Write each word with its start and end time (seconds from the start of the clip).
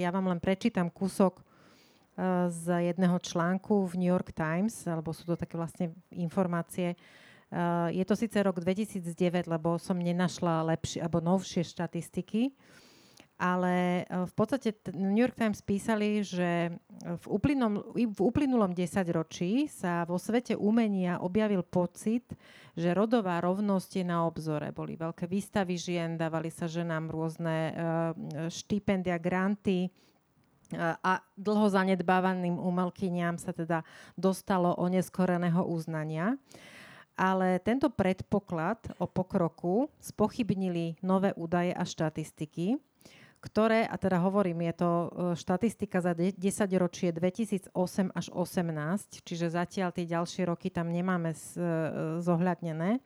ja 0.00 0.08
vám 0.12 0.28
len 0.32 0.40
prečítam 0.40 0.88
kúsok 0.92 1.42
z 2.52 2.92
jedného 2.92 3.16
článku 3.16 3.88
v 3.88 3.94
New 3.96 4.10
York 4.12 4.36
Times, 4.36 4.84
alebo 4.84 5.16
sú 5.16 5.24
to 5.24 5.36
také 5.36 5.56
vlastne 5.56 5.96
informácie. 6.12 6.92
Je 7.92 8.04
to 8.04 8.16
síce 8.16 8.36
rok 8.40 8.60
2009, 8.60 9.48
lebo 9.48 9.80
som 9.80 9.96
nenašla 9.96 10.64
lepšie 10.76 11.00
alebo 11.04 11.24
novšie 11.24 11.64
štatistiky, 11.64 12.52
ale 13.42 14.06
e, 14.06 14.22
v 14.22 14.32
podstate 14.38 14.78
New 14.94 15.18
York 15.18 15.34
Times 15.34 15.58
písali, 15.66 16.22
že 16.22 16.78
v, 17.02 17.26
uplynulom, 17.26 17.90
v 17.90 18.20
uplynulom 18.22 18.70
desaťročí 18.70 19.66
sa 19.66 20.06
vo 20.06 20.14
svete 20.14 20.54
umenia 20.54 21.18
objavil 21.18 21.66
pocit, 21.66 22.30
že 22.78 22.94
rodová 22.94 23.42
rovnosť 23.42 23.90
je 23.98 24.04
na 24.06 24.22
obzore. 24.22 24.70
Boli 24.70 24.94
veľké 24.94 25.26
výstavy 25.26 25.74
žien, 25.74 26.14
dávali 26.14 26.54
sa 26.54 26.70
ženám 26.70 27.10
rôzne 27.10 27.56
uh, 27.68 27.74
štipendia, 28.46 29.18
granty, 29.18 29.90
a 30.80 31.20
dlho 31.36 31.68
zanedbávaným 31.68 32.56
umelkyniam 32.56 33.36
sa 33.36 33.52
teda 33.52 33.84
dostalo 34.16 34.72
oneskoreného 34.80 35.68
uznania. 35.68 36.40
Ale 37.12 37.60
tento 37.60 37.92
predpoklad 37.92 38.96
o 38.96 39.04
pokroku 39.04 39.92
spochybnili 40.00 40.96
nové 41.04 41.36
údaje 41.36 41.76
a 41.76 41.84
štatistiky, 41.84 42.80
ktoré, 43.42 43.90
a 43.90 43.98
teda 43.98 44.22
hovorím, 44.22 44.70
je 44.70 44.74
to 44.78 44.90
e, 44.90 45.08
štatistika 45.34 45.98
za 45.98 46.14
10 46.14 46.38
ročie 46.78 47.10
2008 47.10 47.74
až 48.14 48.26
18, 48.30 49.26
čiže 49.26 49.50
zatiaľ 49.50 49.90
tie 49.90 50.06
ďalšie 50.06 50.46
roky 50.46 50.70
tam 50.70 50.94
nemáme 50.94 51.34
e, 51.34 51.38
zohľadnené, 52.22 53.02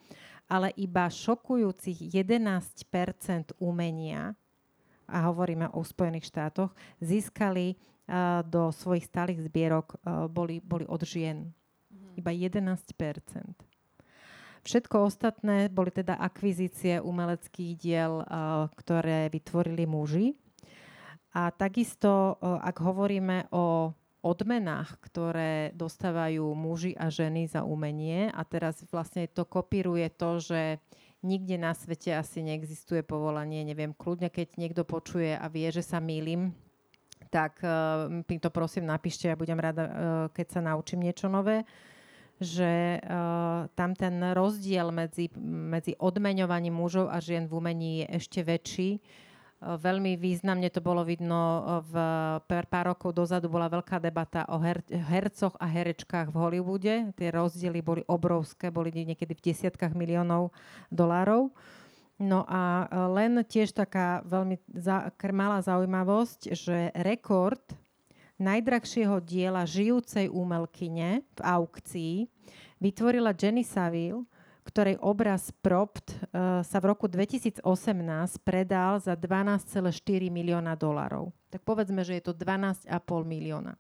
ale 0.47 0.69
iba 0.77 1.09
šokujúcich 1.09 2.13
11% 2.13 3.57
umenia, 3.59 4.37
a 5.07 5.31
hovoríme 5.31 5.71
o 5.71 5.87
Spojených 5.87 6.29
štátoch, 6.29 6.77
získali 7.01 7.73
e, 7.73 7.77
do 8.45 8.69
svojich 8.71 9.09
stálych 9.09 9.41
zbierok, 9.49 9.99
boli, 10.29 10.61
boli 10.61 10.85
od 10.85 11.01
žien. 11.01 11.49
Mhm. 11.89 12.21
Iba 12.21 12.31
11%. 12.31 13.66
Všetko 14.67 15.07
ostatné 15.07 15.71
boli 15.71 15.95
teda 15.95 16.19
akvizície 16.19 16.99
umeleckých 16.99 17.73
diel, 17.79 18.27
eh, 18.27 18.27
ktoré 18.75 19.31
vytvorili 19.31 19.87
muži. 19.87 20.35
A 21.39 21.55
takisto, 21.55 22.35
eh, 22.35 22.51
ak 22.51 22.83
hovoríme 22.83 23.47
o 23.55 23.95
odmenách, 24.27 24.99
ktoré 25.07 25.71
dostávajú 25.71 26.51
muži 26.59 26.99
a 26.99 27.07
ženy 27.15 27.47
za 27.47 27.63
umenie, 27.63 28.27
a 28.35 28.43
teraz 28.43 28.83
vlastne 28.91 29.31
to 29.31 29.47
kopíruje 29.47 30.11
to, 30.11 30.43
že 30.43 30.83
nikde 31.23 31.63
na 31.63 31.71
svete 31.71 32.11
asi 32.11 32.43
neexistuje 32.43 33.07
povolanie, 33.07 33.63
neviem, 33.63 33.95
kľudne, 33.95 34.35
keď 34.35 34.59
niekto 34.59 34.83
počuje 34.83 35.31
a 35.31 35.47
vie, 35.47 35.71
že 35.71 35.87
sa 35.87 36.03
mýlim, 36.03 36.51
tak 37.31 37.63
uh, 37.63 38.11
to 38.27 38.51
prosím 38.51 38.87
napíšte, 38.87 39.31
ja 39.31 39.39
budem 39.39 39.59
rada, 39.59 39.85
uh, 39.87 39.93
keď 40.31 40.59
sa 40.59 40.61
naučím 40.63 41.07
niečo 41.07 41.27
nové 41.31 41.67
že 42.37 43.01
uh, 43.01 43.65
tam 43.73 43.97
ten 43.97 44.21
rozdiel 44.37 44.93
medzi, 44.93 45.33
medzi 45.41 45.97
odmeňovaním 45.97 46.77
mužov 46.77 47.09
a 47.09 47.17
žien 47.21 47.49
v 47.49 47.57
umení 47.57 48.05
je 48.05 48.07
ešte 48.21 48.41
väčší. 48.45 48.91
Uh, 49.01 49.81
veľmi 49.81 50.21
významne 50.21 50.69
to 50.69 50.85
bolo 50.85 51.01
vidno 51.01 51.65
v 51.89 51.95
pár, 52.45 52.67
pár 52.69 52.93
rokov 52.93 53.17
dozadu 53.17 53.49
bola 53.49 53.73
veľká 53.73 53.97
debata 53.97 54.45
o 54.53 54.61
her, 54.61 54.85
hercoch 54.93 55.57
a 55.57 55.65
herečkách 55.65 56.29
v 56.29 56.37
Hollywoode. 56.37 56.95
Tie 57.17 57.29
rozdiely 57.33 57.81
boli 57.81 58.03
obrovské, 58.05 58.69
boli 58.69 58.93
niekedy 58.93 59.33
v 59.33 59.45
desiatkách 59.53 59.97
miliónov 59.97 60.53
dolárov. 60.93 61.57
No 62.17 62.49
a 62.49 62.89
len 63.13 63.45
tiež 63.45 63.77
taká 63.77 64.25
veľmi 64.25 64.57
za, 64.73 65.13
malá 65.37 65.61
zaujímavosť, 65.61 66.41
že 66.57 66.89
rekord 66.97 67.61
najdrahšieho 68.37 69.21
diela 69.25 69.65
žijúcej 69.65 70.29
umelkyne 70.29 71.25
v 71.25 71.41
aukcii 71.41 72.15
vytvorila 72.81 73.33
Jenny 73.33 73.65
Saville, 73.65 74.29
ktorej 74.67 74.99
obraz 74.99 75.55
Propt 75.63 76.11
uh, 76.11 76.61
sa 76.67 76.79
v 76.83 76.91
roku 76.91 77.07
2018 77.07 77.63
predal 78.43 78.99
za 78.99 79.15
12,4 79.15 79.79
milióna 80.29 80.75
dolarov. 80.75 81.31
Tak 81.55 81.63
povedzme, 81.63 82.03
že 82.03 82.19
je 82.19 82.23
to 82.27 82.33
12,5 82.35 82.91
milióna. 83.23 83.79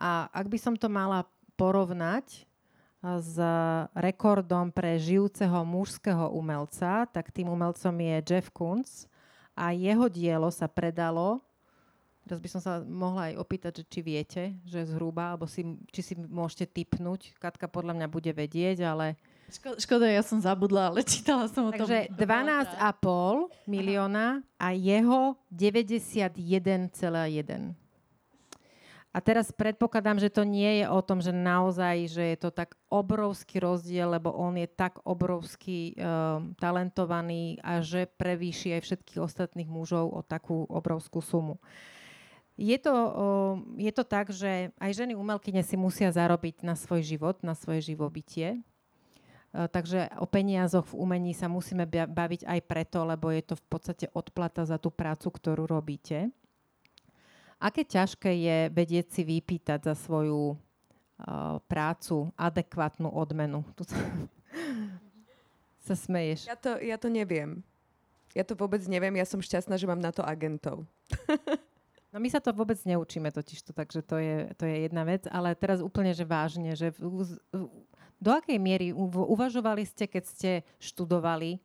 A 0.00 0.32
ak 0.32 0.46
by 0.48 0.58
som 0.58 0.74
to 0.74 0.88
mala 0.88 1.28
porovnať 1.60 2.48
uh, 3.04 3.20
s 3.20 3.36
rekordom 3.92 4.72
pre 4.72 4.96
žijúceho 4.96 5.68
mužského 5.68 6.32
umelca, 6.32 7.04
tak 7.12 7.28
tým 7.28 7.52
umelcom 7.52 7.92
je 7.92 8.16
Jeff 8.24 8.48
Koons 8.48 9.04
a 9.52 9.76
jeho 9.76 10.08
dielo 10.08 10.48
sa 10.48 10.64
predalo 10.64 11.44
Teraz 12.28 12.38
by 12.38 12.48
som 12.52 12.60
sa 12.60 12.84
mohla 12.84 13.32
aj 13.32 13.34
opýtať, 13.40 13.72
že 13.82 13.84
či 13.88 14.00
viete, 14.04 14.42
že 14.68 14.84
zhruba, 14.84 15.32
alebo 15.32 15.48
si, 15.48 15.64
či 15.88 16.04
si 16.04 16.14
môžete 16.14 16.68
typnúť. 16.68 17.32
Katka 17.40 17.66
podľa 17.66 17.96
mňa 17.96 18.06
bude 18.12 18.30
vedieť, 18.36 18.84
ale... 18.84 19.16
Škoda, 19.50 19.76
škoda 19.82 20.06
ja 20.06 20.22
som 20.22 20.38
zabudla, 20.38 20.92
ale 20.92 21.02
čítala 21.02 21.48
som 21.48 21.66
o 21.66 21.72
tom. 21.72 21.88
Takže 21.88 22.12
12,5 22.20 23.66
milióna 23.66 24.44
a 24.60 24.68
jeho 24.76 25.40
91,1. 25.50 27.74
A 29.10 29.18
teraz 29.18 29.50
predpokladám, 29.50 30.22
že 30.22 30.30
to 30.30 30.46
nie 30.46 30.78
je 30.78 30.86
o 30.86 31.02
tom, 31.02 31.18
že 31.18 31.34
naozaj, 31.34 32.14
že 32.14 32.24
je 32.30 32.38
to 32.38 32.54
tak 32.54 32.78
obrovský 32.86 33.58
rozdiel, 33.58 34.06
lebo 34.06 34.30
on 34.30 34.54
je 34.54 34.70
tak 34.70 35.02
obrovský 35.02 35.98
uh, 35.98 36.38
talentovaný 36.62 37.58
a 37.58 37.82
že 37.82 38.06
prevýši 38.06 38.78
aj 38.78 38.86
všetkých 38.86 39.18
ostatných 39.18 39.66
mužov 39.66 40.14
o 40.14 40.22
takú 40.22 40.62
obrovskú 40.70 41.18
sumu. 41.18 41.58
Uh, 41.58 41.98
je 42.58 42.76
to, 42.76 42.94
je 43.80 43.92
to 43.94 44.04
tak, 44.04 44.28
že 44.34 44.74
aj 44.76 44.90
ženy 44.92 45.16
umelkyne 45.16 45.64
si 45.64 45.80
musia 45.80 46.12
zarobiť 46.12 46.60
na 46.60 46.76
svoj 46.76 47.00
život, 47.00 47.40
na 47.40 47.56
svoje 47.56 47.92
živobytie. 47.94 48.60
E, 49.50 49.66
takže 49.66 50.12
o 50.20 50.26
peniazoch 50.28 50.86
v 50.92 50.98
umení 50.98 51.32
sa 51.34 51.50
musíme 51.50 51.88
baviť 51.88 52.46
aj 52.46 52.60
preto, 52.68 53.02
lebo 53.02 53.32
je 53.32 53.42
to 53.42 53.54
v 53.56 53.64
podstate 53.66 54.06
odplata 54.12 54.68
za 54.68 54.76
tú 54.76 54.92
prácu, 54.92 55.32
ktorú 55.32 55.64
robíte. 55.66 56.30
Aké 57.60 57.84
ťažké 57.84 58.30
je 58.40 58.58
vedieť 58.72 59.06
si 59.12 59.22
vypýtať 59.24 59.92
za 59.92 59.94
svoju 59.96 60.56
uh, 60.56 61.60
prácu 61.68 62.32
adekvátnu 62.32 63.12
odmenu? 63.12 63.60
Tu 63.76 63.84
sa, 63.84 64.00
sa 65.92 65.94
smeješ. 65.96 66.48
Ja 66.48 66.56
to, 66.56 66.80
ja 66.80 66.96
to 66.96 67.12
neviem. 67.12 67.60
Ja 68.32 68.48
to 68.48 68.56
vôbec 68.56 68.80
neviem. 68.88 69.12
Ja 69.20 69.28
som 69.28 69.44
šťastná, 69.44 69.76
že 69.76 69.84
mám 69.84 70.00
na 70.00 70.08
to 70.08 70.24
agentov. 70.24 70.88
No 72.10 72.18
my 72.18 72.26
sa 72.26 72.42
to 72.42 72.50
vôbec 72.50 72.74
neučíme 72.82 73.30
totiž 73.30 73.70
to, 73.70 73.70
takže 73.70 74.02
to 74.02 74.18
je, 74.18 74.36
to 74.58 74.66
je 74.66 74.90
jedna 74.90 75.06
vec, 75.06 75.30
ale 75.30 75.54
teraz 75.54 75.78
úplne, 75.78 76.10
že 76.10 76.26
vážne, 76.26 76.74
že 76.74 76.90
do 78.18 78.30
akej 78.34 78.58
miery 78.58 78.90
uvažovali 78.90 79.86
ste, 79.86 80.10
keď 80.10 80.24
ste 80.26 80.50
študovali, 80.82 81.62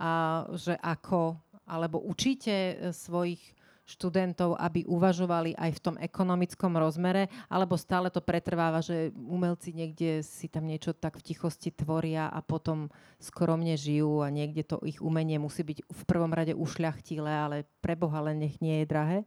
a, 0.00 0.42
že 0.56 0.74
ako, 0.80 1.36
alebo 1.68 2.00
učíte 2.00 2.50
e, 2.50 2.74
svojich 2.90 3.38
študentov, 3.84 4.56
aby 4.56 4.88
uvažovali 4.88 5.52
aj 5.60 5.70
v 5.76 5.82
tom 5.84 5.96
ekonomickom 6.00 6.72
rozmere, 6.80 7.28
alebo 7.52 7.76
stále 7.76 8.08
to 8.08 8.24
pretrváva, 8.24 8.80
že 8.80 9.12
umelci 9.12 9.76
niekde 9.76 10.24
si 10.24 10.48
tam 10.48 10.64
niečo 10.64 10.96
tak 10.96 11.20
v 11.20 11.28
tichosti 11.28 11.68
tvoria 11.68 12.32
a 12.32 12.40
potom 12.40 12.88
skromne 13.20 13.76
žijú 13.76 14.24
a 14.24 14.32
niekde 14.32 14.64
to 14.64 14.80
ich 14.88 15.04
umenie 15.04 15.36
musí 15.36 15.60
byť 15.60 15.84
v 15.84 16.02
prvom 16.08 16.32
rade 16.32 16.56
ušľachtilé, 16.56 17.28
ale 17.28 17.68
preboha 17.84 18.24
len 18.24 18.48
nech 18.48 18.56
nie 18.64 18.82
je 18.82 18.88
drahé? 18.88 19.18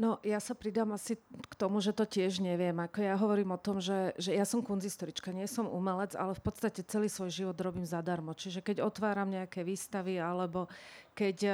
No, 0.00 0.16
ja 0.24 0.40
sa 0.40 0.56
pridám 0.56 0.96
asi 0.96 1.20
k 1.20 1.54
tomu, 1.60 1.84
že 1.84 1.92
to 1.92 2.08
tiež 2.08 2.40
neviem. 2.40 2.72
Ako 2.72 3.04
ja 3.04 3.20
hovorím 3.20 3.52
o 3.52 3.60
tom, 3.60 3.84
že, 3.84 4.16
že 4.16 4.32
ja 4.32 4.48
som 4.48 4.64
kunzistorička, 4.64 5.28
nie 5.28 5.44
som 5.44 5.68
umelec, 5.68 6.16
ale 6.16 6.32
v 6.32 6.40
podstate 6.40 6.80
celý 6.88 7.12
svoj 7.12 7.28
život 7.28 7.60
robím 7.60 7.84
zadarmo. 7.84 8.32
Čiže 8.32 8.64
keď 8.64 8.80
otváram 8.80 9.28
nejaké 9.28 9.60
výstavy 9.60 10.16
alebo 10.16 10.72
keď 11.12 11.36
uh, 11.44 11.52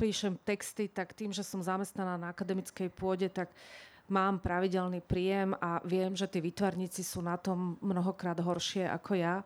píšem 0.00 0.40
texty, 0.48 0.88
tak 0.88 1.12
tým, 1.12 1.28
že 1.28 1.44
som 1.44 1.60
zamestnaná 1.60 2.16
na 2.16 2.32
akademickej 2.32 2.88
pôde, 2.88 3.28
tak 3.28 3.52
mám 4.08 4.36
pravidelný 4.40 5.00
príjem 5.00 5.56
a 5.56 5.80
viem, 5.84 6.12
že 6.12 6.28
tí 6.28 6.44
vytvarníci 6.44 7.00
sú 7.00 7.24
na 7.24 7.40
tom 7.40 7.80
mnohokrát 7.80 8.36
horšie 8.36 8.84
ako 8.84 9.16
ja. 9.16 9.40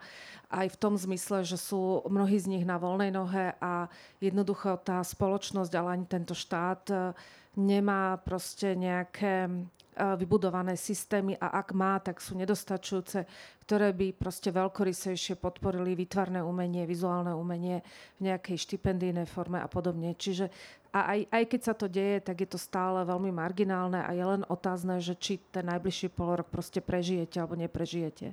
Aj 0.50 0.66
v 0.66 0.80
tom 0.80 0.98
zmysle, 0.98 1.46
že 1.46 1.54
sú 1.54 2.02
mnohí 2.10 2.34
z 2.40 2.50
nich 2.50 2.64
na 2.66 2.80
voľnej 2.80 3.14
nohe 3.14 3.54
a 3.62 3.86
jednoducho 4.18 4.80
tá 4.82 4.98
spoločnosť, 5.04 5.72
ale 5.78 5.88
ani 5.94 6.06
tento 6.10 6.34
štát 6.34 7.14
nemá 7.54 8.18
proste 8.22 8.74
nejaké 8.74 9.50
vybudované 9.98 10.78
systémy 10.78 11.34
a 11.36 11.58
ak 11.58 11.74
má, 11.74 11.98
tak 11.98 12.22
sú 12.22 12.38
nedostačujúce, 12.38 13.26
ktoré 13.66 13.90
by 13.90 14.14
proste 14.14 14.54
veľkorysejšie 14.54 15.36
podporili 15.36 15.98
výtvarné 15.98 16.40
umenie, 16.40 16.86
vizuálne 16.86 17.34
umenie 17.34 17.82
v 18.22 18.30
nejakej 18.30 18.56
štipendijnej 18.56 19.26
forme 19.26 19.58
a 19.58 19.66
podobne. 19.66 20.14
Čiže 20.14 20.48
a 20.88 21.12
aj, 21.12 21.20
aj 21.28 21.44
keď 21.52 21.60
sa 21.60 21.74
to 21.76 21.84
deje, 21.84 22.24
tak 22.24 22.40
je 22.40 22.48
to 22.48 22.56
stále 22.56 23.04
veľmi 23.04 23.28
marginálne 23.28 24.00
a 24.00 24.10
je 24.16 24.24
len 24.24 24.42
otázne, 24.48 25.04
že 25.04 25.12
či 25.20 25.36
ten 25.52 25.68
najbližší 25.68 26.08
polorok 26.08 26.48
proste 26.48 26.80
prežijete 26.80 27.36
alebo 27.36 27.60
neprežijete. 27.60 28.32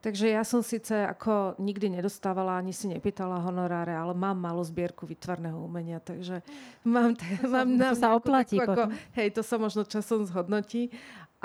Takže 0.00 0.32
ja 0.32 0.40
som 0.48 0.64
síce 0.64 0.96
ako 0.96 1.60
nikdy 1.60 2.00
nedostávala, 2.00 2.56
ani 2.56 2.72
si 2.72 2.88
nepýtala 2.88 3.36
honoráre, 3.44 3.92
ale 3.92 4.16
mám 4.16 4.40
malú 4.40 4.64
zbierku 4.64 5.04
vytvarného 5.04 5.60
umenia, 5.60 6.00
takže 6.00 6.40
mám, 6.88 7.12
t- 7.12 7.28
to 7.36 7.52
mám 7.52 7.68
sa, 7.76 7.92
to 7.92 7.96
sa 8.00 8.08
oplatí 8.16 8.56
takú, 8.56 8.72
ako, 8.72 8.82
Hej, 9.12 9.28
to 9.36 9.42
sa 9.44 9.60
možno 9.60 9.84
časom 9.84 10.24
zhodnotí, 10.24 10.88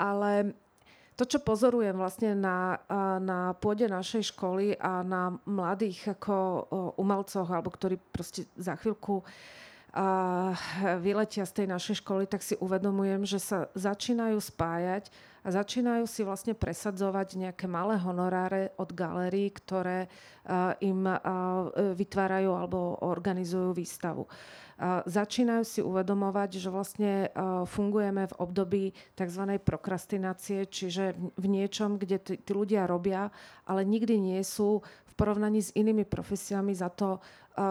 ale 0.00 0.56
to, 1.20 1.28
čo 1.28 1.40
pozorujem 1.40 1.96
vlastne 1.96 2.32
na, 2.36 2.80
na 3.20 3.52
pôde 3.56 3.88
našej 3.88 4.36
školy 4.36 4.76
a 4.76 5.00
na 5.00 5.36
mladých 5.48 6.16
ako 6.16 6.68
umelcoch, 7.00 7.48
alebo 7.48 7.72
ktorí 7.72 7.96
proste 8.12 8.44
za 8.56 8.76
chvíľku 8.76 9.24
vyletia 11.00 11.48
z 11.48 11.52
tej 11.56 11.66
našej 11.72 12.04
školy, 12.04 12.28
tak 12.28 12.44
si 12.44 12.52
uvedomujem, 12.60 13.24
že 13.24 13.40
sa 13.40 13.72
začínajú 13.72 14.36
spájať 14.36 15.08
a 15.46 15.54
začínajú 15.54 16.10
si 16.10 16.26
vlastne 16.26 16.58
presadzovať 16.58 17.38
nejaké 17.38 17.70
malé 17.70 17.94
honoráre 18.02 18.74
od 18.82 18.90
galérií, 18.90 19.54
ktoré 19.54 20.10
im 20.82 21.06
vytvárajú 21.94 22.50
alebo 22.50 22.98
organizujú 23.06 23.70
výstavu. 23.70 24.26
Začínajú 25.06 25.64
si 25.64 25.80
uvedomovať, 25.80 26.50
že 26.58 26.68
vlastne 26.68 27.30
fungujeme 27.64 28.26
v 28.26 28.36
období 28.42 28.84
tzv. 29.14 29.56
prokrastinácie, 29.62 30.66
čiže 30.66 31.16
v 31.16 31.46
niečom, 31.46 31.96
kde 31.96 32.42
tí 32.42 32.52
ľudia 32.52 32.84
robia, 32.84 33.30
ale 33.64 33.86
nikdy 33.86 34.18
nie 34.18 34.42
sú 34.42 34.82
porovnaní 35.16 35.64
s 35.64 35.74
inými 35.74 36.04
profesiami 36.04 36.76
za 36.76 36.92
to 36.92 37.18
Eh, 37.56 37.62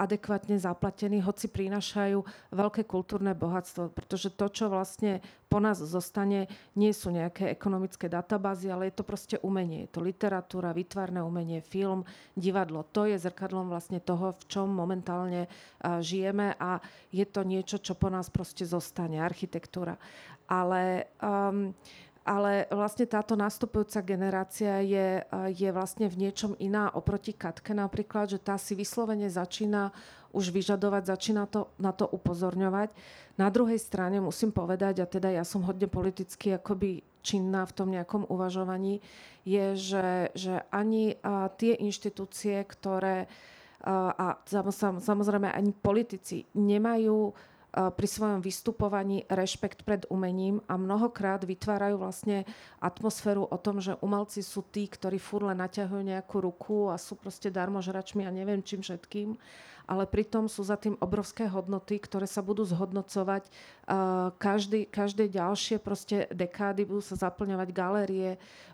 adekvátne 0.00 0.56
zaplatení, 0.56 1.20
hoci 1.20 1.52
prinášajú 1.52 2.24
veľké 2.48 2.88
kultúrne 2.88 3.36
bohatstvo. 3.36 3.92
Pretože 3.92 4.32
to, 4.32 4.48
čo 4.48 4.72
vlastne 4.72 5.20
po 5.52 5.60
nás 5.60 5.76
zostane, 5.84 6.48
nie 6.72 6.88
sú 6.96 7.12
nejaké 7.12 7.52
ekonomické 7.52 8.08
databázy, 8.08 8.72
ale 8.72 8.88
je 8.88 8.96
to 8.96 9.04
proste 9.04 9.36
umenie. 9.44 9.84
Je 9.84 9.92
to 9.92 10.00
literatúra, 10.00 10.72
výtvarné 10.72 11.20
umenie, 11.20 11.60
film, 11.60 12.08
divadlo. 12.32 12.88
To 12.96 13.04
je 13.04 13.20
zrkadlom 13.20 13.68
vlastne 13.68 14.00
toho, 14.00 14.32
v 14.32 14.42
čom 14.48 14.72
momentálne 14.72 15.44
uh, 15.44 16.00
žijeme 16.00 16.56
a 16.56 16.80
je 17.12 17.28
to 17.28 17.44
niečo, 17.44 17.76
čo 17.84 17.92
po 18.00 18.08
nás 18.08 18.32
proste 18.32 18.64
zostane. 18.64 19.20
Architektúra. 19.20 20.00
Ale 20.48 21.12
um, 21.20 21.76
ale 22.24 22.64
vlastne 22.72 23.04
táto 23.04 23.36
nastupujúca 23.36 24.00
generácia 24.00 24.80
je, 24.80 25.20
je 25.52 25.68
vlastne 25.68 26.08
v 26.08 26.24
niečom 26.24 26.56
iná 26.56 26.88
oproti 26.96 27.36
Katke 27.36 27.76
napríklad, 27.76 28.32
že 28.32 28.40
tá 28.40 28.56
si 28.56 28.72
vyslovene 28.72 29.28
začína 29.28 29.92
už 30.32 30.50
vyžadovať, 30.50 31.14
začína 31.14 31.44
to, 31.46 31.68
na 31.76 31.92
to 31.92 32.08
upozorňovať. 32.08 32.90
Na 33.36 33.52
druhej 33.52 33.76
strane 33.78 34.18
musím 34.24 34.50
povedať, 34.56 35.04
a 35.04 35.06
teda 35.06 35.30
ja 35.30 35.44
som 35.44 35.62
hodne 35.68 35.86
politicky 35.86 36.56
akoby 36.56 37.04
činná 37.20 37.68
v 37.68 37.76
tom 37.76 37.88
nejakom 37.92 38.24
uvažovaní, 38.32 39.04
je, 39.44 39.76
že, 39.76 40.08
že 40.32 40.64
ani 40.72 41.20
a, 41.20 41.52
tie 41.52 41.76
inštitúcie, 41.76 42.56
ktoré 42.64 43.28
a, 43.84 44.16
a 44.16 44.26
samozrejme 45.00 45.52
ani 45.52 45.76
politici 45.76 46.48
nemajú 46.56 47.36
pri 47.74 48.06
svojom 48.06 48.38
vystupovaní 48.38 49.26
rešpekt 49.26 49.82
pred 49.82 50.06
umením 50.06 50.62
a 50.70 50.78
mnohokrát 50.78 51.42
vytvárajú 51.42 51.98
vlastne 51.98 52.46
atmosféru 52.78 53.50
o 53.50 53.58
tom, 53.58 53.82
že 53.82 53.98
umelci 53.98 54.46
sú 54.46 54.62
tí, 54.62 54.86
ktorí 54.86 55.18
furt 55.18 55.50
len 55.50 55.58
naťahujú 55.58 56.02
nejakú 56.06 56.38
ruku 56.38 56.94
a 56.94 56.96
sú 56.96 57.18
proste 57.18 57.50
darmožračmi 57.50 58.22
a 58.22 58.30
neviem 58.30 58.62
čím 58.62 58.78
všetkým 58.78 59.34
ale 59.84 60.08
pritom 60.08 60.48
sú 60.48 60.64
za 60.64 60.80
tým 60.80 60.96
obrovské 60.96 61.44
hodnoty, 61.44 62.00
ktoré 62.00 62.24
sa 62.24 62.40
budú 62.40 62.64
zhodnocovať 62.64 63.52
každý, 64.40 64.88
každé 64.88 65.28
ďalšie 65.28 65.76
proste 65.76 66.24
dekády, 66.32 66.88
budú 66.88 67.04
sa 67.04 67.28
zaplňovať 67.28 67.68
galérie, 67.68 68.30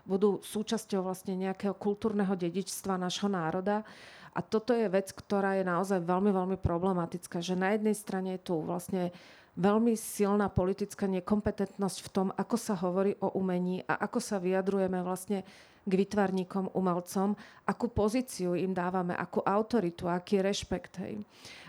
budú 0.07 0.39
súčasťou 0.39 1.03
vlastne 1.03 1.35
nejakého 1.35 1.75
kultúrneho 1.75 2.31
dedičstva 2.31 2.95
nášho 2.95 3.27
národa. 3.27 3.83
A 4.31 4.39
toto 4.39 4.71
je 4.71 4.87
vec, 4.87 5.11
ktorá 5.11 5.59
je 5.59 5.67
naozaj 5.67 5.99
veľmi, 6.03 6.31
veľmi 6.31 6.57
problematická, 6.59 7.43
že 7.43 7.59
na 7.59 7.75
jednej 7.75 7.91
strane 7.91 8.39
je 8.39 8.47
tu 8.47 8.55
vlastne 8.63 9.11
veľmi 9.59 9.99
silná 9.99 10.47
politická 10.47 11.11
nekompetentnosť 11.11 11.97
v 12.07 12.09
tom, 12.09 12.27
ako 12.39 12.55
sa 12.55 12.75
hovorí 12.79 13.19
o 13.19 13.35
umení 13.35 13.83
a 13.83 14.07
ako 14.07 14.23
sa 14.23 14.39
vyjadrujeme 14.39 15.03
vlastne 15.03 15.43
k 15.83 15.91
vytvarníkom, 15.91 16.71
umelcom, 16.77 17.35
akú 17.67 17.89
pozíciu 17.91 18.55
im 18.55 18.71
dávame, 18.71 19.17
akú 19.17 19.41
autoritu, 19.43 20.07
aký 20.07 20.39
rešpekt. 20.39 21.01
Hej. 21.03 21.25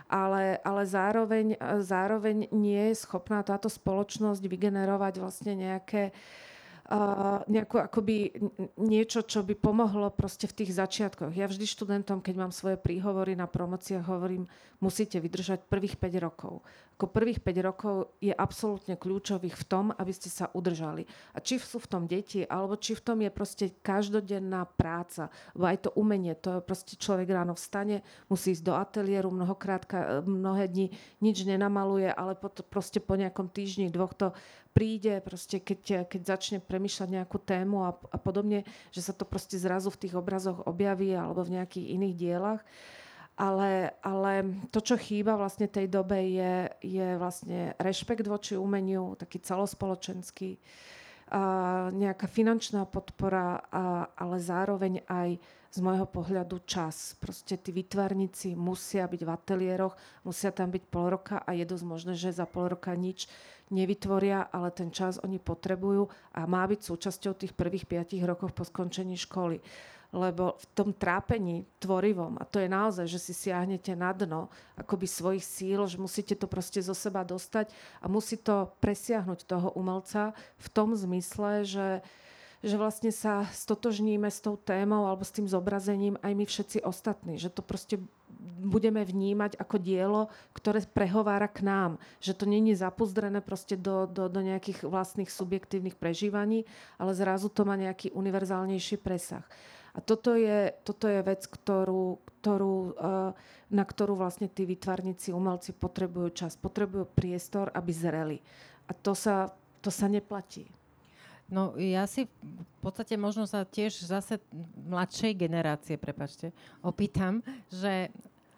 Ale, 0.06 0.60
ale 0.62 0.82
zároveň, 0.84 1.56
zároveň 1.80 2.52
nie 2.52 2.92
je 2.92 3.02
schopná 3.02 3.40
táto 3.40 3.72
spoločnosť 3.72 4.44
vygenerovať 4.44 5.14
vlastne 5.16 5.56
nejaké 5.56 6.12
uh, 6.12 6.51
nejakú 7.46 7.78
akoby 7.78 8.34
niečo, 8.76 9.22
čo 9.22 9.46
by 9.46 9.54
pomohlo 9.54 10.10
proste 10.10 10.50
v 10.50 10.56
tých 10.62 10.74
začiatkoch. 10.76 11.30
Ja 11.32 11.46
vždy 11.46 11.64
študentom, 11.64 12.18
keď 12.18 12.34
mám 12.36 12.52
svoje 12.52 12.76
príhovory 12.76 13.38
na 13.38 13.46
promociách, 13.46 14.04
hovorím, 14.04 14.50
musíte 14.82 15.22
vydržať 15.22 15.70
prvých 15.70 15.96
5 15.96 16.26
rokov. 16.26 16.66
Ako 17.02 17.10
prvých 17.10 17.42
5 17.42 17.66
rokov 17.66 18.14
je 18.22 18.30
absolútne 18.30 18.94
kľúčových 18.94 19.58
v 19.58 19.64
tom, 19.66 19.90
aby 19.90 20.14
ste 20.14 20.30
sa 20.30 20.54
udržali. 20.54 21.02
A 21.34 21.42
či 21.42 21.58
sú 21.58 21.82
v 21.82 21.90
tom 21.90 22.06
deti, 22.06 22.46
alebo 22.46 22.78
či 22.78 22.94
v 22.94 23.02
tom 23.02 23.18
je 23.26 23.30
proste 23.34 23.74
každodenná 23.82 24.70
práca, 24.78 25.26
alebo 25.50 25.66
aj 25.66 25.78
to 25.82 25.90
umenie, 25.98 26.38
to 26.38 26.54
je 26.54 26.60
proste 26.62 26.94
človek 26.94 27.26
ráno 27.34 27.58
vstane, 27.58 28.06
musí 28.30 28.54
ísť 28.54 28.62
do 28.62 28.78
ateliéru, 28.78 29.34
mnohokrát, 29.34 29.82
mnohé 30.22 30.70
dni 30.70 30.94
nič 31.18 31.42
nenamaluje, 31.42 32.06
ale 32.06 32.38
proste 32.70 33.02
po 33.02 33.18
nejakom 33.18 33.50
týždni, 33.50 33.90
dvoch 33.90 34.14
to 34.14 34.30
príde, 34.70 35.18
proste 35.26 35.58
keď, 35.58 36.06
keď 36.06 36.22
začne 36.22 36.58
premyšľať 36.62 37.08
nejakú 37.18 37.42
tému 37.42 37.82
a, 37.82 37.98
a 37.98 38.18
podobne, 38.22 38.62
že 38.94 39.02
sa 39.02 39.10
to 39.10 39.26
proste 39.26 39.58
zrazu 39.58 39.90
v 39.90 40.06
tých 40.06 40.14
obrazoch 40.14 40.62
objaví 40.70 41.10
alebo 41.18 41.42
v 41.42 41.58
nejakých 41.58 41.98
iných 41.98 42.14
dielach. 42.14 42.62
Ale, 43.42 43.90
ale 44.06 44.32
to, 44.70 44.78
čo 44.78 44.94
chýba 44.94 45.34
vlastne 45.34 45.66
tej 45.66 45.90
dobe, 45.90 46.14
je, 46.30 46.70
je 46.78 47.08
vlastne 47.18 47.74
rešpekt 47.74 48.30
voči 48.30 48.54
umeniu, 48.54 49.18
taký 49.18 49.42
celospoločenský, 49.42 50.62
a 51.32 51.88
nejaká 51.90 52.28
finančná 52.28 52.84
podpora, 52.84 53.64
a, 53.72 54.04
ale 54.14 54.36
zároveň 54.36 55.00
aj 55.08 55.40
z 55.72 55.78
môjho 55.80 56.04
pohľadu 56.04 56.60
čas. 56.68 57.16
Proste 57.16 57.56
tí 57.56 57.72
vytvarníci 57.72 58.52
musia 58.52 59.08
byť 59.08 59.20
v 59.24 59.30
ateliéroch, 59.32 59.96
musia 60.28 60.52
tam 60.52 60.68
byť 60.68 60.84
pol 60.92 61.16
roka 61.16 61.40
a 61.40 61.56
je 61.56 61.64
dosť 61.64 61.84
možné, 61.88 62.12
že 62.12 62.36
za 62.36 62.44
pol 62.44 62.76
roka 62.76 62.92
nič 62.92 63.24
nevytvoria, 63.72 64.52
ale 64.52 64.68
ten 64.76 64.92
čas 64.92 65.16
oni 65.24 65.40
potrebujú 65.40 66.12
a 66.36 66.44
má 66.44 66.68
byť 66.68 66.80
súčasťou 66.84 67.32
tých 67.40 67.56
prvých 67.56 67.88
piatich 67.88 68.20
rokov 68.20 68.52
po 68.52 68.68
skončení 68.68 69.16
školy. 69.16 69.64
Lebo 70.12 70.60
v 70.60 70.66
tom 70.76 70.92
trápení 70.92 71.64
tvorivom, 71.80 72.36
a 72.36 72.44
to 72.44 72.60
je 72.60 72.68
naozaj, 72.68 73.08
že 73.08 73.16
si 73.16 73.32
siahnete 73.32 73.96
na 73.96 74.12
dno 74.12 74.52
akoby 74.76 75.08
svojich 75.08 75.40
síl, 75.40 75.80
že 75.88 75.96
musíte 75.96 76.36
to 76.36 76.44
proste 76.44 76.84
zo 76.84 76.92
seba 76.92 77.24
dostať 77.24 77.72
a 78.04 78.12
musí 78.12 78.36
to 78.36 78.68
presiahnuť 78.84 79.48
toho 79.48 79.72
umelca 79.72 80.36
v 80.60 80.68
tom 80.68 80.92
zmysle, 80.92 81.64
že 81.64 82.04
že 82.62 82.78
vlastne 82.78 83.10
sa 83.10 83.42
stotožníme 83.50 84.30
s 84.30 84.38
tou 84.38 84.54
témou 84.54 85.10
alebo 85.10 85.26
s 85.26 85.34
tým 85.34 85.50
zobrazením 85.50 86.14
aj 86.22 86.32
my 86.32 86.44
všetci 86.46 86.78
ostatní. 86.86 87.34
Že 87.34 87.58
to 87.58 87.62
proste 87.66 87.98
budeme 88.62 89.02
vnímať 89.02 89.58
ako 89.58 89.76
dielo, 89.82 90.30
ktoré 90.54 90.78
prehovára 90.86 91.50
k 91.50 91.66
nám. 91.66 91.98
Že 92.22 92.32
to 92.38 92.44
není 92.46 92.72
zapuzdrené 92.78 93.42
proste 93.42 93.74
do, 93.74 94.06
do, 94.06 94.30
do 94.30 94.40
nejakých 94.40 94.86
vlastných 94.86 95.28
subjektívnych 95.28 95.98
prežívaní, 95.98 96.62
ale 97.02 97.18
zrazu 97.18 97.50
to 97.50 97.66
má 97.66 97.74
nejaký 97.74 98.14
univerzálnejší 98.14 99.02
presah. 99.02 99.42
A 99.92 100.00
toto 100.00 100.32
je, 100.32 100.72
toto 100.88 101.04
je 101.04 101.20
vec, 101.20 101.44
ktorú, 101.44 102.16
ktorú, 102.40 102.76
eh, 102.96 103.30
na 103.68 103.84
ktorú 103.84 104.16
vlastne 104.16 104.48
tí 104.48 104.64
vytvarníci, 104.64 105.36
umelci 105.36 105.76
potrebujú 105.76 106.32
čas, 106.32 106.56
potrebujú 106.56 107.04
priestor, 107.12 107.68
aby 107.76 107.92
zreli. 107.92 108.38
A 108.88 108.96
to 108.96 109.12
sa, 109.12 109.52
to 109.84 109.92
sa 109.92 110.08
neplatí. 110.08 110.64
No 111.52 111.76
ja 111.76 112.08
si 112.08 112.24
v 112.40 112.76
podstate 112.80 113.20
možno 113.20 113.44
sa 113.44 113.68
tiež 113.68 114.08
zase 114.08 114.40
mladšej 114.88 115.36
generácie, 115.36 116.00
prepačte, 116.00 116.56
opýtam, 116.80 117.44
že 117.68 118.08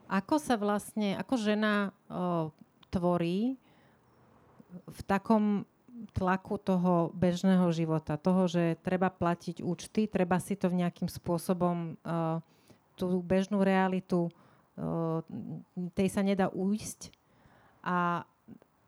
ako 0.06 0.38
sa 0.38 0.54
vlastne, 0.54 1.18
ako 1.18 1.34
žena 1.34 1.90
o, 2.06 2.54
tvorí 2.94 3.58
v 4.86 5.00
takom 5.10 5.66
tlaku 6.12 6.60
toho 6.60 7.14
bežného 7.16 7.70
života, 7.72 8.20
toho, 8.20 8.44
že 8.50 8.76
treba 8.84 9.08
platiť 9.08 9.64
účty, 9.64 10.04
treba 10.10 10.36
si 10.42 10.58
to 10.58 10.68
nejakým 10.68 11.08
spôsobom, 11.08 11.96
uh, 12.04 12.42
tú 12.94 13.22
bežnú 13.24 13.64
realitu, 13.64 14.28
uh, 14.28 15.24
tej 15.96 16.08
sa 16.12 16.20
nedá 16.20 16.52
ujsť. 16.52 17.14
A 17.84 18.28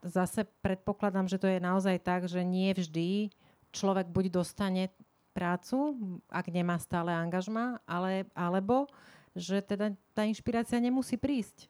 zase 0.05 0.47
predpokladám, 0.61 1.27
že 1.27 1.41
to 1.41 1.49
je 1.49 1.59
naozaj 1.59 1.97
tak, 2.03 2.29
že 2.29 2.45
nie 2.45 2.73
vždy 2.73 3.33
človek 3.75 4.09
buď 4.09 4.25
dostane 4.33 4.89
prácu, 5.37 5.97
ak 6.33 6.49
nemá 6.49 6.81
stále 6.81 7.13
angažma, 7.13 7.85
ale, 7.85 8.25
alebo 8.33 8.89
že 9.37 9.61
teda 9.61 9.93
tá 10.17 10.25
inšpirácia 10.25 10.81
nemusí 10.81 11.21
prísť. 11.21 11.69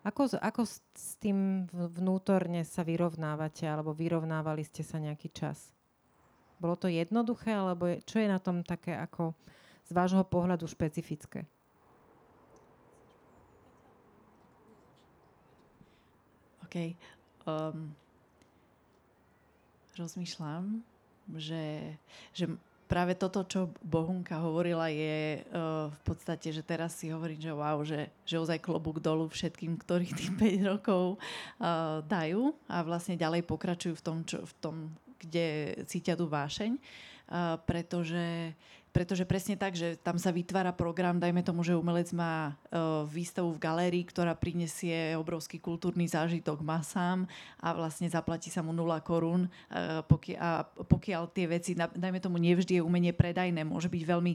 Ako, 0.00 0.32
ako 0.40 0.64
s 0.64 1.20
tým 1.20 1.68
vnútorne 1.72 2.64
sa 2.64 2.80
vyrovnávate, 2.80 3.68
alebo 3.68 3.92
vyrovnávali 3.92 4.64
ste 4.64 4.80
sa 4.80 4.96
nejaký 4.96 5.28
čas? 5.28 5.76
Bolo 6.56 6.76
to 6.76 6.88
jednoduché, 6.88 7.52
alebo 7.52 7.84
je, 7.84 8.00
čo 8.08 8.16
je 8.16 8.28
na 8.28 8.40
tom 8.40 8.64
také 8.64 8.96
ako 8.96 9.36
z 9.84 9.90
vášho 9.92 10.24
pohľadu 10.24 10.64
špecifické? 10.64 11.44
OK. 16.64 16.96
Um, 17.44 17.92
rozmýšľam, 20.00 20.80
že, 21.36 21.96
že 22.32 22.48
práve 22.90 23.14
toto, 23.14 23.46
čo 23.46 23.70
Bohunka 23.86 24.42
hovorila, 24.42 24.90
je 24.90 25.46
uh, 25.46 25.86
v 25.94 26.00
podstate, 26.02 26.50
že 26.50 26.66
teraz 26.66 26.98
si 26.98 27.14
hovorím, 27.14 27.38
že 27.38 27.52
wow, 27.54 27.78
že, 27.86 28.10
že 28.26 28.42
ozaj 28.42 28.58
klobúk 28.58 28.98
dolu 28.98 29.30
všetkým, 29.30 29.78
ktorí 29.78 30.10
tých 30.10 30.34
5 30.34 30.66
rokov 30.74 31.22
uh, 31.62 32.02
dajú 32.02 32.50
a 32.66 32.82
vlastne 32.82 33.14
ďalej 33.14 33.46
pokračujú 33.46 33.94
v 33.94 34.02
tom, 34.02 34.16
čo, 34.26 34.42
v 34.42 34.54
tom 34.58 34.76
kde 35.22 35.78
cítia 35.86 36.18
tú 36.18 36.26
vášeň, 36.26 36.74
uh, 36.74 37.62
pretože 37.62 38.58
pretože 38.90 39.22
presne 39.22 39.54
tak, 39.54 39.78
že 39.78 39.94
tam 39.98 40.18
sa 40.18 40.34
vytvára 40.34 40.74
program, 40.74 41.22
dajme 41.22 41.46
tomu, 41.46 41.62
že 41.62 41.78
umelec 41.78 42.10
má 42.10 42.52
uh, 42.52 43.06
výstavu 43.06 43.54
v 43.54 43.62
galérii, 43.62 44.04
ktorá 44.04 44.34
prinesie 44.34 45.14
obrovský 45.14 45.62
kultúrny 45.62 46.10
zážitok 46.10 46.60
masám 46.62 47.24
a 47.62 47.72
vlastne 47.72 48.10
zaplatí 48.10 48.50
sa 48.50 48.60
mu 48.60 48.74
0 48.74 48.90
korún. 49.06 49.46
Pokiaľ, 50.10 50.38
a 50.40 50.66
pokiaľ 50.66 51.22
tie 51.30 51.46
veci, 51.46 51.72
dajme 51.76 52.18
tomu, 52.18 52.42
nevždy 52.42 52.80
je 52.80 52.84
umenie 52.84 53.14
predajné, 53.14 53.62
môže 53.62 53.86
byť 53.86 54.02
veľmi 54.02 54.32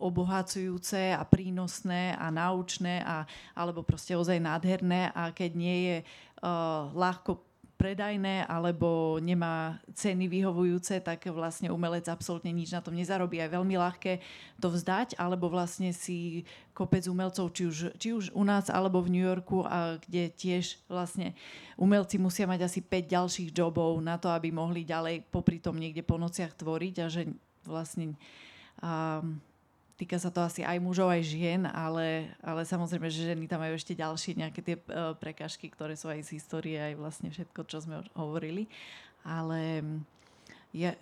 obohacujúce 0.00 1.12
a 1.12 1.22
prínosné 1.28 2.16
a 2.16 2.32
naučné 2.32 3.04
a, 3.04 3.28
alebo 3.52 3.84
proste 3.84 4.16
ozaj 4.16 4.40
nádherné 4.40 5.12
a 5.12 5.28
keď 5.34 5.50
nie 5.52 5.78
je 5.84 5.96
uh, 6.00 6.88
ľahko 6.96 7.49
predajné 7.80 8.44
alebo 8.44 9.16
nemá 9.24 9.80
ceny 9.96 10.28
vyhovujúce, 10.28 11.00
tak 11.00 11.24
vlastne 11.32 11.72
umelec 11.72 12.04
absolútne 12.12 12.52
nič 12.52 12.76
na 12.76 12.84
tom 12.84 12.92
nezarobí. 12.92 13.40
Je 13.40 13.56
veľmi 13.56 13.80
ľahké 13.80 14.20
to 14.60 14.68
vzdať, 14.68 15.16
alebo 15.16 15.48
vlastne 15.48 15.96
si 15.96 16.44
kopec 16.76 17.08
umelcov, 17.08 17.48
či 17.56 17.62
už, 17.64 17.76
či 17.96 18.12
už 18.12 18.36
u 18.36 18.44
nás 18.44 18.68
alebo 18.68 19.00
v 19.00 19.16
New 19.16 19.24
Yorku, 19.24 19.64
a 19.64 19.96
kde 19.96 20.28
tiež 20.28 20.76
vlastne 20.92 21.32
umelci 21.80 22.20
musia 22.20 22.44
mať 22.44 22.68
asi 22.68 22.84
5 22.84 23.08
ďalších 23.08 23.48
jobov 23.56 23.96
na 24.04 24.20
to, 24.20 24.28
aby 24.28 24.52
mohli 24.52 24.84
ďalej 24.84 25.24
popri 25.32 25.56
tom 25.56 25.80
niekde 25.80 26.04
po 26.04 26.20
nociach 26.20 26.52
tvoriť 26.60 26.94
a 27.00 27.06
že 27.08 27.32
vlastne 27.64 28.12
um, 28.84 29.40
týka 30.00 30.16
sa 30.16 30.32
to 30.32 30.40
asi 30.40 30.64
aj 30.64 30.80
mužov, 30.80 31.12
aj 31.12 31.28
žien, 31.28 31.68
ale, 31.68 32.32
ale 32.40 32.64
samozrejme, 32.64 33.12
že 33.12 33.28
ženy 33.28 33.44
tam 33.44 33.60
majú 33.60 33.76
ešte 33.76 33.92
ďalšie 33.92 34.40
nejaké 34.40 34.60
tie 34.64 34.76
uh, 34.80 35.12
prekažky, 35.12 35.68
ktoré 35.68 35.92
sú 35.92 36.08
aj 36.08 36.24
z 36.24 36.40
histórie, 36.40 36.80
aj 36.80 36.96
vlastne 36.96 37.28
všetko, 37.28 37.68
čo 37.68 37.84
sme 37.84 38.00
hovorili. 38.16 38.64
Ale 39.20 39.84
mm, 39.84 40.00
ja, 40.72 40.96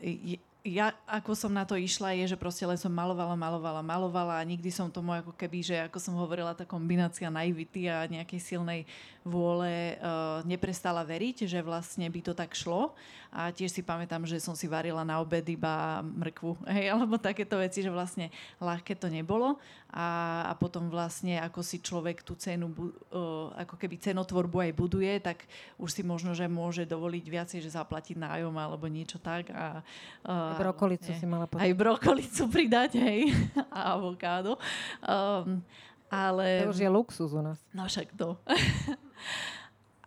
ja, 0.67 0.91
ako 1.07 1.39
som 1.39 1.55
na 1.55 1.63
to 1.63 1.79
išla, 1.79 2.19
je, 2.19 2.35
že 2.35 2.41
proste 2.41 2.67
len 2.67 2.75
som 2.75 2.91
malovala, 2.91 3.39
malovala, 3.39 3.81
malovala 3.81 4.35
a 4.43 4.49
nikdy 4.49 4.69
som 4.75 4.91
tomu 4.91 5.15
ako 5.15 5.33
keby, 5.39 5.59
že 5.63 5.77
ako 5.87 5.99
som 6.03 6.15
hovorila, 6.19 6.59
tá 6.59 6.67
kombinácia 6.67 7.31
naivity 7.31 7.87
a 7.87 8.05
nejakej 8.11 8.41
silnej 8.43 8.83
vôle 9.23 9.95
uh, 10.03 10.43
neprestala 10.43 11.07
veriť, 11.07 11.47
že 11.47 11.63
vlastne 11.63 12.11
by 12.11 12.21
to 12.21 12.33
tak 12.35 12.53
šlo. 12.59 12.93
A 13.29 13.53
tiež 13.53 13.69
si 13.69 13.83
pamätám, 13.85 14.25
že 14.25 14.41
som 14.41 14.57
si 14.57 14.65
varila 14.65 15.05
na 15.05 15.21
obed 15.21 15.45
iba 15.45 16.01
mrkvu, 16.01 16.65
hej, 16.75 16.93
alebo 16.93 17.21
takéto 17.21 17.61
veci, 17.61 17.85
že 17.85 17.93
vlastne 17.93 18.33
ľahké 18.61 18.97
to 18.97 19.13
nebolo. 19.13 19.61
A, 19.89 20.45
a 20.49 20.53
potom 20.53 20.93
vlastne, 20.93 21.41
ako 21.41 21.65
si 21.65 21.81
človek 21.81 22.21
tú 22.21 22.37
cenu, 22.37 22.69
uh, 22.77 23.49
ako 23.57 23.81
keby 23.81 23.97
cenotvorbu 23.97 24.69
aj 24.69 24.73
buduje, 24.77 25.13
tak 25.21 25.49
už 25.81 25.89
si 25.97 26.03
možno, 26.05 26.37
že 26.37 26.45
môže 26.45 26.85
dovoliť 26.85 27.25
viacej, 27.25 27.59
že 27.65 27.73
zaplatiť 27.73 28.21
nájom 28.21 28.53
alebo 28.53 28.85
niečo 28.85 29.17
tak. 29.17 29.49
A, 29.49 29.81
uh, 30.29 30.61
brokolicu 30.61 31.09
si 31.13 31.25
mala 31.25 31.49
povedať. 31.49 31.65
Aj 31.65 31.73
brokolicu 31.73 32.43
pridať, 32.55 33.01
hej, 33.01 33.33
a 33.77 33.97
avokádo. 33.97 34.61
Um, 35.01 35.65
ale... 36.09 36.65
To 36.65 36.73
už 36.73 36.81
je 36.81 36.89
luxus 36.89 37.33
u 37.33 37.41
nás. 37.41 37.61
No 37.73 37.85
však 37.85 38.13
to. 38.17 38.37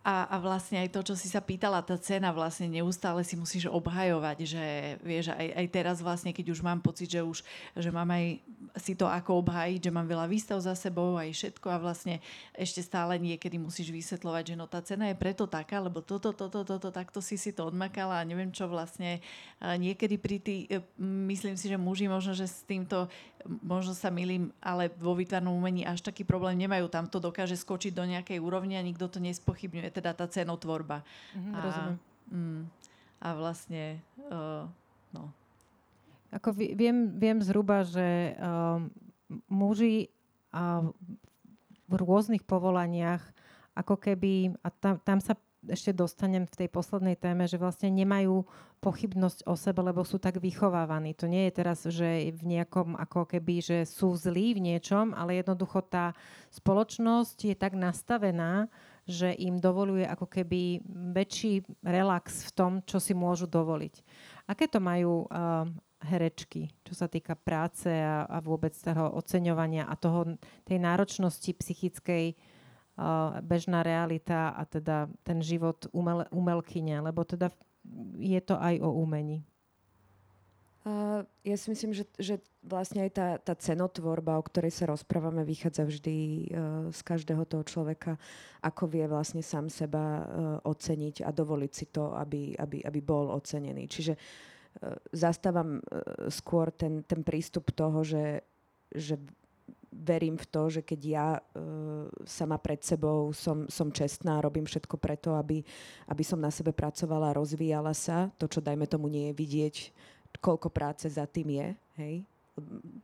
A, 0.02 0.26
a 0.26 0.36
vlastne 0.42 0.82
aj 0.82 0.90
to, 0.90 1.00
čo 1.06 1.14
si 1.14 1.30
sa 1.30 1.38
pýtala, 1.38 1.78
tá 1.86 1.94
cena 1.94 2.34
vlastne 2.34 2.66
neustále 2.66 3.22
si 3.22 3.38
musíš 3.38 3.70
obhajovať, 3.70 4.38
že 4.42 4.64
vieš, 4.98 5.30
aj, 5.30 5.48
aj 5.62 5.66
teraz 5.70 5.96
vlastne, 6.02 6.34
keď 6.34 6.50
už 6.50 6.60
mám 6.66 6.82
pocit, 6.82 7.06
že 7.06 7.22
už, 7.22 7.46
že 7.78 7.90
mám 7.94 8.10
aj 8.10 8.42
si 8.82 8.98
to 8.98 9.06
ako 9.06 9.44
obhajiť, 9.44 9.78
že 9.90 9.94
mám 9.94 10.08
veľa 10.08 10.26
výstav 10.26 10.58
za 10.58 10.72
sebou 10.74 11.14
aj 11.20 11.30
všetko 11.30 11.66
a 11.70 11.78
vlastne 11.78 12.18
ešte 12.56 12.80
stále 12.80 13.20
niekedy 13.20 13.60
musíš 13.60 13.92
vysvetľovať, 13.92 14.54
že 14.54 14.58
no 14.58 14.66
tá 14.66 14.80
cena 14.80 15.06
je 15.12 15.16
preto 15.18 15.44
taká, 15.44 15.78
lebo 15.78 16.00
toto, 16.00 16.32
toto, 16.32 16.64
toto, 16.64 16.88
takto 16.88 17.20
si 17.20 17.36
si 17.36 17.54
to 17.54 17.68
odmakala 17.68 18.18
a 18.18 18.26
neviem 18.26 18.50
čo 18.50 18.66
vlastne 18.66 19.20
niekedy 19.60 20.16
pri 20.18 20.36
tý, 20.42 20.56
e, 20.66 20.80
myslím 21.30 21.54
si, 21.54 21.68
že 21.68 21.78
muži 21.78 22.08
možno, 22.08 22.32
že 22.34 22.48
s 22.48 22.64
týmto 22.64 23.06
možno 23.62 23.94
sa 23.94 24.10
milím, 24.10 24.54
ale 24.62 24.90
vo 24.98 25.14
výtvarnom 25.18 25.54
umení 25.54 25.82
až 25.82 26.02
taký 26.02 26.22
problém 26.22 26.58
nemajú. 26.58 26.86
Tam 26.86 27.10
to 27.10 27.18
dokáže 27.18 27.58
skočiť 27.58 27.92
do 27.94 28.06
nejakej 28.06 28.38
úrovne 28.38 28.78
a 28.78 28.86
nikto 28.86 29.10
to 29.10 29.18
nespochybňuje, 29.18 29.90
teda 29.92 30.16
tá 30.16 30.26
cenotvorba. 30.26 31.04
Mm-hmm, 31.36 31.52
a, 31.52 31.58
rozumiem. 31.60 31.96
Mm, 32.32 32.62
a 33.20 33.28
vlastne, 33.36 33.84
uh, 34.32 34.64
no. 35.12 35.30
Ako 36.32 36.56
viem, 36.56 37.12
viem 37.20 37.38
zhruba, 37.44 37.84
že 37.84 38.34
uh, 38.40 38.80
muži 39.52 40.08
uh, 40.50 40.88
v 41.84 41.94
rôznych 42.00 42.42
povolaniach 42.48 43.20
ako 43.76 44.00
keby, 44.00 44.56
a 44.64 44.68
tam, 44.72 44.96
tam 45.04 45.20
sa 45.20 45.36
ešte 45.68 45.94
dostanem 45.94 46.42
v 46.42 46.58
tej 46.64 46.68
poslednej 46.68 47.14
téme, 47.14 47.46
že 47.46 47.60
vlastne 47.60 47.86
nemajú 47.86 48.42
pochybnosť 48.82 49.46
o 49.46 49.54
sebe, 49.54 49.78
lebo 49.78 50.02
sú 50.02 50.18
tak 50.18 50.42
vychovávaní. 50.42 51.14
To 51.22 51.30
nie 51.30 51.46
je 51.46 51.52
teraz, 51.54 51.86
že 51.86 52.34
v 52.34 52.42
nejakom 52.42 52.98
ako 52.98 53.30
keby, 53.30 53.62
že 53.62 53.78
sú 53.86 54.10
zlí 54.18 54.58
v 54.58 54.74
niečom, 54.74 55.14
ale 55.14 55.38
jednoducho 55.38 55.86
tá 55.86 56.18
spoločnosť 56.50 57.54
je 57.54 57.54
tak 57.54 57.78
nastavená, 57.78 58.66
že 59.02 59.34
im 59.34 59.58
dovoluje 59.58 60.06
ako 60.06 60.26
keby 60.30 60.82
väčší 61.14 61.66
relax 61.82 62.46
v 62.46 62.50
tom, 62.54 62.72
čo 62.86 63.02
si 63.02 63.12
môžu 63.12 63.50
dovoliť. 63.50 63.94
Aké 64.46 64.70
to 64.70 64.78
majú 64.78 65.26
uh, 65.26 65.66
herečky, 66.02 66.70
čo 66.82 66.94
sa 66.94 67.06
týka 67.06 67.38
práce 67.38 67.90
a, 67.90 68.26
a 68.26 68.38
vôbec 68.42 68.74
toho 68.74 69.14
oceňovania 69.18 69.86
a 69.86 69.94
toho, 69.94 70.38
tej 70.66 70.78
náročnosti 70.82 71.50
psychickej 71.54 72.34
bežná 73.42 73.80
realita 73.80 74.52
a 74.52 74.62
teda 74.68 75.08
ten 75.24 75.40
život 75.40 75.88
umel, 75.96 76.28
umelkyne, 76.28 77.00
lebo 77.00 77.24
teda 77.24 77.48
je 78.20 78.40
to 78.44 78.54
aj 78.60 78.78
o 78.84 78.90
umení. 79.00 79.42
Uh, 80.82 81.22
ja 81.46 81.56
si 81.56 81.70
myslím, 81.70 81.94
že, 81.94 82.04
že 82.18 82.42
vlastne 82.62 83.04
aj 83.06 83.10
tá, 83.10 83.28
tá 83.42 83.54
cenotvorba, 83.58 84.38
o 84.38 84.46
ktorej 84.46 84.70
sa 84.70 84.86
rozprávame, 84.86 85.42
vychádza 85.42 85.82
vždy 85.82 86.16
uh, 86.16 86.38
z 86.94 87.00
každého 87.02 87.42
toho 87.44 87.66
človeka, 87.66 88.14
ako 88.62 88.86
vie 88.86 89.04
vlastne 89.10 89.42
sám 89.42 89.66
seba 89.66 90.22
uh, 90.22 90.22
oceniť 90.62 91.26
a 91.26 91.30
dovoliť 91.34 91.72
si 91.74 91.86
to, 91.90 92.14
aby, 92.14 92.54
aby, 92.54 92.86
aby 92.86 93.00
bol 93.02 93.34
ocenený. 93.34 93.90
Čiže 93.90 94.14
uh, 94.14 94.96
zastávam 95.10 95.82
skôr 96.30 96.70
ten, 96.70 97.02
ten 97.02 97.26
prístup 97.26 97.74
toho, 97.74 98.06
že, 98.06 98.46
že 98.94 99.18
verím 99.92 100.40
v 100.40 100.46
to, 100.48 100.72
že 100.72 100.80
keď 100.80 101.00
ja 101.04 101.28
sama 102.24 102.56
pred 102.56 102.80
sebou 102.80 103.28
som, 103.36 103.68
som 103.68 103.92
čestná, 103.92 104.40
robím 104.40 104.64
všetko 104.64 104.96
preto, 104.96 105.36
aby, 105.36 105.60
aby 106.08 106.24
som 106.24 106.40
na 106.40 106.48
sebe 106.48 106.72
pracovala, 106.72 107.36
rozvíjala 107.36 107.92
sa. 107.92 108.32
To, 108.40 108.48
čo 108.48 108.64
dajme 108.64 108.88
tomu 108.88 109.12
nie 109.12 109.28
je 109.30 109.36
vidieť, 109.36 109.76
koľko 110.40 110.72
práce 110.72 111.04
za 111.12 111.28
tým 111.28 111.60
je. 111.60 111.68
Hej? 112.00 112.14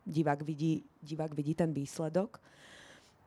Divák, 0.05 0.41
vidí, 0.41 0.83
divák 1.01 1.33
vidí 1.33 1.55
ten 1.55 1.73
výsledok. 1.73 2.41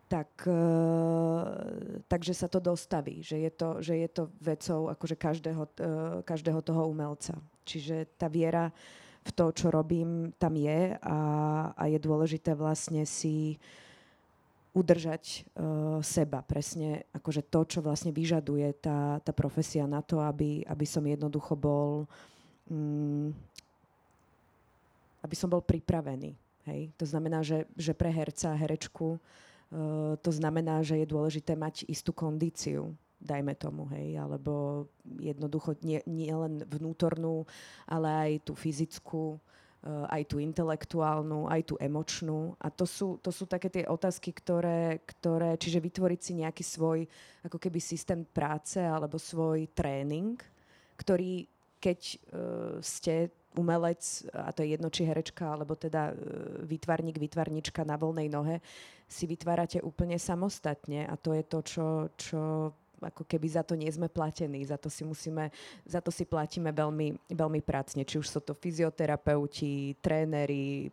Tak, 0.09 0.45
uh, 0.45 2.05
takže 2.05 2.37
sa 2.37 2.45
to 2.45 2.61
dostaví, 2.61 3.25
že 3.25 3.41
je 3.41 3.51
to, 3.51 3.69
že 3.81 3.97
je 3.97 4.09
to 4.13 4.29
vecou 4.45 4.93
akože 4.93 5.17
každého, 5.17 5.65
uh, 5.65 6.21
každého 6.21 6.61
toho 6.61 6.85
umelca. 6.85 7.33
Čiže 7.65 8.21
tá 8.21 8.29
viera 8.29 8.69
v 9.25 9.31
to, 9.33 9.55
čo 9.57 9.73
robím, 9.73 10.37
tam 10.37 10.53
je 10.59 10.99
a, 11.01 11.19
a 11.73 11.83
je 11.89 11.97
dôležité 11.97 12.53
vlastne 12.53 13.07
si 13.09 13.57
udržať 14.77 15.49
uh, 15.57 16.01
seba, 16.05 16.45
presne 16.45 17.09
akože 17.17 17.49
to, 17.49 17.61
čo 17.65 17.79
vlastne 17.81 18.13
vyžaduje 18.13 18.85
tá, 18.85 19.17
tá 19.21 19.33
profesia 19.33 19.89
na 19.89 20.05
to, 20.05 20.21
aby, 20.21 20.61
aby 20.65 20.87
som 20.89 21.05
jednoducho 21.05 21.57
bol 21.57 22.05
um, 22.69 23.33
aby 25.23 25.35
som 25.39 25.49
bol 25.49 25.63
pripravený. 25.63 26.35
Hej? 26.67 26.91
To 26.99 27.07
znamená, 27.07 27.43
že, 27.43 27.67
že 27.75 27.95
pre 27.95 28.11
herca 28.11 28.55
a 28.55 28.59
herečku 28.59 29.19
uh, 29.19 30.15
to 30.19 30.31
znamená, 30.31 30.83
že 30.83 31.03
je 31.03 31.07
dôležité 31.07 31.55
mať 31.59 31.87
istú 31.87 32.15
kondíciu 32.15 32.95
dajme 33.23 33.55
tomu, 33.55 33.87
hej, 33.95 34.19
alebo 34.19 34.85
jednoducho 35.23 35.79
nie, 35.87 36.03
nie 36.11 36.35
len 36.35 36.67
vnútornú, 36.67 37.47
ale 37.87 38.11
aj 38.11 38.51
tú 38.51 38.53
fyzickú, 38.59 39.39
uh, 39.39 40.07
aj 40.11 40.27
tú 40.27 40.43
intelektuálnu, 40.43 41.47
aj 41.47 41.63
tú 41.71 41.75
emočnú. 41.79 42.59
A 42.59 42.69
to 42.69 42.83
sú, 42.83 43.23
to 43.23 43.31
sú 43.31 43.47
také 43.47 43.71
tie 43.71 43.85
otázky, 43.87 44.35
ktoré, 44.35 45.07
ktoré, 45.07 45.55
čiže 45.55 45.79
vytvoriť 45.79 46.21
si 46.21 46.33
nejaký 46.43 46.65
svoj 46.67 47.07
ako 47.47 47.63
keby 47.63 47.79
systém 47.79 48.27
práce 48.27 48.83
alebo 48.83 49.23
svoj 49.23 49.71
tréning, 49.71 50.35
ktorý 50.99 51.47
keď 51.83 52.01
uh, 52.03 52.79
ste 52.83 53.31
umelec, 53.57 54.27
a 54.33 54.51
to 54.53 54.65
je 54.65 54.75
jedno 54.77 54.89
či 54.89 55.05
herečka, 55.05 55.53
alebo 55.53 55.77
teda 55.77 56.13
vytvarník, 56.65 57.21
vytvarnička 57.21 57.85
na 57.85 58.01
voľnej 58.01 58.29
nohe, 58.33 58.65
si 59.09 59.29
vytvárate 59.29 59.85
úplne 59.85 60.17
samostatne. 60.17 61.05
A 61.05 61.15
to 61.21 61.37
je 61.37 61.45
to, 61.45 61.59
čo, 61.61 61.87
čo 62.17 62.41
ako 63.03 63.27
keby 63.27 63.47
za 63.51 63.67
to 63.67 63.75
nie 63.75 63.91
sme 63.91 64.07
platení, 64.07 64.63
za 64.63 64.79
to 64.79 64.87
si 64.87 65.03
musíme, 65.03 65.51
za 65.83 65.99
to 65.99 66.15
si 66.15 66.23
platíme 66.23 66.71
veľmi, 66.71 67.35
veľmi 67.35 67.61
pracne, 67.61 68.07
či 68.07 68.17
už 68.23 68.27
sú 68.31 68.41
to 68.41 68.55
fyzioterapeuti, 68.55 69.99
tréneri, 69.99 70.87
e, 70.87 70.91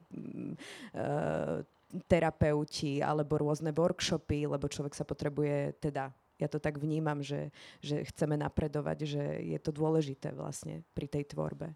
terapeuti 2.09 3.01
alebo 3.01 3.41
rôzne 3.41 3.73
workshopy, 3.73 4.49
lebo 4.49 4.65
človek 4.69 4.93
sa 4.97 5.05
potrebuje 5.05 5.77
teda 5.77 6.09
ja 6.39 6.47
to 6.47 6.55
tak 6.55 6.79
vnímam, 6.79 7.19
že, 7.19 7.51
že 7.83 7.99
chceme 8.07 8.39
napredovať, 8.39 8.97
že 9.03 9.23
je 9.43 9.59
to 9.59 9.75
dôležité 9.75 10.31
vlastne 10.31 10.87
pri 10.95 11.11
tej 11.11 11.35
tvorbe. 11.35 11.75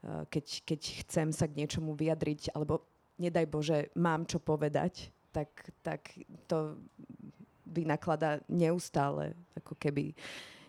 E, 0.00 0.26
keď, 0.28 0.46
keď 0.64 0.80
chcem 1.04 1.28
sa 1.30 1.44
k 1.46 1.56
niečomu 1.60 1.92
vyjadriť, 1.92 2.56
alebo 2.56 2.84
nedaj 3.20 3.46
Bože, 3.46 3.78
mám 3.96 4.24
čo 4.24 4.40
povedať, 4.40 5.12
tak, 5.30 5.52
tak 5.84 6.10
to 6.50 6.80
vynakladá 7.70 8.42
neustále, 8.50 9.38
ako 9.54 9.78
keby 9.78 10.16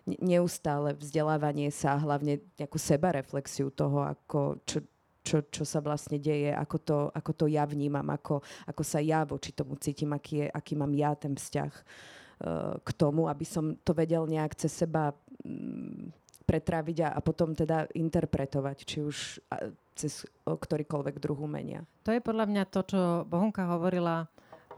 neustále 0.05 0.97
vzdelávanie 0.97 1.69
sa, 1.69 1.97
hlavne 1.97 2.41
nejakú 2.57 2.77
sebareflexiu 2.77 3.69
toho, 3.73 4.05
ako, 4.05 4.61
čo, 4.65 4.81
čo, 5.21 5.37
čo 5.49 5.63
sa 5.65 5.79
vlastne 5.81 6.17
deje, 6.17 6.49
ako 6.53 6.77
to, 6.81 6.97
ako 7.13 7.31
to 7.33 7.45
ja 7.49 7.65
vnímam, 7.65 8.05
ako, 8.09 8.41
ako 8.65 8.81
sa 8.81 8.97
ja 9.01 9.21
voči 9.25 9.53
tomu 9.53 9.77
cítim, 9.77 10.09
aký, 10.13 10.45
je, 10.45 10.47
aký 10.49 10.73
mám 10.73 10.93
ja 10.97 11.13
ten 11.13 11.37
vzťah 11.37 11.73
uh, 11.73 12.75
k 12.81 12.89
tomu, 12.97 13.29
aby 13.29 13.45
som 13.45 13.77
to 13.85 13.93
vedel 13.93 14.25
nejak 14.25 14.57
cez 14.57 14.73
seba 14.73 15.13
um, 15.45 16.09
pretráviť 16.43 16.97
a, 17.05 17.09
a 17.15 17.19
potom 17.19 17.53
teda 17.55 17.87
interpretovať, 17.93 18.77
či 18.83 18.97
už 19.01 19.41
a, 19.49 19.71
cez 19.95 20.25
ktorýkoľvek 20.45 21.15
druh 21.21 21.37
umenia. 21.37 21.85
To 22.07 22.15
je 22.15 22.21
podľa 22.23 22.45
mňa 22.49 22.63
to, 22.69 22.81
čo 22.85 23.01
Bohunka 23.27 23.67
hovorila 23.69 24.27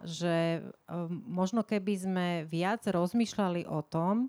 že 0.03 0.60
um, 0.91 1.24
možno 1.32 1.63
keby 1.63 1.93
sme 1.96 2.27
viac 2.43 2.84
rozmýšľali 2.84 3.65
o 3.72 3.79
tom, 3.82 4.27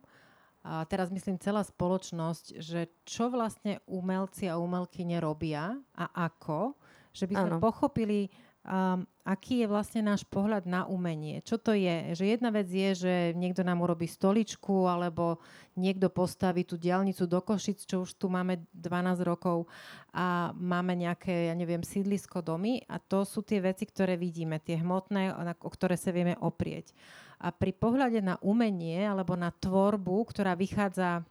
a 0.64 0.80
teraz 0.88 1.12
myslím 1.12 1.36
celá 1.36 1.60
spoločnosť, 1.60 2.56
že 2.56 2.88
čo 3.04 3.28
vlastne 3.28 3.84
umelci 3.84 4.48
a 4.48 4.56
umelky 4.56 5.04
nerobia 5.04 5.76
a 5.92 6.06
ako, 6.24 6.72
že 7.12 7.28
by 7.28 7.34
sme 7.36 7.50
ano. 7.52 7.60
pochopili 7.60 8.32
um, 8.64 9.04
aký 9.24 9.64
je 9.64 9.68
vlastne 9.68 10.04
náš 10.04 10.24
pohľad 10.28 10.68
na 10.68 10.84
umenie. 10.84 11.40
Čo 11.40 11.56
to 11.56 11.72
je? 11.72 12.12
Že 12.12 12.24
jedna 12.36 12.50
vec 12.52 12.68
je, 12.68 12.90
že 12.92 13.14
niekto 13.32 13.64
nám 13.64 13.80
urobí 13.80 14.04
stoličku 14.04 14.84
alebo 14.84 15.40
niekto 15.76 16.12
postaví 16.12 16.64
tú 16.64 16.76
diálnicu 16.76 17.24
do 17.24 17.40
Košic, 17.40 17.84
čo 17.88 18.04
už 18.04 18.20
tu 18.20 18.28
máme 18.28 18.64
12 18.76 19.24
rokov 19.24 19.68
a 20.12 20.52
máme 20.56 20.96
nejaké, 20.96 21.48
ja 21.48 21.54
neviem, 21.56 21.80
sídlisko 21.80 22.44
domy 22.44 22.84
a 22.88 23.00
to 23.00 23.24
sú 23.24 23.40
tie 23.40 23.64
veci, 23.64 23.88
ktoré 23.88 24.20
vidíme, 24.20 24.60
tie 24.60 24.80
hmotné, 24.80 25.32
o 25.60 25.70
ktoré 25.72 25.96
sa 25.96 26.12
vieme 26.12 26.36
oprieť. 26.40 26.92
A 27.40 27.52
pri 27.52 27.76
pohľade 27.76 28.24
na 28.24 28.40
umenie 28.40 29.04
alebo 29.04 29.36
na 29.36 29.52
tvorbu, 29.52 30.24
ktorá 30.32 30.56
vychádza 30.56 31.24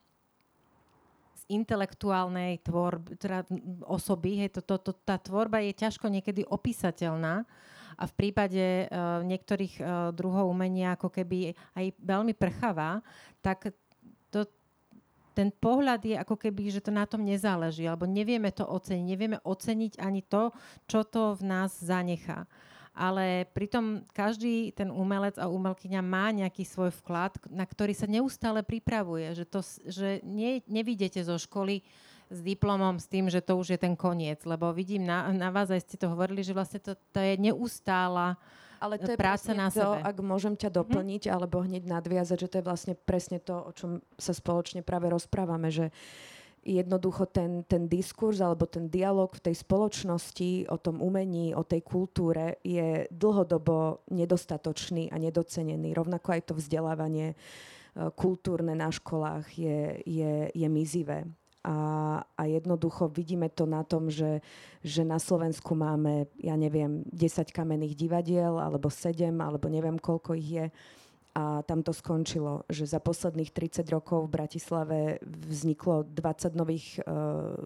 intelektuálnej 1.54 2.60
tvorby, 2.66 3.16
teda 3.22 3.46
osoby, 3.86 4.44
hej, 4.44 4.50
to, 4.58 4.62
to, 4.66 4.76
to, 4.82 4.92
tá 5.06 5.22
tvorba 5.22 5.62
je 5.62 5.74
ťažko 5.78 6.10
niekedy 6.10 6.42
opísateľná. 6.44 7.46
A 7.94 8.04
v 8.10 8.14
prípade 8.18 8.90
uh, 8.90 9.22
niektorých 9.22 9.76
uh, 9.78 9.86
druhov 10.10 10.50
umenia 10.50 10.98
ako 10.98 11.14
keby 11.14 11.54
aj 11.78 11.94
veľmi 12.02 12.34
prchavá, 12.34 13.06
tak 13.46 13.70
to, 14.34 14.50
ten 15.38 15.54
pohľad 15.54 16.02
je 16.02 16.18
ako 16.18 16.34
keby, 16.34 16.74
že 16.74 16.82
to 16.82 16.90
na 16.90 17.06
tom 17.06 17.22
nezáleží, 17.22 17.86
alebo 17.86 18.10
nevieme 18.10 18.50
to 18.50 18.66
oceniť, 18.66 19.06
nevieme 19.06 19.38
oceniť 19.46 20.02
ani 20.02 20.26
to, 20.26 20.50
čo 20.90 21.06
to 21.06 21.38
v 21.38 21.42
nás 21.46 21.78
zanechá 21.78 22.50
ale 22.94 23.50
pritom 23.58 24.06
každý 24.14 24.70
ten 24.70 24.94
umelec 24.94 25.42
a 25.42 25.50
umelkyňa 25.50 26.02
má 26.06 26.30
nejaký 26.30 26.62
svoj 26.62 26.94
vklad, 27.02 27.42
na 27.50 27.66
ktorý 27.66 27.98
sa 27.98 28.06
neustále 28.06 28.62
pripravuje, 28.62 29.34
že, 29.34 29.46
to, 29.50 29.66
že 29.90 30.22
ne, 30.22 30.62
nevidíte 30.70 31.18
zo 31.26 31.42
školy 31.42 31.82
s 32.30 32.40
diplomom 32.42 33.02
s 33.02 33.10
tým, 33.10 33.34
že 33.34 33.42
to 33.42 33.58
už 33.58 33.78
je 33.78 33.80
ten 33.82 33.98
koniec, 33.98 34.46
lebo 34.46 34.70
vidím 34.70 35.10
na, 35.10 35.30
na 35.34 35.50
vás, 35.50 35.74
aj 35.74 35.90
ste 35.90 35.98
to 35.98 36.10
hovorili, 36.14 36.46
že 36.46 36.54
vlastne 36.54 36.78
to, 36.82 36.94
to 36.94 37.20
je 37.20 37.34
neustála 37.42 38.38
ale 38.84 39.00
to 39.00 39.16
je 39.16 39.18
práca 39.18 39.56
na 39.56 39.72
to, 39.72 39.96
sebe. 39.96 40.04
ak 40.04 40.18
môžem 40.20 40.60
ťa 40.60 40.68
mhm. 40.68 40.76
doplniť, 40.76 41.24
hm. 41.26 41.32
alebo 41.32 41.64
hneď 41.64 41.88
nadviazať, 41.88 42.38
že 42.38 42.52
to 42.52 42.56
je 42.60 42.68
vlastne 42.68 42.94
presne 43.00 43.40
to, 43.40 43.56
o 43.56 43.72
čom 43.72 44.04
sa 44.20 44.36
spoločne 44.36 44.84
práve 44.84 45.08
rozprávame, 45.08 45.72
že 45.72 45.88
uh, 45.88 46.33
jednoducho 46.64 47.28
ten, 47.28 47.68
ten 47.68 47.92
diskurs 47.92 48.40
alebo 48.40 48.64
ten 48.66 48.88
dialog 48.88 49.30
v 49.36 49.52
tej 49.52 49.56
spoločnosti 49.60 50.72
o 50.72 50.78
tom 50.80 51.04
umení, 51.04 51.52
o 51.52 51.68
tej 51.68 51.84
kultúre 51.84 52.64
je 52.64 53.06
dlhodobo 53.12 54.08
nedostatočný 54.10 55.12
a 55.12 55.20
nedocenený. 55.20 55.92
Rovnako 55.92 56.28
aj 56.34 56.42
to 56.48 56.54
vzdelávanie 56.56 57.34
e, 57.34 57.36
kultúrne 58.16 58.74
na 58.74 58.90
školách 58.90 59.46
je, 59.54 60.00
je, 60.08 60.34
je 60.56 60.68
mizivé. 60.72 61.28
A, 61.64 62.20
a 62.36 62.42
jednoducho 62.44 63.08
vidíme 63.08 63.48
to 63.48 63.64
na 63.64 63.88
tom, 63.88 64.12
že, 64.12 64.44
že 64.84 65.08
na 65.08 65.16
Slovensku 65.16 65.72
máme, 65.80 66.28
ja 66.36 66.60
neviem, 66.60 67.08
10 67.08 67.56
kamenných 67.56 67.96
divadiel, 67.96 68.60
alebo 68.60 68.92
7, 68.92 69.32
alebo 69.40 69.72
neviem, 69.72 69.96
koľko 69.96 70.36
ich 70.36 70.50
je 70.60 70.66
a 71.34 71.66
tam 71.66 71.82
to 71.82 71.90
skončilo, 71.90 72.62
že 72.70 72.86
za 72.86 73.02
posledných 73.02 73.50
30 73.50 73.90
rokov 73.90 74.30
v 74.30 74.34
Bratislave 74.38 75.00
vzniklo 75.26 76.06
20 76.06 76.54
nových 76.54 77.02
uh, 77.02 77.58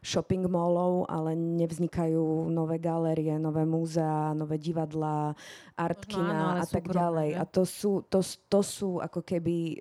shopping 0.00 0.48
mallov, 0.48 1.04
ale 1.04 1.36
nevznikajú 1.36 2.48
nové 2.48 2.80
galérie, 2.80 3.36
nové 3.36 3.68
múzea, 3.68 4.32
nové 4.32 4.56
divadlá, 4.56 5.36
artkina 5.76 6.62
a 6.62 6.64
tak 6.64 6.88
ďalej. 6.88 7.36
A 7.36 7.44
to 7.44 7.68
sú, 7.68 8.00
to, 8.08 8.24
to 8.48 8.60
sú 8.64 8.96
ako 9.04 9.20
keby 9.20 9.76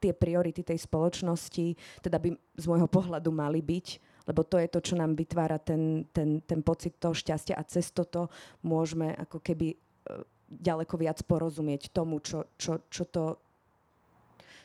tie 0.00 0.16
priority 0.16 0.64
tej 0.64 0.80
spoločnosti, 0.80 1.76
teda 2.00 2.16
by 2.16 2.32
z 2.32 2.64
môjho 2.64 2.88
pohľadu 2.88 3.28
mali 3.28 3.60
byť, 3.60 3.86
lebo 4.24 4.40
to 4.40 4.56
je 4.56 4.72
to, 4.72 4.80
čo 4.80 4.94
nám 4.96 5.12
vytvára 5.12 5.60
ten, 5.60 6.08
ten, 6.16 6.40
ten 6.48 6.64
pocit 6.64 6.96
toho 6.96 7.12
šťastia 7.12 7.60
a 7.60 7.66
cez 7.68 7.92
toto 7.92 8.32
môžeme 8.64 9.12
ako 9.12 9.42
keby 9.44 9.74
uh, 9.74 10.37
ďaleko 10.48 10.94
viac 10.96 11.20
porozumieť 11.28 11.92
tomu, 11.92 12.18
čo, 12.24 12.48
čo, 12.56 12.80
čo 12.88 13.04
to 13.04 13.36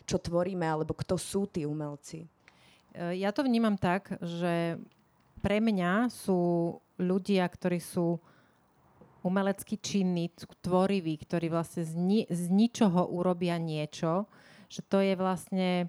čo 0.03 0.19
tvoríme, 0.19 0.67
alebo 0.67 0.91
kto 0.91 1.15
sú 1.15 1.47
tí 1.47 1.63
umelci. 1.63 2.27
E, 2.91 3.23
ja 3.23 3.31
to 3.31 3.43
vnímam 3.43 3.79
tak, 3.79 4.19
že 4.19 4.79
pre 5.39 5.59
mňa 5.63 6.11
sú 6.11 6.75
ľudia, 6.99 7.47
ktorí 7.47 7.79
sú 7.79 8.19
umelecky 9.23 9.79
činní, 9.79 10.27
tvoriví, 10.59 11.15
ktorí 11.23 11.47
vlastne 11.47 11.87
z, 11.87 11.93
ni- 11.95 12.27
z 12.27 12.51
ničoho 12.51 13.07
urobia 13.07 13.55
niečo, 13.55 14.27
že 14.67 14.83
to 14.83 14.99
je 14.99 15.15
vlastne 15.15 15.87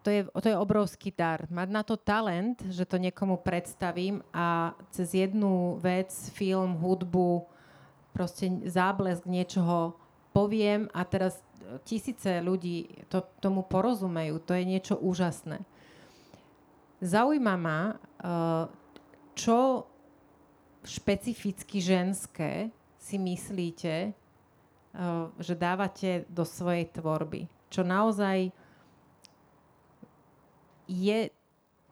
to 0.00 0.08
je, 0.08 0.24
to 0.32 0.48
je 0.48 0.56
obrovský 0.56 1.12
dar. 1.12 1.44
Mať 1.52 1.68
na 1.68 1.84
to 1.84 2.00
talent, 2.00 2.56
že 2.72 2.88
to 2.88 2.96
niekomu 2.96 3.36
predstavím 3.36 4.24
a 4.32 4.72
cez 4.88 5.12
jednu 5.12 5.76
vec, 5.76 6.08
film, 6.32 6.72
hudbu, 6.80 7.44
proste 8.10 8.50
záblesk 8.66 9.24
niečoho 9.26 9.94
poviem 10.30 10.86
a 10.94 11.02
teraz 11.06 11.38
tisíce 11.86 12.42
ľudí 12.42 13.06
to, 13.06 13.22
tomu 13.38 13.62
porozumejú. 13.62 14.42
To 14.42 14.52
je 14.54 14.64
niečo 14.66 14.94
úžasné. 14.98 15.62
Zaujíma 17.00 17.54
ma, 17.56 17.80
eh, 17.94 18.64
čo 19.38 19.86
špecificky 20.84 21.80
ženské 21.80 22.68
si 23.00 23.16
myslíte, 23.16 23.94
eh, 24.10 24.14
že 25.38 25.54
dávate 25.54 26.26
do 26.28 26.44
svojej 26.44 26.90
tvorby. 26.90 27.46
Čo 27.70 27.86
naozaj 27.86 28.50
je 30.90 31.30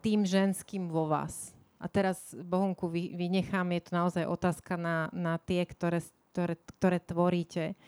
tým 0.03 0.27
ženským 0.27 0.91
vo 0.91 1.07
vás. 1.07 1.58
A 1.79 1.87
teraz, 1.87 2.35
Bohunku, 2.35 2.91
vy, 2.91 3.15
vynechám, 3.15 3.71
je 3.71 3.83
to 3.87 3.93
naozaj 3.95 4.25
otázka 4.27 4.75
na, 4.75 5.07
na 5.15 5.39
tie, 5.39 5.63
ktoré, 5.63 6.03
ktoré, 6.35 6.55
ktoré 6.75 6.99
tvoríte. 6.99 7.79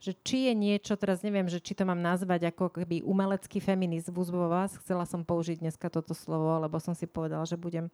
Že 0.00 0.12
či 0.22 0.38
je 0.48 0.54
niečo, 0.54 0.94
teraz 0.94 1.26
neviem, 1.26 1.50
že 1.50 1.58
či 1.58 1.74
to 1.74 1.82
mám 1.82 1.98
nazvať 1.98 2.54
ako 2.54 2.72
keby 2.72 3.02
umelecký 3.02 3.58
feminizmus 3.58 4.30
vo 4.30 4.46
vás. 4.46 4.78
Chcela 4.78 5.02
som 5.04 5.26
použiť 5.26 5.60
dneska 5.60 5.90
toto 5.90 6.14
slovo, 6.14 6.62
lebo 6.62 6.78
som 6.78 6.94
si 6.94 7.10
povedala, 7.10 7.42
že 7.42 7.58
budem 7.58 7.90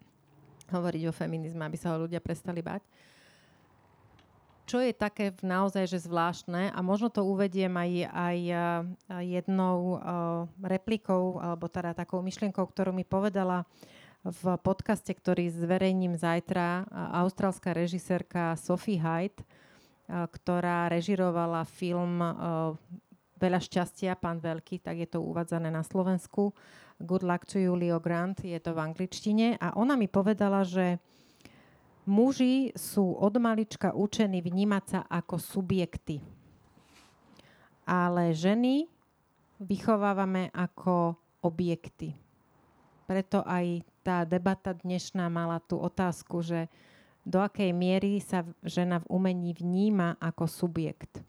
hovoriť 0.71 1.03
o 1.09 1.17
feminizme, 1.17 1.65
aby 1.65 1.81
sa 1.81 1.97
ho 1.97 2.05
ľudia 2.05 2.21
prestali 2.21 2.61
bať. 2.61 2.85
Čo 4.67 4.83
je 4.83 4.91
také 4.91 5.31
naozaj 5.47 5.87
že 5.87 6.05
zvláštne 6.05 6.75
a 6.75 6.79
možno 6.83 7.07
to 7.07 7.23
uvediem 7.23 7.71
aj, 7.71 8.11
aj 8.11 8.39
jednou 9.23 10.03
replikou 10.59 11.39
alebo 11.39 11.71
teda 11.71 11.95
takou 11.95 12.19
myšlienkou, 12.19 12.67
ktorú 12.67 12.91
mi 12.91 13.07
povedala 13.07 13.63
uh, 13.63 13.67
v 14.27 14.59
podcaste, 14.59 15.15
ktorý 15.15 15.55
zverejním 15.55 16.19
zajtra, 16.19 16.83
austrálska 17.23 17.71
režisérka 17.71 18.59
Sophie 18.59 18.99
Hyde, 18.99 19.39
ktorá 20.11 20.91
režirovala 20.91 21.63
film 21.63 22.19
Veľa 23.37 23.61
šťastia, 23.61 24.17
pán 24.17 24.41
Veľký, 24.41 24.81
tak 24.81 24.97
je 24.97 25.09
to 25.13 25.21
uvádzané 25.21 25.69
na 25.69 25.85
Slovensku. 25.85 26.57
Good 26.97 27.21
Luck 27.21 27.45
to 27.45 27.61
you, 27.61 27.77
Leo 27.77 28.01
Grant, 28.01 28.41
je 28.41 28.57
to 28.57 28.73
v 28.73 28.81
angličtine. 28.81 29.61
A 29.61 29.77
ona 29.77 29.93
mi 29.93 30.09
povedala, 30.09 30.65
že 30.65 30.97
muži 32.09 32.73
sú 32.73 33.13
od 33.13 33.37
malička 33.37 33.93
učení 33.93 34.41
vnímať 34.41 34.85
sa 34.89 35.01
ako 35.05 35.37
subjekty. 35.37 36.25
Ale 37.85 38.33
ženy 38.33 38.89
vychovávame 39.61 40.49
ako 40.57 41.21
objekty. 41.45 42.17
Preto 43.07 43.47
aj 43.47 43.87
tá 44.03 44.27
debata 44.27 44.75
dnešná 44.75 45.31
mala 45.31 45.63
tú 45.63 45.79
otázku, 45.79 46.43
že 46.43 46.67
do 47.27 47.43
akej 47.43 47.75
miery 47.75 48.23
sa 48.23 48.47
žena 48.63 49.03
v 49.03 49.11
umení 49.11 49.51
vníma 49.55 50.19
ako 50.19 50.47
subjekt. 50.47 51.23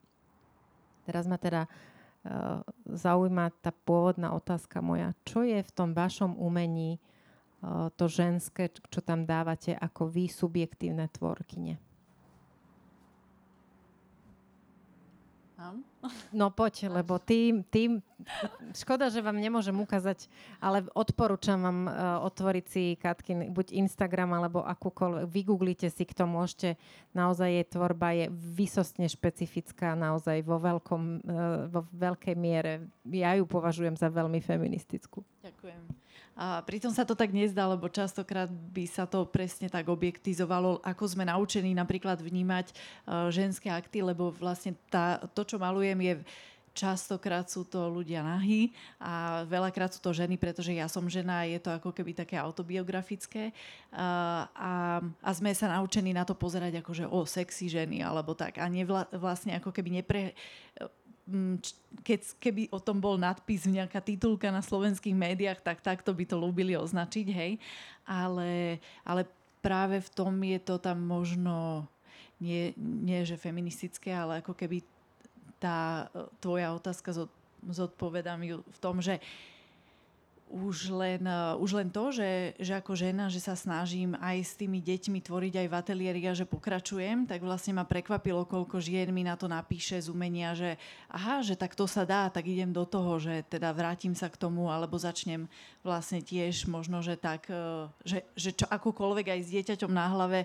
Teraz 1.05 1.25
ma 1.25 1.37
teda 1.41 1.65
uh, 1.65 2.61
zaujíma 2.85 3.49
tá 3.61 3.73
pôvodná 3.73 4.33
otázka 4.33 4.81
moja. 4.81 5.13
Čo 5.25 5.45
je 5.45 5.57
v 5.57 5.71
tom 5.73 5.93
vašom 5.93 6.37
umení 6.37 6.97
uh, 7.61 7.89
to 7.97 8.05
ženské, 8.09 8.69
čo 8.73 9.01
tam 9.01 9.25
dávate 9.25 9.73
ako 9.73 10.09
vy 10.09 10.29
subjektívne 10.29 11.09
tvorkyne? 11.13 11.81
No 16.29 16.53
poď, 16.53 16.85
lebo 16.93 17.17
tým, 17.17 17.65
tým, 17.65 17.97
škoda, 18.73 19.13
že 19.13 19.21
vám 19.21 19.37
nemôžem 19.37 19.77
ukázať, 19.77 20.25
ale 20.57 20.89
odporúčam 20.97 21.61
vám 21.61 21.79
uh, 21.85 21.91
otvoriť 22.25 22.65
si 22.65 22.83
Katkin 22.97 23.53
buď 23.53 23.77
Instagram 23.77 24.33
alebo 24.33 24.65
akúkoľvek, 24.65 25.29
vygooglite 25.29 25.87
si, 25.93 26.03
kto 26.03 26.25
môžete, 26.25 26.81
naozaj 27.13 27.49
jej 27.61 27.65
tvorba 27.69 28.17
je 28.17 28.25
vysostne 28.33 29.05
špecifická, 29.05 29.93
naozaj 29.93 30.41
vo, 30.41 30.57
veľkom, 30.57 31.01
uh, 31.21 31.69
vo 31.69 31.85
veľkej 31.93 32.35
miere. 32.35 32.89
Ja 33.05 33.37
ju 33.37 33.45
považujem 33.45 33.93
za 33.93 34.09
veľmi 34.09 34.41
feministickú. 34.41 35.21
Ďakujem. 35.45 35.81
A 36.37 36.61
pritom 36.61 36.93
sa 36.93 37.01
to 37.01 37.17
tak 37.17 37.33
nezdá, 37.33 37.65
lebo 37.65 37.89
častokrát 37.89 38.45
by 38.45 38.85
sa 38.85 39.09
to 39.09 39.25
presne 39.25 39.73
tak 39.73 39.89
objektizovalo, 39.89 40.85
ako 40.85 41.03
sme 41.09 41.25
naučení 41.25 41.73
napríklad 41.73 42.21
vnímať 42.21 42.73
uh, 42.73 43.29
ženské 43.33 43.73
akty, 43.73 44.05
lebo 44.05 44.29
vlastne 44.29 44.77
tá, 44.89 45.17
to, 45.33 45.41
čo 45.41 45.57
malujem, 45.57 45.97
je 45.97 46.13
častokrát 46.77 47.49
sú 47.49 47.65
to 47.65 47.89
ľudia 47.89 48.21
nahí 48.21 48.69
a 49.01 49.41
veľakrát 49.49 49.89
sú 49.89 49.97
to 49.97 50.13
ženy, 50.13 50.37
pretože 50.37 50.69
ja 50.69 50.85
som 50.85 51.09
žena 51.09 51.41
a 51.41 51.49
je 51.49 51.57
to 51.57 51.73
ako 51.73 51.89
keby 51.89 52.13
také 52.13 52.37
autobiografické. 52.37 53.49
Uh, 53.89 54.45
a, 54.53 54.73
a 55.01 55.29
sme 55.33 55.49
sa 55.57 55.73
naučení 55.73 56.13
na 56.13 56.21
to 56.21 56.37
pozerať 56.37 56.85
ako, 56.85 56.91
že 56.93 57.05
o, 57.09 57.25
sexy 57.25 57.65
ženy 57.65 58.05
alebo 58.05 58.37
tak. 58.37 58.61
A 58.61 58.69
nie 58.69 58.85
vla, 58.85 59.09
vlastne 59.17 59.57
ako 59.57 59.73
keby 59.73 59.89
nepre, 59.97 60.37
keď, 62.05 62.21
keby 62.39 62.69
o 62.71 62.79
tom 62.79 63.01
bol 63.01 63.19
nadpis, 63.19 63.67
nejaká 63.67 63.99
titulka 63.99 64.47
na 64.53 64.61
slovenských 64.61 65.17
médiách, 65.17 65.59
tak 65.59 65.83
takto 65.83 66.13
by 66.13 66.23
to 66.23 66.39
ľúbili 66.39 66.77
označiť, 66.79 67.27
hej. 67.33 67.51
Ale, 68.07 68.79
ale 69.03 69.27
práve 69.59 69.99
v 69.99 70.09
tom 70.13 70.31
je 70.39 70.59
to 70.63 70.79
tam 70.79 71.03
možno 71.03 71.83
nie, 72.39 72.71
nie 72.77 73.25
že 73.25 73.35
feministické, 73.35 74.13
ale 74.13 74.39
ako 74.39 74.53
keby 74.53 74.85
tá 75.57 76.09
e, 76.13 76.25
tvoja 76.41 76.73
otázka 76.73 77.13
zodpovedám 77.65 78.41
ju 78.45 78.57
v 78.61 78.79
tom, 78.79 79.01
že 79.01 79.19
už 80.47 80.95
len, 80.95 81.27
uh, 81.27 81.59
už 81.59 81.75
len 81.75 81.91
to, 81.91 82.07
že, 82.15 82.55
že 82.55 82.79
ako 82.79 82.95
žena, 82.95 83.27
že 83.27 83.43
sa 83.43 83.51
snažím 83.51 84.15
aj 84.15 84.37
s 84.47 84.53
tými 84.55 84.79
deťmi 84.79 85.19
tvoriť 85.19 85.53
aj 85.59 85.67
v 85.67 85.75
ateliéri 85.75 86.21
a 86.23 86.31
že 86.31 86.47
pokračujem, 86.47 87.27
tak 87.27 87.43
vlastne 87.43 87.75
ma 87.75 87.83
prekvapilo, 87.83 88.47
koľko 88.47 88.79
žien 88.79 89.11
mi 89.11 89.27
na 89.27 89.35
to 89.35 89.51
napíše 89.51 89.99
z 89.99 90.07
umenia, 90.07 90.55
že 90.55 90.79
aha, 91.11 91.43
že 91.43 91.59
tak 91.59 91.75
to 91.75 91.83
sa 91.83 92.07
dá, 92.07 92.31
tak 92.31 92.47
idem 92.47 92.71
do 92.71 92.87
toho, 92.87 93.19
že 93.19 93.43
teda 93.51 93.75
vrátim 93.75 94.15
sa 94.15 94.31
k 94.31 94.39
tomu, 94.39 94.71
alebo 94.71 94.95
začnem 94.95 95.51
vlastne 95.87 96.19
tiež 96.19 96.67
možno, 96.67 96.99
že 96.99 97.15
tak, 97.15 97.47
uh, 97.47 97.87
že, 98.03 98.27
že 98.35 98.51
čo 98.51 98.67
akokoľvek 98.67 99.31
aj 99.31 99.39
s 99.47 99.51
dieťaťom 99.55 99.91
na 99.95 100.11
hlave 100.11 100.39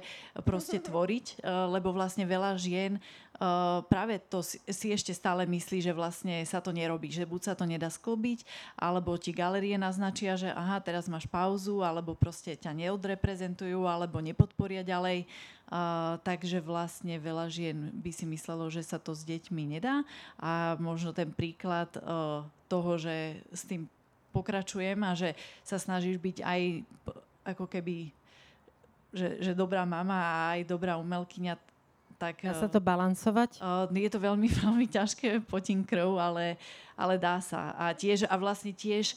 proste 0.47 0.79
tvoriť, 0.87 1.43
uh, 1.43 1.67
lebo 1.67 1.91
vlastne 1.91 2.23
veľa 2.23 2.55
žien 2.55 3.03
práve 3.91 4.23
to 4.31 4.45
si, 4.45 4.61
si 4.71 4.95
ešte 4.95 5.11
stále 5.11 5.43
myslí, 5.49 5.83
že 5.83 5.97
vlastne 5.97 6.45
sa 6.47 6.63
to 6.63 6.71
nerobí, 6.71 7.11
že 7.11 7.27
buď 7.27 7.41
sa 7.43 7.55
to 7.59 7.67
nedá 7.67 7.91
sklbiť, 7.91 8.47
alebo 8.79 9.19
ti 9.19 9.35
galerie 9.35 9.75
naznačia, 9.75 10.39
že 10.39 10.53
aha, 10.53 10.79
teraz 10.79 11.11
máš 11.11 11.27
pauzu, 11.27 11.83
alebo 11.83 12.15
proste 12.15 12.55
ťa 12.55 12.71
neodreprezentujú, 12.77 13.89
alebo 13.89 14.23
nepodporia 14.23 14.87
ďalej. 14.87 15.27
Uh, 15.73 16.21
takže 16.21 16.61
vlastne 16.61 17.17
veľa 17.17 17.49
žien 17.49 17.89
by 17.97 18.13
si 18.13 18.29
myslelo, 18.29 18.69
že 18.69 18.85
sa 18.85 19.01
to 19.01 19.17
s 19.17 19.25
deťmi 19.25 19.73
nedá 19.73 20.05
a 20.37 20.77
možno 20.77 21.17
ten 21.17 21.33
príklad 21.33 21.89
uh, 21.97 22.45
toho, 22.69 23.01
že 23.01 23.41
s 23.49 23.65
tým 23.65 23.89
pokračujem 24.33 24.99
a 25.05 25.12
že 25.12 25.37
sa 25.62 25.77
snažíš 25.77 26.16
byť 26.18 26.37
aj 26.42 26.61
ako 27.55 27.68
keby 27.68 28.11
že, 29.12 29.29
že 29.45 29.53
dobrá 29.53 29.85
mama 29.85 30.16
a 30.16 30.57
aj 30.57 30.61
dobrá 30.64 30.97
umelkyňa, 30.97 31.61
tak... 32.16 32.40
Dá 32.40 32.57
sa 32.57 32.71
to 32.71 32.81
balancovať? 32.81 33.61
Uh, 33.61 33.85
je 33.92 34.09
to 34.09 34.18
veľmi, 34.18 34.49
veľmi 34.64 34.87
ťažké, 34.88 35.45
potím 35.45 35.85
krv, 35.85 36.16
ale, 36.16 36.57
ale 36.97 37.21
dá 37.21 37.38
sa. 37.45 37.77
A, 37.77 37.92
tiež, 37.92 38.25
a 38.25 38.35
vlastne 38.40 38.73
tiež 38.73 39.14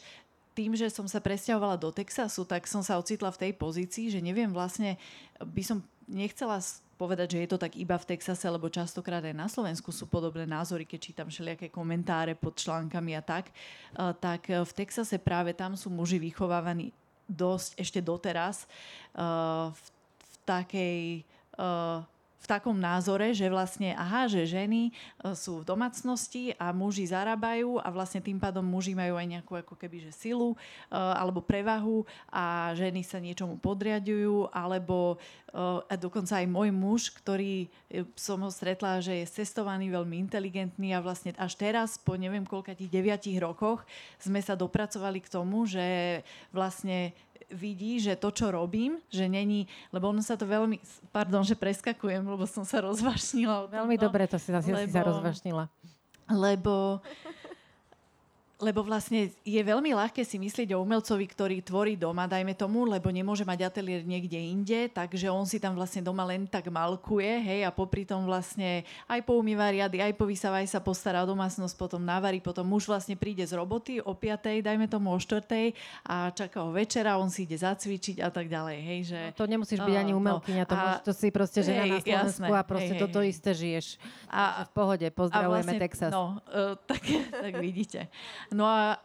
tým, 0.55 0.75
že 0.75 0.87
som 0.91 1.07
sa 1.07 1.19
presťahovala 1.19 1.79
do 1.79 1.91
Texasu, 1.91 2.47
tak 2.47 2.67
som 2.67 2.83
sa 2.83 2.99
ocitla 2.99 3.31
v 3.31 3.47
tej 3.47 3.51
pozícii, 3.55 4.07
že 4.11 4.23
neviem 4.23 4.51
vlastne, 4.51 4.95
by 5.39 5.63
som 5.63 5.83
nechcela 6.07 6.59
povedať, 6.95 7.35
že 7.35 7.41
je 7.43 7.49
to 7.51 7.59
tak 7.59 7.75
iba 7.75 7.99
v 7.99 8.07
Texase, 8.15 8.47
lebo 8.47 8.71
častokrát 8.71 9.21
aj 9.21 9.35
na 9.35 9.47
Slovensku 9.51 9.91
sú 9.91 10.07
podobné 10.07 10.47
názory, 10.47 10.87
keď 10.87 10.99
čítam 10.99 11.27
všelijaké 11.27 11.67
komentáre 11.69 12.33
pod 12.33 12.55
článkami 12.55 13.13
a 13.15 13.21
tak, 13.23 13.51
uh, 13.99 14.15
tak 14.15 14.47
v 14.47 14.71
Texase 14.71 15.19
práve 15.19 15.51
tam 15.51 15.75
sú 15.75 15.91
muži 15.91 16.17
vychovávaní 16.17 16.95
dosť 17.25 17.69
ešte 17.77 17.99
doteraz 17.99 18.69
uh, 19.17 19.69
v, 19.73 19.81
v 20.23 20.35
takej 20.45 20.99
v 22.45 22.53
takom 22.53 22.77
názore, 22.77 23.33
že 23.33 23.49
vlastne, 23.49 23.97
aha, 23.97 24.29
že 24.29 24.45
ženy 24.45 24.93
e, 24.93 25.33
sú 25.33 25.65
v 25.65 25.67
domácnosti 25.73 26.53
a 26.61 26.69
muži 26.69 27.09
zarábajú 27.09 27.81
a 27.81 27.89
vlastne 27.89 28.21
tým 28.21 28.37
pádom 28.37 28.61
muži 28.61 28.93
majú 28.93 29.17
aj 29.17 29.25
nejakú 29.25 29.57
ako 29.57 29.73
keby, 29.73 30.05
že 30.05 30.11
silu 30.13 30.53
alebo 30.93 31.41
prevahu 31.41 32.05
a 32.29 32.69
ženy 32.77 33.01
sa 33.01 33.17
niečomu 33.17 33.57
podriadujú, 33.57 34.53
alebo 34.53 35.17
a 35.87 35.93
dokonca 35.95 36.43
aj 36.43 36.47
môj 36.51 36.69
muž, 36.75 37.15
ktorý 37.15 37.71
som 38.19 38.43
ho 38.43 38.51
stretla, 38.51 38.99
že 38.99 39.23
je 39.23 39.31
cestovaný, 39.39 39.87
veľmi 39.87 40.19
inteligentný 40.19 40.91
a 40.91 40.99
vlastne 40.99 41.31
až 41.39 41.55
teraz, 41.55 41.95
po 41.95 42.19
neviem 42.19 42.43
koľka 42.43 42.75
tých 42.75 42.91
deviatich 42.91 43.39
rokoch, 43.39 43.87
sme 44.19 44.43
sa 44.43 44.59
dopracovali 44.59 45.23
k 45.23 45.31
tomu, 45.31 45.63
že 45.63 46.19
vlastne 46.51 47.15
vidí, 47.47 48.03
že 48.03 48.19
to, 48.19 48.35
čo 48.35 48.51
robím, 48.51 48.99
že 49.07 49.31
není, 49.31 49.69
lebo 49.95 50.11
ono 50.11 50.19
sa 50.19 50.35
to 50.35 50.43
veľmi, 50.43 50.81
pardon, 51.15 51.45
že 51.45 51.55
preskakujem, 51.55 52.25
lebo 52.25 52.43
som 52.43 52.67
sa 52.67 52.83
rozvašnila. 52.87 53.71
Veľmi 53.71 53.95
dobre 53.95 54.27
to 54.27 54.35
si, 54.35 54.51
lebo, 54.51 54.65
si 54.65 54.91
sa 54.91 55.07
rozvašnila. 55.07 55.71
Lebo 56.35 56.99
lebo 58.55 58.87
vlastne 58.87 59.35
je 59.43 59.59
veľmi 59.59 59.91
ľahké 59.91 60.23
si 60.23 60.39
myslieť 60.39 60.71
o 60.75 60.79
umelcovi, 60.79 61.27
ktorý 61.27 61.59
tvorí 61.59 61.99
doma, 61.99 62.23
dajme 62.23 62.55
tomu, 62.55 62.87
lebo 62.87 63.11
nemôže 63.11 63.43
mať 63.43 63.67
ateliér 63.67 64.07
niekde 64.07 64.39
inde, 64.39 64.87
takže 64.87 65.27
on 65.27 65.43
si 65.43 65.59
tam 65.59 65.75
vlastne 65.75 65.99
doma 65.99 66.23
len 66.23 66.47
tak 66.47 66.71
malkuje, 66.71 67.43
hej, 67.43 67.61
a 67.67 67.71
popri 67.75 68.07
tom 68.07 68.23
vlastne 68.23 68.87
aj 69.11 69.19
poumýva 69.27 69.75
riady, 69.75 69.99
aj 69.99 70.15
povysáva, 70.15 70.63
aj 70.63 70.71
sa 70.71 70.79
postará 70.79 71.27
o 71.27 71.27
domácnosť, 71.27 71.75
potom 71.75 71.99
navarí, 71.99 72.39
potom 72.39 72.63
muž 72.63 72.87
vlastne 72.87 73.19
príde 73.19 73.43
z 73.43 73.59
roboty 73.59 73.99
o 73.99 74.15
5, 74.15 74.63
dajme 74.63 74.87
tomu 74.87 75.11
o 75.11 75.19
4 75.19 75.75
a 76.07 76.31
čaká 76.31 76.63
ho 76.63 76.71
večera, 76.71 77.19
on 77.19 77.27
si 77.27 77.43
ide 77.43 77.59
zacvičiť 77.59 78.23
a 78.23 78.31
tak 78.31 78.47
ďalej, 78.47 78.77
hej, 78.79 78.99
že... 79.03 79.19
No, 79.35 79.35
to 79.35 79.45
nemusíš 79.51 79.79
byť 79.83 79.95
ani 79.99 80.15
umelkyňa, 80.15 80.63
to, 80.63 80.75
a, 80.79 81.03
to 81.03 81.11
si 81.11 81.27
proste 81.27 81.59
žena 81.59 81.83
hej, 81.83 81.91
na 81.91 81.99
Slovensku 81.99 82.47
jasné, 82.47 82.55
a 82.55 82.63
proste 82.63 82.93
hej, 82.95 83.01
toto 83.03 83.19
hej. 83.19 83.35
isté 83.35 83.51
žiješ. 83.51 83.99
A, 84.31 84.63
v 84.63 84.71
pohode, 84.71 85.07
pozdravujeme 85.11 85.75
vlastne, 85.75 85.83
Texas. 85.83 86.11
No, 86.15 86.39
uh, 86.55 86.79
tak, 86.87 87.03
tak 87.43 87.53
vidíte. 87.59 88.07
No 88.53 88.65
a 88.65 88.99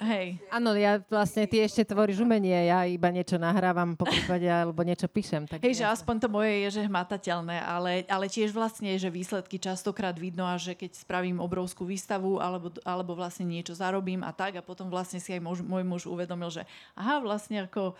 Hej. 0.00 0.40
Áno, 0.48 0.72
ja 0.72 0.96
vlastne 1.12 1.44
ty 1.44 1.60
ešte 1.60 1.84
tvoríš 1.84 2.24
umenie, 2.24 2.72
ja 2.72 2.88
iba 2.88 3.12
niečo 3.12 3.36
nahrávam 3.36 3.92
po 3.92 4.08
prípade 4.08 4.48
alebo 4.48 4.80
niečo 4.80 5.04
píšem. 5.12 5.44
Tak 5.44 5.60
Hej, 5.60 5.84
že 5.84 5.92
aspoň 5.92 6.24
to 6.24 6.28
moje 6.32 6.56
je, 6.64 6.80
že 6.80 6.88
hmatateľné, 6.88 7.60
ale, 7.60 8.08
ale 8.08 8.32
tiež 8.32 8.56
vlastne, 8.56 8.96
že 8.96 9.12
výsledky 9.12 9.60
častokrát 9.60 10.16
vidno 10.16 10.48
a 10.48 10.56
že 10.56 10.72
keď 10.72 11.04
spravím 11.04 11.36
obrovskú 11.36 11.84
výstavu 11.84 12.40
alebo, 12.40 12.72
alebo 12.80 13.12
vlastne 13.12 13.44
niečo 13.44 13.76
zarobím 13.76 14.24
a 14.24 14.32
tak 14.32 14.56
a 14.56 14.64
potom 14.64 14.88
vlastne 14.88 15.20
si 15.20 15.36
aj 15.36 15.44
môj, 15.44 15.60
môj 15.60 15.84
muž 15.84 16.02
uvedomil, 16.08 16.48
že 16.48 16.64
aha, 16.96 17.20
vlastne 17.20 17.68
ako 17.68 17.92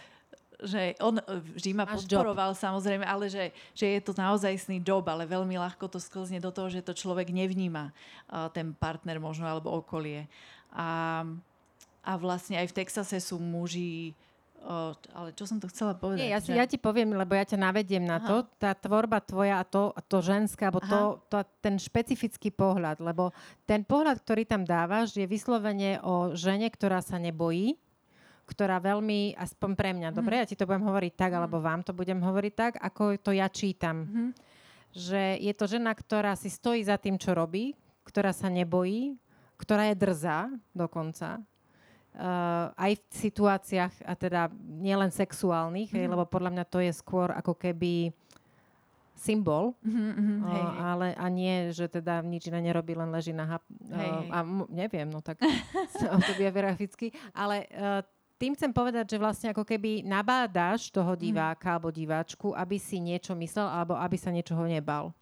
že 0.65 0.97
on 1.01 1.19
vždy 1.57 1.71
ma 1.73 1.85
Máš 1.89 2.05
podporoval 2.05 2.53
job. 2.53 2.63
samozrejme, 2.63 3.05
ale 3.05 3.33
že, 3.33 3.55
že 3.73 3.87
je 3.97 4.01
to 4.01 4.13
naozajstný 4.17 4.81
job, 4.81 5.05
ale 5.09 5.25
veľmi 5.25 5.57
ľahko 5.57 5.89
to 5.89 5.99
sklzne 5.99 6.41
do 6.41 6.53
toho, 6.53 6.69
že 6.69 6.85
to 6.85 6.97
človek 6.97 7.33
nevníma, 7.33 7.91
uh, 7.91 8.49
ten 8.53 8.77
partner 8.77 9.17
možno 9.23 9.49
alebo 9.49 9.73
okolie. 9.73 10.29
A, 10.71 11.23
a 12.05 12.13
vlastne 12.21 12.61
aj 12.61 12.71
v 12.71 12.77
Texase 12.85 13.19
sú 13.19 13.41
muži 13.41 14.15
O, 14.61 14.93
ale 15.17 15.33
čo 15.33 15.49
som 15.49 15.57
to 15.57 15.73
chcela 15.73 15.97
povedať? 15.97 16.21
Nie, 16.21 16.37
ja, 16.37 16.41
si, 16.45 16.53
že... 16.53 16.61
ja 16.61 16.69
ti 16.69 16.77
poviem, 16.77 17.17
lebo 17.17 17.33
ja 17.33 17.49
ťa 17.49 17.57
navediem 17.57 18.05
na 18.05 18.21
Aha. 18.21 18.29
to, 18.29 18.37
tá 18.61 18.77
tvorba 18.77 19.17
tvoja 19.25 19.57
a 19.57 19.65
to, 19.65 19.97
to 20.05 20.21
ženské, 20.21 20.69
alebo 20.69 20.85
to, 20.85 21.17
to, 21.33 21.41
ten 21.65 21.81
špecifický 21.81 22.53
pohľad, 22.53 23.01
lebo 23.01 23.33
ten 23.65 23.81
pohľad, 23.89 24.21
ktorý 24.21 24.45
tam 24.45 24.69
dávaš, 24.69 25.17
je 25.17 25.25
vyslovene 25.25 26.05
o 26.05 26.37
žene, 26.37 26.69
ktorá 26.69 27.01
sa 27.01 27.17
nebojí, 27.17 27.81
ktorá 28.51 28.83
veľmi, 28.83 29.39
aspoň 29.39 29.71
pre 29.79 29.95
mňa, 29.95 30.11
mm. 30.11 30.17
dobre, 30.19 30.43
ja 30.43 30.49
ti 30.51 30.59
to 30.59 30.67
budem 30.67 30.83
hovoriť 30.83 31.13
tak, 31.15 31.31
mm. 31.31 31.39
alebo 31.39 31.63
vám 31.63 31.87
to 31.87 31.95
budem 31.95 32.19
hovoriť 32.19 32.53
tak, 32.59 32.73
ako 32.83 33.15
to 33.23 33.31
ja 33.31 33.47
čítam. 33.47 34.11
Mm. 34.11 34.31
Že 34.91 35.23
je 35.39 35.53
to 35.55 35.65
žena, 35.71 35.95
ktorá 35.95 36.35
si 36.35 36.51
stojí 36.51 36.83
za 36.83 36.99
tým, 36.99 37.15
čo 37.15 37.31
robí, 37.31 37.79
ktorá 38.03 38.35
sa 38.35 38.51
nebojí, 38.51 39.15
ktorá 39.55 39.95
je 39.95 40.03
drzá 40.03 40.51
dokonca, 40.75 41.39
uh, 41.39 42.75
aj 42.75 42.99
v 42.99 43.15
situáciách, 43.31 43.95
a 44.03 44.13
teda 44.19 44.51
nielen 44.83 45.15
sexuálnych, 45.15 45.95
mm. 45.95 45.97
hej, 45.97 46.07
mhm. 46.11 46.13
lebo 46.19 46.25
podľa 46.27 46.51
mňa 46.51 46.65
to 46.67 46.83
je 46.83 46.91
skôr 46.91 47.31
ako 47.31 47.55
keby 47.55 48.11
symbol, 49.21 49.77
mm-hmm, 49.85 50.39
hej, 50.49 50.65
hej. 50.65 50.67
ale 50.81 51.07
a 51.13 51.27
nie, 51.29 51.77
že 51.77 51.93
teda 51.93 52.25
nič 52.25 52.49
iné 52.49 52.73
nerobí, 52.73 52.97
len 52.97 53.13
leží 53.13 53.37
na 53.37 53.45
hap, 53.45 53.65
hej, 53.69 54.09
uh, 54.09 54.17
hej. 54.25 54.29
a 54.33 54.39
m- 54.41 54.71
neviem, 54.73 55.09
no 55.13 55.21
tak 55.21 55.45
autobiograficky, 56.17 57.13
ale 57.37 57.69
uh, 57.69 58.01
tým 58.41 58.57
chcem 58.57 58.73
povedať, 58.73 59.05
že 59.13 59.21
vlastne 59.21 59.53
ako 59.53 59.69
keby 59.69 60.01
nabádaš 60.01 60.89
toho 60.89 61.13
mhm. 61.13 61.21
diváka 61.21 61.69
mm. 61.69 61.75
alebo 61.77 61.89
diváčku, 61.93 62.57
aby 62.57 62.81
si 62.81 62.97
niečo 62.97 63.37
myslel 63.37 63.69
alebo 63.69 64.01
aby 64.01 64.17
sa 64.17 64.33
niečoho 64.33 64.65
nebal. 64.65 65.13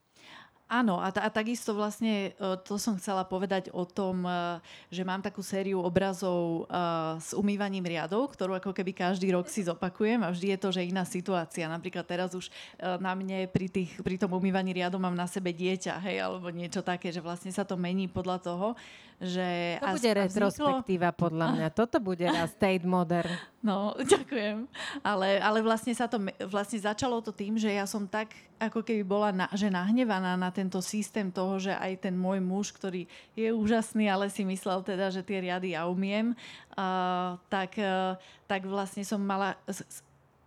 Áno, 0.69 1.01
a, 1.01 1.09
t- 1.09 1.25
a 1.25 1.33
takisto 1.33 1.73
vlastne 1.73 2.37
e, 2.37 2.41
to 2.61 2.77
som 2.77 2.93
chcela 3.01 3.25
povedať 3.25 3.73
o 3.73 3.89
tom, 3.89 4.21
e, 4.29 4.61
že 4.93 5.01
mám 5.01 5.25
takú 5.25 5.41
sériu 5.41 5.81
obrazov 5.81 6.69
uh, 6.69 7.17
s 7.17 7.33
umývaním 7.33 7.89
riadov, 7.89 8.37
ktorú 8.37 8.61
ako 8.61 8.77
keby 8.77 8.93
každý 8.93 9.33
rok 9.33 9.49
si 9.49 9.65
zopakujem 9.65 10.21
a 10.21 10.29
vždy 10.29 10.53
je 10.53 10.59
to, 10.61 10.69
že 10.69 10.85
iná 10.85 11.09
situácia. 11.09 11.65
Napríklad 11.73 12.05
teraz 12.05 12.37
už 12.37 12.53
na 13.01 13.17
mne 13.17 13.49
pri, 13.49 13.73
tých, 13.73 13.97
pri 14.05 14.21
tom 14.21 14.37
umývaní 14.37 14.77
riadov 14.77 15.01
mám 15.01 15.17
na 15.17 15.25
sebe 15.25 15.57
dieťa, 15.57 16.05
hej, 16.05 16.21
alebo 16.21 16.53
niečo 16.53 16.85
také, 16.85 17.09
že 17.09 17.25
vlastne 17.25 17.49
sa 17.49 17.65
to 17.65 17.81
mení 17.81 18.05
podľa 18.05 18.37
toho, 18.45 18.69
že... 19.19 19.79
To 19.83 19.99
bude 19.99 20.13
retrospektíva 20.15 21.11
vzniklo... 21.11 21.23
podľa 21.27 21.47
mňa. 21.59 21.69
Toto 21.79 21.99
bude 21.99 22.27
raz 22.27 22.55
state 22.55 22.87
modern. 22.87 23.35
No, 23.59 23.95
ďakujem. 23.99 24.71
Ale, 25.03 25.43
ale 25.43 25.59
vlastne 25.61 25.91
sa 25.91 26.07
to, 26.07 26.23
vlastne 26.47 26.79
začalo 26.79 27.19
to 27.19 27.35
tým, 27.35 27.59
že 27.59 27.75
ja 27.75 27.83
som 27.85 28.07
tak 28.07 28.31
ako 28.63 28.87
keby 28.87 29.03
bola 29.03 29.31
na, 29.35 29.47
že 29.55 29.71
nahnevaná 29.71 30.39
na 30.39 30.51
tento 30.55 30.79
systém 30.79 31.31
toho, 31.35 31.59
že 31.59 31.75
aj 31.75 32.07
ten 32.07 32.15
môj 32.15 32.39
muž, 32.39 32.71
ktorý 32.71 33.11
je 33.35 33.51
úžasný, 33.51 34.07
ale 34.07 34.31
si 34.31 34.47
myslel 34.47 34.87
teda, 34.87 35.11
že 35.11 35.27
tie 35.27 35.43
riady 35.43 35.75
ja 35.75 35.91
umiem, 35.91 36.35
uh, 36.79 37.39
tak, 37.51 37.75
uh, 37.79 38.15
tak 38.47 38.67
vlastne 38.67 39.03
som 39.03 39.19
mala 39.19 39.59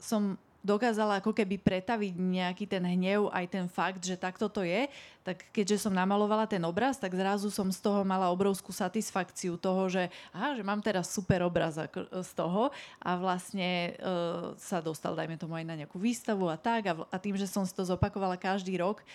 som 0.01 0.35
dokázala 0.61 1.17
ako 1.17 1.33
keby 1.33 1.57
pretaviť 1.57 2.13
nejaký 2.17 2.65
ten 2.69 2.85
hnev, 2.85 3.33
aj 3.33 3.45
ten 3.49 3.65
fakt, 3.65 4.01
že 4.05 4.13
takto 4.13 4.45
to 4.45 4.61
je, 4.61 4.85
tak 5.25 5.49
keďže 5.53 5.85
som 5.85 5.93
namalovala 5.93 6.45
ten 6.45 6.61
obraz, 6.65 6.97
tak 6.97 7.13
zrazu 7.13 7.49
som 7.49 7.69
z 7.69 7.81
toho 7.81 8.01
mala 8.05 8.29
obrovskú 8.29 8.69
satisfakciu 8.73 9.57
toho, 9.57 9.89
že, 9.89 10.09
aha, 10.33 10.57
že 10.57 10.63
mám 10.65 10.81
teraz 10.81 11.09
super 11.09 11.41
obraz 11.45 11.77
z 11.97 12.31
toho. 12.37 12.73
A 13.01 13.17
vlastne 13.17 13.93
e, 13.97 14.09
sa 14.57 14.81
dostal, 14.81 15.17
dajme 15.17 15.37
tomu 15.37 15.57
aj 15.57 15.65
na 15.65 15.77
nejakú 15.77 15.97
výstavu 15.97 16.49
a 16.49 16.57
tak. 16.57 16.89
A, 16.89 16.93
a 17.09 17.17
tým, 17.17 17.37
že 17.37 17.49
som 17.49 17.65
si 17.65 17.73
to 17.73 17.85
zopakovala 17.85 18.37
každý 18.37 18.77
rok, 18.77 19.05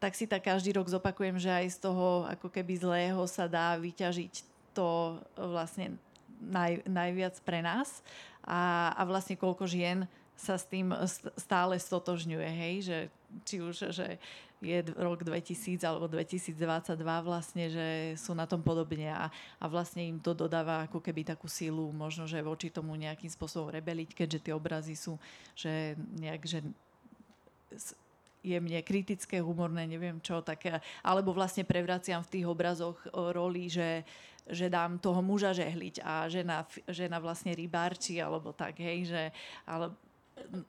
tak 0.00 0.16
si 0.16 0.24
tak 0.24 0.48
každý 0.48 0.72
rok 0.72 0.88
zopakujem, 0.88 1.36
že 1.36 1.52
aj 1.52 1.66
z 1.76 1.78
toho 1.84 2.24
ako 2.24 2.48
keby 2.48 2.80
zlého 2.80 3.20
sa 3.28 3.44
dá 3.44 3.76
vyťažiť 3.76 4.48
to 4.72 5.20
vlastne 5.36 6.00
naj, 6.40 6.80
najviac 6.88 7.36
pre 7.44 7.60
nás. 7.60 8.00
A, 8.40 8.92
a 8.96 9.02
vlastne 9.04 9.36
koľko 9.36 9.68
žien 9.68 10.08
sa 10.40 10.56
s 10.56 10.64
tým 10.64 10.96
stále 11.36 11.76
stotožňuje, 11.76 12.48
hej, 12.48 12.74
že 12.80 12.98
či 13.44 13.60
už, 13.60 13.92
že 13.92 14.16
je 14.60 14.80
rok 14.96 15.24
2000 15.24 15.80
alebo 15.84 16.04
2022 16.08 16.56
vlastne, 17.24 17.64
že 17.72 17.88
sú 18.20 18.36
na 18.36 18.44
tom 18.44 18.60
podobne 18.60 19.08
a, 19.08 19.32
a 19.56 19.64
vlastne 19.68 20.04
im 20.04 20.20
to 20.20 20.36
dodáva 20.36 20.84
ako 20.84 21.00
keby 21.00 21.24
takú 21.24 21.48
sílu, 21.48 21.88
možno, 21.92 22.28
že 22.28 22.44
voči 22.44 22.68
tomu 22.68 22.92
nejakým 22.96 23.32
spôsobom 23.32 23.72
rebeliť, 23.72 24.12
keďže 24.12 24.48
tie 24.48 24.52
obrazy 24.52 24.96
sú, 24.96 25.16
že 25.56 25.96
nejak, 26.20 26.44
že 26.44 26.60
jemne 28.44 28.80
kritické, 28.84 29.40
humorné, 29.40 29.88
neviem 29.88 30.20
čo, 30.20 30.44
také, 30.44 30.80
alebo 31.04 31.32
vlastne 31.32 31.64
prevraciam 31.64 32.20
v 32.24 32.32
tých 32.40 32.46
obrazoch 32.48 33.00
roli, 33.12 33.68
že, 33.72 34.04
že 34.48 34.72
dám 34.72 35.00
toho 35.00 35.20
muža 35.24 35.56
žehliť 35.56 36.04
a 36.04 36.28
žena, 36.28 36.68
žena 36.88 37.16
vlastne 37.16 37.52
rybárči, 37.56 38.20
alebo 38.20 38.52
tak, 38.52 38.80
hej, 38.80 39.08
že, 39.08 39.22
ale 39.64 39.92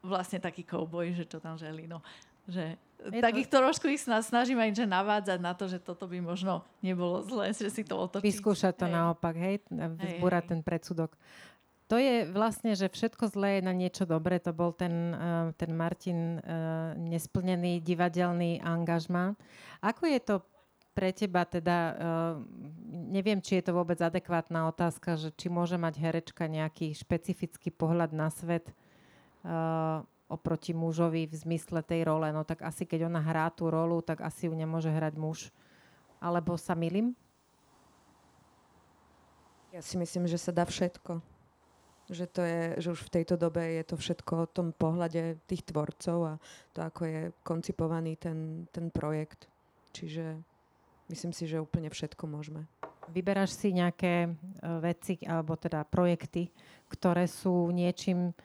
vlastne 0.02 0.40
taký 0.42 0.66
kouboj, 0.66 1.14
že 1.16 1.26
čo 1.30 1.38
tam 1.40 1.56
želi, 1.56 1.88
no. 1.88 2.02
Že 2.50 2.78
takých 3.22 3.50
to... 3.50 3.58
trošku 3.62 3.86
ich 3.90 4.02
snažím 4.02 4.58
aj 4.62 4.74
že 4.74 4.86
navádzať 4.90 5.40
na 5.42 5.54
to, 5.54 5.70
že 5.70 5.78
toto 5.82 6.06
by 6.10 6.22
možno 6.22 6.66
nebolo 6.82 7.22
zlé, 7.26 7.54
že 7.54 7.70
si 7.70 7.86
to 7.86 7.98
otočiť. 7.98 8.26
Vyskúšať 8.26 8.74
to 8.78 8.86
hej. 8.90 8.94
naopak, 8.94 9.36
hej, 9.38 9.56
vzbúrať 9.70 10.44
ten 10.54 10.60
predsudok. 10.66 11.14
To 11.92 12.00
je 12.00 12.24
vlastne, 12.32 12.72
že 12.72 12.88
všetko 12.88 13.36
zlé 13.36 13.60
je 13.60 13.68
na 13.68 13.76
niečo 13.76 14.08
dobré. 14.08 14.40
To 14.40 14.56
bol 14.56 14.72
ten, 14.72 15.12
uh, 15.12 15.52
ten 15.60 15.76
Martin 15.76 16.40
uh, 16.40 16.96
nesplnený 16.96 17.84
divadelný 17.84 18.64
angažma. 18.64 19.36
Ako 19.84 20.08
je 20.08 20.20
to 20.24 20.36
pre 20.96 21.12
teba 21.12 21.44
teda, 21.44 21.78
uh, 21.92 21.96
neviem, 23.12 23.44
či 23.44 23.60
je 23.60 23.68
to 23.68 23.76
vôbec 23.76 24.00
adekvátna 24.00 24.72
otázka, 24.72 25.20
že 25.20 25.36
či 25.36 25.52
môže 25.52 25.76
mať 25.76 26.00
herečka 26.00 26.48
nejaký 26.48 26.96
špecifický 26.96 27.76
pohľad 27.76 28.16
na 28.16 28.32
svet, 28.32 28.72
oproti 30.32 30.72
mužovi 30.72 31.28
v 31.28 31.36
zmysle 31.36 31.84
tej 31.84 32.08
role. 32.08 32.32
No 32.32 32.48
tak 32.48 32.64
asi 32.64 32.88
keď 32.88 33.12
ona 33.12 33.20
hrá 33.20 33.52
tú 33.52 33.68
rolu, 33.68 34.00
tak 34.00 34.24
asi 34.24 34.48
ju 34.48 34.54
nemôže 34.56 34.88
hrať 34.88 35.20
muž. 35.20 35.52
Alebo 36.24 36.56
sa 36.56 36.72
milím? 36.72 37.12
Ja 39.76 39.84
si 39.84 40.00
myslím, 40.00 40.28
že 40.28 40.40
sa 40.40 40.56
dá 40.56 40.64
všetko. 40.64 41.20
Že, 42.12 42.26
to 42.28 42.42
je, 42.44 42.62
že 42.84 42.88
už 42.92 43.02
v 43.08 43.14
tejto 43.20 43.40
dobe 43.40 43.64
je 43.64 43.84
to 43.88 43.96
všetko 43.96 44.34
o 44.44 44.50
tom 44.52 44.76
pohľade 44.76 45.40
tých 45.48 45.64
tvorcov 45.64 46.18
a 46.28 46.34
to, 46.76 46.84
ako 46.84 47.02
je 47.08 47.22
koncipovaný 47.48 48.20
ten, 48.20 48.68
ten 48.76 48.92
projekt. 48.92 49.48
Čiže 49.96 50.36
myslím 51.08 51.32
si, 51.32 51.48
že 51.48 51.64
úplne 51.64 51.88
všetko 51.88 52.28
môžeme. 52.28 52.68
Vyberáš 53.16 53.56
si 53.56 53.72
nejaké 53.72 54.28
uh, 54.28 54.84
veci 54.84 55.24
alebo 55.24 55.56
teda 55.56 55.88
projekty, 55.88 56.52
ktoré 56.92 57.32
sú 57.32 57.72
niečím 57.72 58.36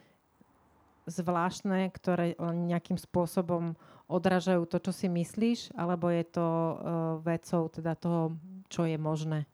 zvláštne, 1.07 1.89
ktoré 1.95 2.35
nejakým 2.43 2.99
spôsobom 2.99 3.79
odražajú 4.11 4.67
to, 4.67 4.79
čo 4.83 4.93
si 4.95 5.07
myslíš, 5.07 5.75
alebo 5.75 6.11
je 6.11 6.25
to 6.27 6.47
uh, 6.47 6.77
vecou 7.23 7.71
teda 7.71 7.95
toho, 7.95 8.35
čo 8.67 8.87
je 8.87 8.99
možné? 8.99 9.47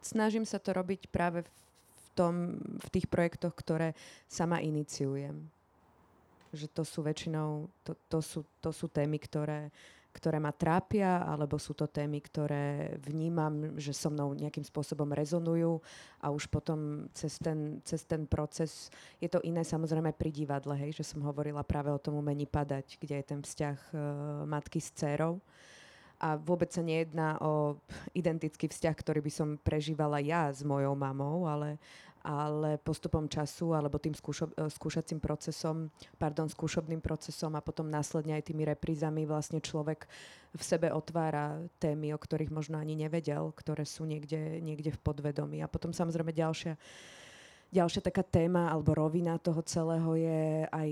Snažím 0.00 0.46
sa 0.48 0.62
to 0.62 0.74
robiť 0.74 1.10
práve 1.12 1.44
v, 1.44 2.06
tom, 2.16 2.34
v 2.80 2.88
tých 2.90 3.06
projektoch, 3.06 3.52
ktoré 3.52 3.94
sama 4.26 4.62
iniciujem. 4.62 5.46
Že 6.50 6.66
to 6.74 6.82
sú 6.82 7.06
väčšinou, 7.06 7.70
to, 7.86 7.94
to, 8.10 8.18
sú, 8.18 8.40
to 8.58 8.70
sú 8.74 8.90
témy, 8.90 9.22
ktoré 9.22 9.70
ktoré 10.10 10.42
ma 10.42 10.50
trápia, 10.50 11.22
alebo 11.22 11.54
sú 11.56 11.72
to 11.72 11.86
témy, 11.86 12.18
ktoré 12.18 12.98
vnímam, 12.98 13.78
že 13.78 13.94
so 13.94 14.10
mnou 14.10 14.34
nejakým 14.34 14.66
spôsobom 14.66 15.06
rezonujú 15.14 15.78
a 16.18 16.34
už 16.34 16.50
potom 16.50 17.06
cez 17.14 17.38
ten, 17.38 17.78
cez 17.86 18.02
ten 18.04 18.26
proces, 18.26 18.90
je 19.22 19.30
to 19.30 19.38
iné 19.46 19.62
samozrejme 19.62 20.10
pri 20.12 20.30
divadle, 20.34 20.74
hej, 20.74 20.98
že 20.98 21.06
som 21.06 21.22
hovorila 21.22 21.62
práve 21.62 21.94
o 21.94 22.02
tom 22.02 22.18
umení 22.18 22.44
padať, 22.44 22.98
kde 22.98 23.14
je 23.22 23.24
ten 23.24 23.40
vzťah 23.40 23.78
uh, 23.78 24.00
matky 24.44 24.82
s 24.82 24.90
dcerou. 24.90 25.38
A 26.20 26.36
vôbec 26.36 26.68
sa 26.68 26.84
nejedná 26.84 27.40
o 27.40 27.80
identický 28.12 28.68
vzťah, 28.68 28.92
ktorý 28.92 29.24
by 29.24 29.32
som 29.32 29.48
prežívala 29.56 30.20
ja 30.20 30.52
s 30.52 30.60
mojou 30.60 30.92
mamou, 30.92 31.48
ale, 31.48 31.80
ale 32.20 32.76
postupom 32.76 33.24
času 33.24 33.72
alebo 33.72 33.96
tým 33.96 34.12
skúšo, 34.12 34.52
e, 34.52 34.68
skúšacím 34.68 35.20
procesom, 35.20 35.88
pardon, 36.20 36.48
skúšobným 36.48 37.00
procesom 37.00 37.56
a 37.56 37.64
potom 37.64 37.88
následne 37.88 38.36
aj 38.36 38.52
tými 38.52 38.68
reprízami 38.68 39.24
vlastne 39.24 39.64
človek 39.64 40.04
v 40.52 40.62
sebe 40.62 40.92
otvára 40.92 41.56
témy, 41.80 42.12
o 42.12 42.18
ktorých 42.20 42.52
možno 42.52 42.76
ani 42.76 42.98
nevedel, 42.98 43.54
ktoré 43.56 43.88
sú 43.88 44.04
niekde, 44.04 44.60
niekde 44.60 44.92
v 44.92 45.00
podvedomí. 45.00 45.64
A 45.64 45.70
potom 45.70 45.96
samozrejme 45.96 46.34
ďalšia, 46.36 46.76
ďalšia 47.72 48.00
taká 48.04 48.26
téma 48.26 48.68
alebo 48.68 48.92
rovina 48.92 49.40
toho 49.40 49.62
celého 49.64 50.10
je 50.18 50.68
aj 50.68 50.90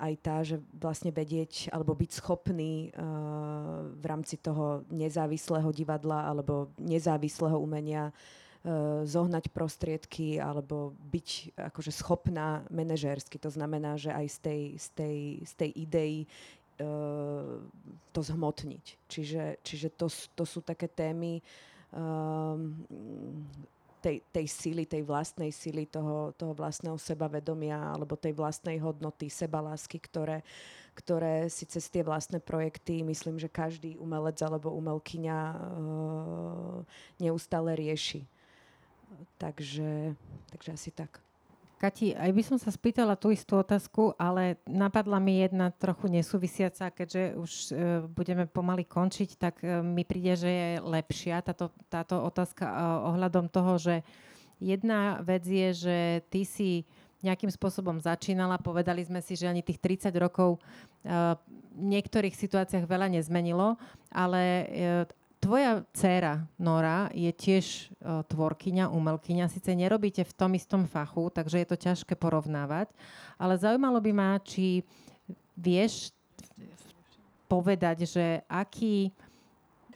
aj 0.00 0.14
tá, 0.24 0.40
že 0.40 0.56
vlastne 0.72 1.12
vedieť 1.12 1.68
alebo 1.68 1.92
byť 1.92 2.10
schopný 2.16 2.88
uh, 2.96 3.92
v 3.92 4.04
rámci 4.08 4.40
toho 4.40 4.88
nezávislého 4.88 5.68
divadla 5.68 6.32
alebo 6.32 6.72
nezávislého 6.80 7.60
umenia 7.60 8.08
Eh, 8.08 8.16
zohnať 9.08 9.48
prostriedky 9.56 10.36
alebo 10.36 10.92
byť 11.08 11.56
akože 11.56 11.92
schopná 11.96 12.60
manažérsky. 12.68 13.40
To 13.40 13.48
znamená, 13.48 13.96
že 13.96 14.12
aj 14.12 14.26
z 14.28 14.38
tej, 14.44 14.62
z 14.76 14.88
tej, 14.92 15.18
z 15.48 15.52
tej 15.56 15.70
idei 15.80 16.14
uh, 16.24 17.56
to 18.12 18.20
zhmotniť. 18.20 18.84
Čiže, 19.08 19.64
čiže 19.64 19.88
to, 19.96 20.12
to 20.36 20.44
sú 20.44 20.60
také 20.60 20.92
témy, 20.92 21.40
um, 21.96 22.76
tej, 24.04 24.20
tej 24.28 24.46
sily, 24.52 24.84
tej 24.84 25.08
vlastnej 25.08 25.56
sily, 25.56 25.88
toho, 25.88 26.36
toho 26.36 26.52
vlastného 26.52 27.00
sebavedomia 27.00 27.80
alebo 27.96 28.12
tej 28.12 28.36
vlastnej 28.36 28.76
hodnoty, 28.76 29.32
sebalásky, 29.32 29.96
ktoré, 30.04 30.44
ktoré 30.92 31.48
si 31.48 31.64
cez 31.64 31.88
tie 31.88 32.04
vlastné 32.04 32.44
projekty, 32.44 33.00
myslím, 33.08 33.40
že 33.40 33.48
každý 33.48 33.96
umelec 33.96 34.36
alebo 34.44 34.68
umelkyňa 34.76 35.38
uh, 35.48 36.84
neustále 37.16 37.72
rieši. 37.72 38.28
Takže, 39.38 40.14
takže 40.52 40.70
asi 40.72 40.90
tak. 40.92 41.20
Kati, 41.80 42.12
aj 42.12 42.30
by 42.36 42.42
som 42.44 42.58
sa 42.60 42.68
spýtala 42.68 43.16
tú 43.16 43.32
istú 43.32 43.56
otázku, 43.56 44.12
ale 44.20 44.60
napadla 44.68 45.16
mi 45.16 45.40
jedna 45.40 45.72
trochu 45.72 46.12
nesúvisiaca, 46.12 46.92
keďže 46.92 47.22
už 47.40 47.50
e, 47.52 47.64
budeme 48.04 48.44
pomaly 48.44 48.84
končiť, 48.84 49.30
tak 49.40 49.64
e, 49.64 49.80
mi 49.80 50.04
príde, 50.04 50.36
že 50.36 50.50
je 50.52 50.70
lepšia 50.84 51.40
táto, 51.40 51.72
táto 51.88 52.20
otázka 52.20 52.68
e, 52.68 52.74
ohľadom 53.16 53.48
toho, 53.48 53.80
že 53.80 53.94
jedna 54.60 55.24
vec 55.24 55.40
je, 55.48 55.68
že 55.72 55.98
ty 56.28 56.44
si 56.44 56.84
nejakým 57.20 57.52
spôsobom 57.52 58.00
začínala, 58.00 58.60
povedali 58.60 59.04
sme 59.04 59.20
si, 59.20 59.36
že 59.36 59.48
ani 59.48 59.64
tých 59.64 59.80
30 59.80 60.12
rokov 60.16 60.56
e, 60.56 60.60
v 61.08 61.80
niektorých 61.80 62.36
situáciách 62.36 62.84
veľa 62.84 63.12
nezmenilo, 63.12 63.80
ale 64.12 64.42
e, 64.44 64.66
Tvoja 65.40 65.80
dcéra 65.96 66.44
Nora 66.60 67.08
je 67.16 67.32
tiež 67.32 67.88
uh, 68.04 68.20
tvorkyňa, 68.28 68.92
umelkyňa. 68.92 69.48
Sice 69.48 69.72
nerobíte 69.72 70.20
v 70.20 70.36
tom 70.36 70.52
istom 70.52 70.84
fachu, 70.84 71.32
takže 71.32 71.64
je 71.64 71.66
to 71.66 71.80
ťažké 71.80 72.12
porovnávať, 72.12 72.92
ale 73.40 73.56
zaujímalo 73.56 74.04
by 74.04 74.12
ma, 74.12 74.36
či 74.44 74.84
vieš 75.56 76.12
povedať, 77.48 78.04
že 78.04 78.44
aký, 78.52 79.08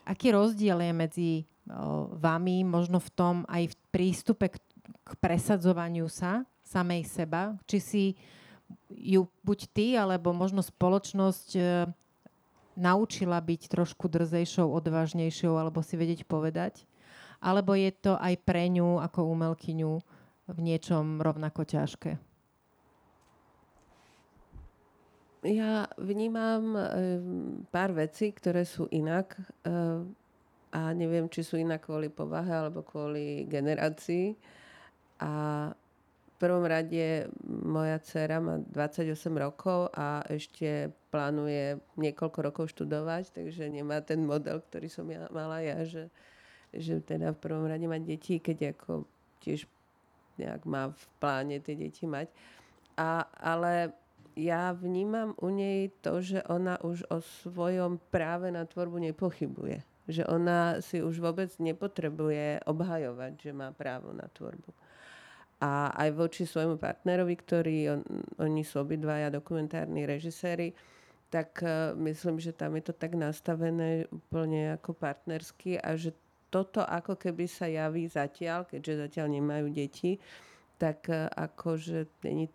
aký 0.01 0.33
rozdiel 0.33 0.81
je 0.81 0.93
medzi 0.97 1.31
uh, 1.69 2.09
vami, 2.17 2.65
možno 2.65 2.97
v 2.97 3.09
tom 3.13 3.35
aj 3.45 3.69
v 3.69 3.75
prístupe 3.93 4.49
k, 4.49 4.57
k 5.05 5.11
presadzovaniu 5.21 6.09
sa, 6.09 6.41
samej 6.65 7.05
seba, 7.05 7.53
či 7.69 7.77
si 7.77 8.03
ju 8.89 9.29
buď 9.45 9.59
ty, 9.69 9.93
alebo 9.93 10.33
možno 10.33 10.65
spoločnosť 10.65 11.49
uh, 11.53 11.85
naučila 12.75 13.39
byť 13.39 13.71
trošku 13.71 14.07
drzejšou, 14.11 14.67
odvážnejšou 14.69 15.55
alebo 15.55 15.83
si 15.83 15.95
vedieť 15.95 16.27
povedať? 16.27 16.87
Alebo 17.43 17.75
je 17.75 17.91
to 17.91 18.15
aj 18.15 18.35
pre 18.43 18.71
ňu 18.71 18.99
ako 19.03 19.27
umelkyňu 19.31 19.93
v 20.45 20.59
niečom 20.61 21.19
rovnako 21.19 21.65
ťažké? 21.65 22.21
Ja 25.45 25.85
vnímam 26.01 26.73
e, 26.73 26.81
pár 27.69 27.93
vecí, 27.93 28.33
ktoré 28.33 28.65
sú 28.65 28.89
inak 28.89 29.37
e, 29.61 30.01
a 30.73 30.81
neviem, 30.97 31.29
či 31.29 31.45
sú 31.45 31.61
inak 31.61 31.85
kvôli 31.85 32.09
povahe 32.09 32.49
alebo 32.49 32.81
kvôli 32.81 33.45
generácii. 33.45 34.33
A 35.21 35.69
prvom 36.45 36.61
rade 36.61 37.25
moja 37.65 37.97
dcera 37.97 38.37
má 38.37 38.61
28 38.61 39.17
rokov 39.33 39.89
a 39.97 40.21
ešte 40.29 40.93
plánuje 41.09 41.81
niekoľko 41.97 42.39
rokov 42.45 42.65
študovať, 42.69 43.33
takže 43.33 43.65
nemá 43.73 44.05
ten 44.05 44.21
model, 44.21 44.61
ktorý 44.61 44.85
som 44.85 45.09
ja, 45.09 45.25
mala 45.33 45.65
ja, 45.65 45.81
že, 45.81 46.13
že 46.69 47.01
teda 47.01 47.33
v 47.33 47.41
prvom 47.41 47.65
rade 47.65 47.89
mať 47.89 48.01
deti, 48.05 48.37
keď 48.37 48.77
ako 48.77 49.09
tiež 49.41 49.65
nejak 50.37 50.69
má 50.69 50.93
v 50.93 51.03
pláne 51.17 51.57
tie 51.57 51.73
deti 51.73 52.05
mať. 52.05 52.29
A, 52.93 53.25
ale 53.41 53.97
ja 54.37 54.69
vnímam 54.77 55.33
u 55.41 55.49
nej 55.49 55.89
to, 56.05 56.21
že 56.21 56.45
ona 56.45 56.77
už 56.85 57.09
o 57.09 57.25
svojom 57.41 57.97
práve 58.13 58.53
na 58.53 58.69
tvorbu 58.69 59.01
nepochybuje. 59.01 59.81
Že 60.05 60.29
ona 60.29 60.77
si 60.85 61.01
už 61.01 61.17
vôbec 61.17 61.49
nepotrebuje 61.57 62.61
obhajovať, 62.69 63.33
že 63.41 63.51
má 63.55 63.73
právo 63.73 64.13
na 64.13 64.29
tvorbu 64.29 64.84
a 65.61 65.91
aj 65.95 66.09
voči 66.15 66.43
svojmu 66.43 66.75
partnerovi, 66.75 67.35
ktorý, 67.39 67.77
on, 67.95 68.01
oni 68.43 68.61
sú 68.61 68.83
obidvaja 68.83 69.31
dokumentárni 69.31 70.03
režiséri, 70.03 70.75
tak 71.31 71.63
uh, 71.63 71.95
myslím, 71.99 72.39
že 72.39 72.51
tam 72.51 72.75
je 72.75 72.91
to 72.91 72.93
tak 72.93 73.15
nastavené 73.15 74.07
úplne 74.11 74.75
ako 74.75 74.95
partnersky 74.95 75.79
a 75.79 75.95
že 75.95 76.11
toto 76.51 76.79
ako 76.83 77.19
keby 77.19 77.51
sa 77.51 77.67
javí 77.67 78.07
zatiaľ, 78.07 78.63
keďže 78.63 79.09
zatiaľ 79.09 79.27
nemajú 79.27 79.67
deti, 79.75 80.15
tak 80.79 81.07
akože 81.11 82.07
není 82.23 82.47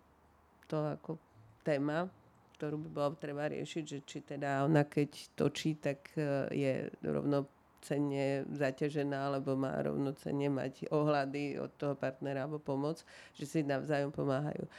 to 0.65 0.77
ako 0.77 1.21
téma, 1.61 2.09
ktorú 2.57 2.81
by 2.85 2.89
bolo 2.89 3.11
treba 3.17 3.49
riešiť, 3.49 3.83
že 3.85 3.99
či 4.05 4.17
teda 4.25 4.65
ona 4.65 4.85
keď 4.85 5.09
točí, 5.37 5.77
tak 5.77 6.09
uh, 6.17 6.49
je 6.49 6.89
rovno 7.05 7.45
rovnocenne 7.81 8.45
zaťažená 8.53 9.17
alebo 9.33 9.57
má 9.57 9.73
rovnocenne 9.81 10.53
mať 10.53 10.85
ohľady 10.93 11.57
od 11.57 11.73
toho 11.81 11.97
partnera 11.97 12.45
alebo 12.45 12.61
pomoc, 12.61 13.01
že 13.33 13.49
si 13.49 13.65
navzájom 13.65 14.13
pomáhajú. 14.13 14.69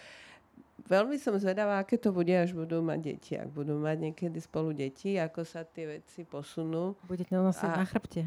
Veľmi 0.86 1.18
som 1.18 1.34
zvedavá, 1.38 1.82
aké 1.82 1.98
to 1.98 2.14
bude, 2.14 2.30
až 2.30 2.54
budú 2.54 2.78
mať 2.82 2.98
deti. 3.02 3.32
Ak 3.34 3.50
budú 3.50 3.74
mať 3.78 3.98
niekedy 3.98 4.38
spolu 4.38 4.70
deti, 4.70 5.18
ako 5.18 5.42
sa 5.42 5.66
tie 5.66 5.98
veci 5.98 6.22
posunú. 6.22 6.94
Budete 7.06 7.34
nosiť 7.34 7.70
a, 7.70 7.78
na 7.78 7.86
chrbte. 7.86 8.22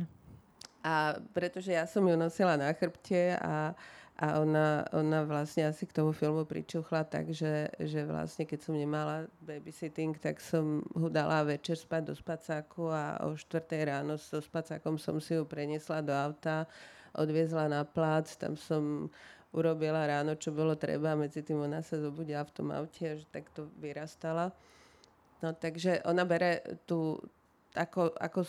A 0.84 0.94
pretože 1.32 1.72
ja 1.72 1.88
som 1.88 2.04
ju 2.04 2.16
nosila 2.20 2.60
na 2.60 2.72
chrbte 2.76 3.36
a 3.40 3.76
a 4.16 4.40
ona, 4.40 4.88
ona 4.96 5.28
vlastne 5.28 5.68
asi 5.68 5.84
k 5.84 5.92
tomu 5.92 6.16
filmu 6.16 6.48
pričuchla 6.48 7.04
tak, 7.04 7.36
že, 7.36 7.68
že 7.84 8.08
vlastne 8.08 8.48
keď 8.48 8.60
som 8.64 8.80
nemala 8.80 9.28
babysitting, 9.44 10.16
tak 10.16 10.40
som 10.40 10.88
ho 10.96 11.12
dala 11.12 11.44
večer 11.44 11.76
spať 11.76 12.02
do 12.08 12.16
spacáku 12.16 12.88
a 12.96 13.20
o 13.28 13.36
4 13.36 13.68
ráno 13.84 14.16
so 14.16 14.40
spacákom 14.40 14.96
som 14.96 15.20
si 15.20 15.36
ju 15.36 15.44
preniesla 15.44 16.00
do 16.00 16.16
auta, 16.16 16.64
odviezla 17.12 17.68
na 17.68 17.84
plác, 17.84 18.40
tam 18.40 18.56
som 18.56 19.12
urobila 19.52 20.08
ráno, 20.08 20.40
čo 20.40 20.56
bolo 20.56 20.80
treba, 20.80 21.12
medzi 21.20 21.44
tým 21.44 21.68
ona 21.68 21.84
sa 21.84 22.00
zobudila 22.00 22.48
v 22.48 22.56
tom 22.56 22.72
aute 22.72 23.20
že 23.20 23.28
takto 23.28 23.68
vyrastala. 23.84 24.56
No 25.44 25.52
takže 25.52 26.00
ona 26.08 26.24
bere 26.24 26.64
tú, 26.88 27.20
ako, 27.76 28.16
ako 28.16 28.48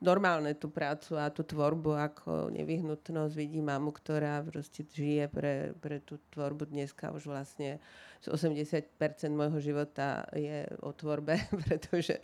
normálne 0.00 0.52
tú 0.52 0.68
prácu 0.68 1.16
a 1.16 1.32
tú 1.32 1.40
tvorbu 1.40 1.96
ako 1.96 2.52
nevyhnutnosť. 2.52 3.32
Vidí 3.32 3.64
mamu, 3.64 3.92
ktorá 3.92 4.44
proste 4.44 4.84
žije 4.84 5.28
pre, 5.32 5.72
pre 5.80 6.04
tú 6.04 6.20
tvorbu 6.36 6.68
dneska 6.68 7.12
už 7.16 7.28
vlastne 7.28 7.80
80% 8.26 8.92
môjho 9.32 9.58
života 9.62 10.28
je 10.36 10.68
o 10.84 10.92
tvorbe, 10.92 11.40
pretože 11.64 12.20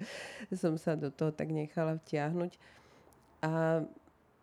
som 0.52 0.76
sa 0.76 0.98
do 0.98 1.08
toho 1.08 1.32
tak 1.32 1.48
nechala 1.48 1.96
vtiahnuť. 1.96 2.52
A 3.42 3.82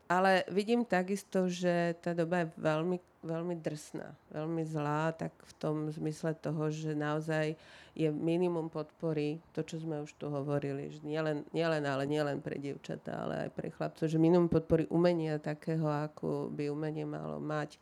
ale 0.09 0.41
vidím 0.49 0.81
takisto, 0.81 1.45
že 1.45 1.93
tá 2.01 2.17
doba 2.17 2.41
je 2.41 2.47
veľmi, 2.57 2.97
veľmi 3.19 3.59
drsná, 3.59 4.15
veľmi 4.31 4.63
zlá, 4.63 5.11
tak 5.11 5.35
v 5.35 5.53
tom 5.59 5.75
zmysle 5.91 6.31
toho, 6.39 6.71
že 6.71 6.95
naozaj 6.95 7.59
je 7.91 8.07
minimum 8.07 8.71
podpory, 8.71 9.43
to, 9.51 9.59
čo 9.67 9.83
sme 9.83 9.99
už 10.07 10.15
tu 10.15 10.31
hovorili, 10.31 10.87
že 10.87 11.03
nielen, 11.03 11.43
nielen 11.51 11.83
ale 11.83 12.07
nielen 12.07 12.39
pre 12.39 12.55
dievčatá, 12.55 13.27
ale 13.27 13.47
aj 13.47 13.49
pre 13.51 13.67
chlapcov, 13.75 14.07
že 14.07 14.15
minimum 14.15 14.47
podpory 14.47 14.87
umenia 14.87 15.35
takého, 15.35 15.83
ako 15.83 16.47
by 16.47 16.71
umenie 16.71 17.03
malo 17.03 17.43
mať, 17.43 17.75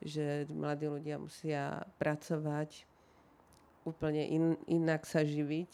že 0.00 0.48
mladí 0.48 0.88
ľudia 0.88 1.20
musia 1.20 1.84
pracovať, 2.00 2.88
úplne 3.84 4.24
in, 4.24 4.44
inak 4.68 5.04
sa 5.04 5.20
živiť, 5.20 5.72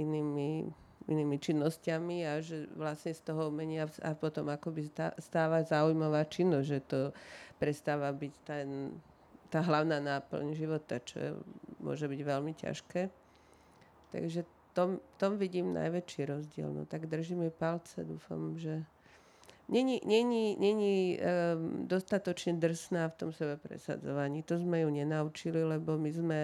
inými 0.00 0.72
inými 1.06 1.38
činnosťami 1.38 2.26
a 2.26 2.42
že 2.42 2.66
vlastne 2.74 3.14
z 3.14 3.22
toho 3.22 3.48
umenia 3.50 3.86
a 4.02 4.14
potom 4.18 4.50
akoby 4.50 4.90
stáva 5.22 5.62
zaujímavá 5.62 6.26
činnosť, 6.26 6.66
že 6.66 6.80
to 6.82 7.00
prestáva 7.62 8.10
byť 8.10 8.34
ten, 8.42 8.98
tá 9.48 9.62
hlavná 9.62 10.02
náplň 10.02 10.58
života, 10.58 10.98
čo 10.98 11.40
môže 11.78 12.10
byť 12.10 12.20
veľmi 12.20 12.52
ťažké. 12.58 13.08
Takže 14.10 14.40
tom, 14.76 15.00
tom 15.16 15.40
vidím 15.40 15.72
najväčší 15.72 16.28
rozdiel. 16.28 16.68
No 16.68 16.84
tak 16.84 17.08
držíme 17.08 17.48
palce, 17.48 18.04
dúfam, 18.04 18.58
že 18.60 18.84
není, 19.72 20.04
není, 20.04 20.58
není 20.60 21.16
um, 21.16 21.88
dostatočne 21.88 22.60
drsná 22.60 23.08
v 23.08 23.16
tom 23.16 23.30
sebe 23.32 23.56
presadzovaní. 23.56 24.44
To 24.44 24.60
sme 24.60 24.84
ju 24.84 24.92
nenaučili, 24.92 25.64
lebo 25.64 25.96
my 25.96 26.10
sme 26.12 26.40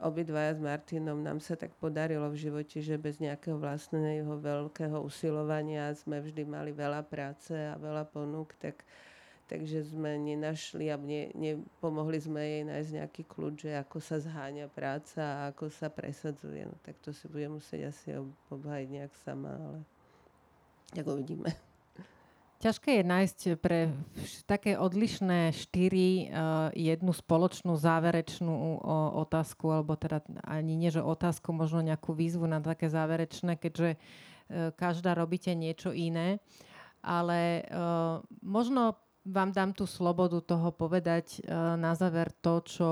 obidvaja 0.00 0.56
s 0.56 0.60
Martinom 0.60 1.20
nám 1.20 1.38
sa 1.44 1.54
tak 1.54 1.76
podarilo 1.76 2.26
v 2.32 2.40
živote, 2.48 2.80
že 2.80 2.96
bez 2.96 3.20
nejakého 3.20 3.60
vlastného 3.60 4.32
veľkého 4.40 4.98
usilovania 5.04 5.92
sme 5.92 6.18
vždy 6.24 6.42
mali 6.48 6.72
veľa 6.72 7.04
práce 7.04 7.52
a 7.52 7.76
veľa 7.76 8.08
ponúk, 8.08 8.56
tak, 8.56 8.80
takže 9.46 9.92
sme 9.92 10.16
nenašli 10.16 10.88
a 10.88 10.96
ne, 10.96 11.28
nepomohli 11.36 12.18
sme 12.18 12.40
jej 12.40 12.62
nájsť 12.64 12.90
nejaký 12.96 13.22
kľúč, 13.28 13.68
že 13.68 13.76
ako 13.76 13.98
sa 14.00 14.16
zháňa 14.18 14.72
práca 14.72 15.22
a 15.22 15.38
ako 15.52 15.68
sa 15.68 15.92
presadzuje. 15.92 16.64
No, 16.64 16.74
tak 16.80 16.96
to 17.04 17.12
si 17.12 17.28
bude 17.28 17.46
musieť 17.52 17.92
asi 17.92 18.16
obhájiť 18.48 18.88
nejak 18.88 19.12
sama, 19.20 19.52
ale 19.54 19.78
tak 20.96 21.06
uvidíme. 21.06 21.69
Ťažké 22.60 23.00
je 23.00 23.04
nájsť 23.08 23.38
pre 23.56 23.88
také 24.44 24.76
odlišné 24.76 25.48
štyri 25.56 26.28
uh, 26.28 26.68
jednu 26.76 27.16
spoločnú 27.16 27.72
záverečnú 27.80 28.52
uh, 28.52 29.16
otázku, 29.16 29.72
alebo 29.72 29.96
teda 29.96 30.20
ani 30.44 30.76
nie, 30.76 30.92
že 30.92 31.00
otázku, 31.00 31.56
možno 31.56 31.80
nejakú 31.80 32.12
výzvu 32.12 32.44
na 32.44 32.60
také 32.60 32.92
záverečné, 32.92 33.56
keďže 33.56 33.96
uh, 33.96 34.76
každá 34.76 35.16
robíte 35.16 35.56
niečo 35.56 35.96
iné. 35.96 36.44
Ale 37.00 37.64
uh, 37.64 38.20
možno 38.44 39.00
vám 39.24 39.56
dám 39.56 39.72
tú 39.72 39.88
slobodu 39.88 40.44
toho 40.44 40.72
povedať 40.72 41.44
na 41.76 41.92
záver 41.92 42.32
to, 42.40 42.64
čo 42.64 42.88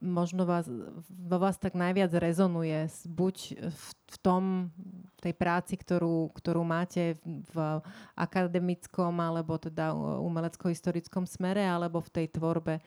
možno 0.00 0.48
vás, 0.48 0.64
vo 1.08 1.36
vás 1.36 1.60
tak 1.60 1.76
najviac 1.76 2.16
rezonuje, 2.16 2.88
buď 3.04 3.36
v, 3.68 3.86
v 3.92 4.16
tom, 4.24 4.72
tej 5.20 5.36
práci, 5.36 5.76
ktorú, 5.76 6.32
ktorú 6.32 6.64
máte 6.64 7.20
v, 7.24 7.84
akademickom 8.16 9.12
alebo 9.20 9.60
teda 9.60 9.92
umelecko-historickom 10.24 11.28
smere, 11.28 11.60
alebo 11.60 12.00
v 12.00 12.10
tej 12.10 12.26
tvorbe. 12.32 12.80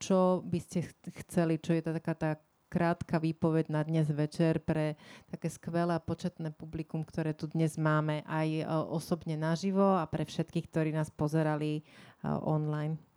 Čo 0.00 0.40
by 0.42 0.58
ste 0.58 0.88
chceli, 1.24 1.60
čo 1.60 1.76
je 1.76 1.82
to 1.84 1.92
taká 1.94 2.14
tá 2.16 2.30
krátka 2.70 3.18
výpoveď 3.18 3.66
na 3.68 3.82
dnes 3.82 4.06
večer 4.08 4.62
pre 4.62 4.94
také 5.26 5.50
skvelé 5.50 5.98
a 5.98 6.00
početné 6.00 6.54
publikum, 6.54 7.02
ktoré 7.02 7.34
tu 7.34 7.50
dnes 7.50 7.74
máme 7.74 8.22
aj 8.30 8.48
e, 8.62 8.64
osobne 8.86 9.34
naživo 9.34 9.98
a 9.98 10.06
pre 10.06 10.22
všetkých, 10.22 10.70
ktorí 10.70 10.90
nás 10.94 11.10
pozerali 11.10 11.82
e, 11.82 12.30
online. 12.30 13.09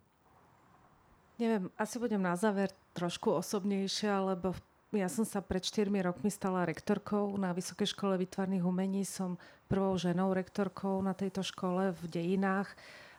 Neviem, 1.42 1.74
asi 1.82 1.98
budem 1.98 2.22
na 2.22 2.38
záver 2.38 2.70
trošku 2.94 3.34
osobnejšia, 3.34 4.22
lebo 4.22 4.54
ja 4.94 5.10
som 5.10 5.26
sa 5.26 5.42
pred 5.42 5.66
4 5.66 5.90
rokmi 6.06 6.30
stala 6.30 6.62
rektorkou 6.62 7.34
na 7.42 7.50
Vysokej 7.58 7.90
škole 7.98 8.22
výtvarných 8.22 8.62
umení. 8.62 9.02
Som 9.02 9.42
prvou 9.66 9.98
ženou 9.98 10.30
rektorkou 10.30 11.02
na 11.02 11.18
tejto 11.18 11.42
škole 11.42 11.98
v 11.98 12.04
dejinách 12.06 12.70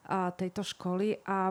a 0.06 0.30
tejto 0.30 0.62
školy. 0.62 1.18
A 1.26 1.50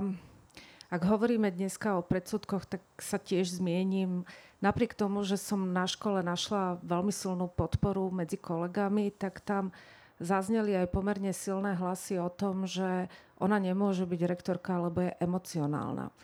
ak 0.88 1.02
hovoríme 1.04 1.52
dneska 1.52 2.00
o 2.00 2.06
predsudkoch, 2.08 2.64
tak 2.64 2.80
sa 2.96 3.20
tiež 3.20 3.60
zmiením 3.60 4.24
napriek 4.64 4.96
tomu, 4.96 5.28
že 5.28 5.36
som 5.36 5.76
na 5.76 5.84
škole 5.84 6.24
našla 6.24 6.80
veľmi 6.80 7.12
silnú 7.12 7.52
podporu 7.52 8.08
medzi 8.08 8.40
kolegami, 8.40 9.12
tak 9.12 9.44
tam 9.44 9.76
zazneli 10.24 10.80
aj 10.80 10.88
pomerne 10.96 11.36
silné 11.36 11.76
hlasy 11.76 12.16
o 12.24 12.32
tom, 12.32 12.64
že 12.64 13.12
ona 13.36 13.60
nemôže 13.60 14.08
byť 14.08 14.22
rektorka, 14.24 14.80
lebo 14.80 15.04
je 15.04 15.12
emocionálna. 15.20 16.16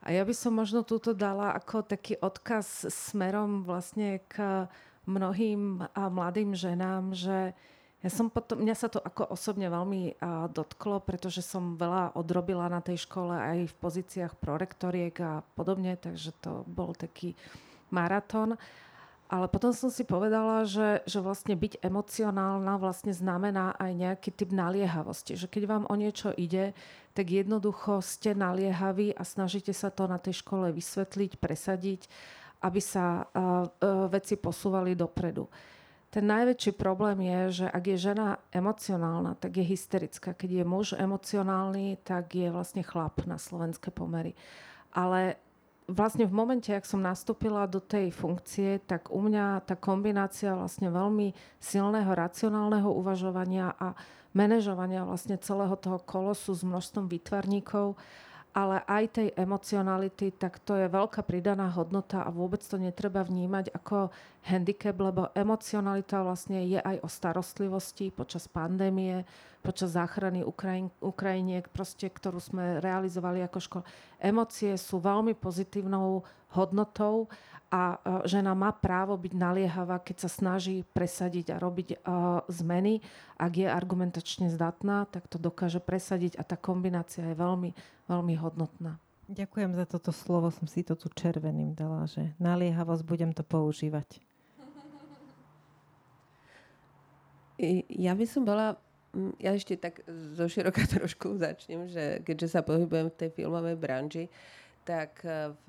A 0.00 0.16
ja 0.16 0.24
by 0.24 0.32
som 0.32 0.56
možno 0.56 0.80
túto 0.80 1.12
dala 1.12 1.52
ako 1.52 1.84
taký 1.84 2.16
odkaz 2.16 2.88
smerom 2.88 3.68
vlastne 3.68 4.24
k 4.32 4.64
mnohým 5.04 5.84
mladým 5.92 6.56
ženám, 6.56 7.12
že 7.12 7.52
ja 8.00 8.08
som 8.08 8.32
potom, 8.32 8.64
mňa 8.64 8.76
sa 8.80 8.88
to 8.88 8.96
ako 8.96 9.28
osobne 9.28 9.68
veľmi 9.68 10.16
dotklo, 10.56 11.04
pretože 11.04 11.44
som 11.44 11.76
veľa 11.76 12.16
odrobila 12.16 12.64
na 12.72 12.80
tej 12.80 13.04
škole 13.04 13.36
aj 13.36 13.68
v 13.68 13.74
pozíciách 13.76 14.40
prorektoriek 14.40 15.14
a 15.20 15.44
podobne, 15.52 16.00
takže 16.00 16.32
to 16.40 16.64
bol 16.64 16.96
taký 16.96 17.36
maratón. 17.92 18.56
Ale 19.30 19.46
potom 19.46 19.70
som 19.70 19.94
si 19.94 20.02
povedala, 20.02 20.66
že, 20.66 21.06
že 21.06 21.22
vlastne 21.22 21.54
byť 21.54 21.86
emocionálna 21.86 22.82
vlastne 22.82 23.14
znamená 23.14 23.78
aj 23.78 23.92
nejaký 23.94 24.34
typ 24.34 24.50
naliehavosti. 24.50 25.38
Že 25.38 25.46
keď 25.46 25.62
vám 25.70 25.84
o 25.86 25.94
niečo 25.94 26.34
ide, 26.34 26.74
tak 27.14 27.30
jednoducho 27.30 28.02
ste 28.02 28.34
naliehaví 28.34 29.14
a 29.14 29.22
snažíte 29.22 29.70
sa 29.70 29.94
to 29.94 30.10
na 30.10 30.18
tej 30.18 30.42
škole 30.42 30.74
vysvetliť, 30.74 31.38
presadiť, 31.38 32.10
aby 32.66 32.80
sa 32.82 33.30
veci 34.10 34.34
posúvali 34.34 34.98
dopredu. 34.98 35.46
Ten 36.10 36.26
najväčší 36.26 36.74
problém 36.74 37.22
je, 37.22 37.62
že 37.62 37.66
ak 37.70 37.84
je 37.86 38.10
žena 38.10 38.42
emocionálna, 38.50 39.38
tak 39.38 39.62
je 39.62 39.64
hysterická. 39.64 40.34
Keď 40.34 40.50
je 40.58 40.64
muž 40.66 40.98
emocionálny, 40.98 42.02
tak 42.02 42.34
je 42.34 42.50
vlastne 42.50 42.82
chlap 42.82 43.22
na 43.30 43.38
slovenské 43.38 43.94
pomery. 43.94 44.34
Ale 44.90 45.38
vlastne 45.90 46.24
v 46.26 46.34
momente, 46.34 46.70
ak 46.70 46.86
som 46.86 47.02
nastúpila 47.02 47.66
do 47.66 47.82
tej 47.82 48.14
funkcie, 48.14 48.78
tak 48.86 49.10
u 49.10 49.20
mňa 49.20 49.66
tá 49.66 49.74
kombinácia 49.74 50.54
vlastne 50.54 50.88
veľmi 50.88 51.34
silného 51.58 52.10
racionálneho 52.10 52.88
uvažovania 52.88 53.74
a 53.76 53.94
manažovania 54.30 55.02
vlastne 55.02 55.36
celého 55.42 55.74
toho 55.74 55.98
kolosu 56.02 56.54
s 56.54 56.62
množstvom 56.62 57.10
výtvarníkov 57.10 57.98
ale 58.50 58.82
aj 58.86 59.04
tej 59.14 59.28
emocionality, 59.38 60.34
tak 60.34 60.58
to 60.66 60.74
je 60.74 60.90
veľká 60.90 61.22
pridaná 61.22 61.70
hodnota 61.70 62.26
a 62.26 62.34
vôbec 62.34 62.58
to 62.62 62.76
netreba 62.82 63.22
vnímať 63.22 63.70
ako 63.70 64.10
handicap, 64.42 64.96
lebo 64.98 65.30
emocionalita 65.38 66.26
vlastne 66.26 66.66
je 66.66 66.82
aj 66.82 66.98
o 67.04 67.08
starostlivosti 67.08 68.10
počas 68.10 68.50
pandémie, 68.50 69.22
počas 69.62 69.94
záchrany 69.94 70.42
Ukrajin, 70.42 70.90
Ukrajiniek, 70.98 71.68
proste, 71.70 72.10
ktorú 72.10 72.42
sme 72.42 72.82
realizovali 72.82 73.44
ako 73.46 73.58
škola. 73.60 73.84
Emócie 74.18 74.74
sú 74.74 74.98
veľmi 74.98 75.36
pozitívnou 75.36 76.24
hodnotou 76.50 77.30
a 77.70 78.02
žena 78.26 78.50
má 78.50 78.74
právo 78.74 79.14
byť 79.14 79.30
naliehavá, 79.30 80.02
keď 80.02 80.26
sa 80.26 80.30
snaží 80.30 80.82
presadiť 80.90 81.54
a 81.54 81.56
robiť 81.62 81.88
uh, 82.02 82.42
zmeny. 82.50 82.98
Ak 83.38 83.54
je 83.54 83.70
argumentačne 83.70 84.50
zdatná, 84.50 85.06
tak 85.06 85.30
to 85.30 85.38
dokáže 85.38 85.78
presadiť 85.78 86.34
a 86.34 86.42
tá 86.42 86.58
kombinácia 86.58 87.22
je 87.22 87.38
veľmi, 87.38 87.70
veľmi 88.10 88.34
hodnotná. 88.34 88.98
Ďakujem 89.30 89.78
za 89.78 89.86
toto 89.86 90.10
slovo, 90.10 90.50
som 90.50 90.66
si 90.66 90.82
to 90.82 90.98
tu 90.98 91.06
červeným 91.14 91.78
dala, 91.78 92.10
že 92.10 92.34
naliehavosť 92.42 93.06
budem 93.06 93.30
to 93.30 93.46
používať. 93.46 94.18
Ja 97.86 98.18
by 98.18 98.26
som 98.26 98.42
bola, 98.42 98.74
ja 99.38 99.54
ešte 99.54 99.78
tak 99.78 100.02
zo 100.10 100.50
široka 100.50 100.82
trošku 100.98 101.38
začnem, 101.38 101.86
že 101.86 102.26
keďže 102.26 102.58
sa 102.58 102.60
pohybujem 102.66 103.14
v 103.14 103.18
tej 103.22 103.30
filmovej 103.30 103.76
branži, 103.78 104.26
tak 104.82 105.22
v 105.22 105.68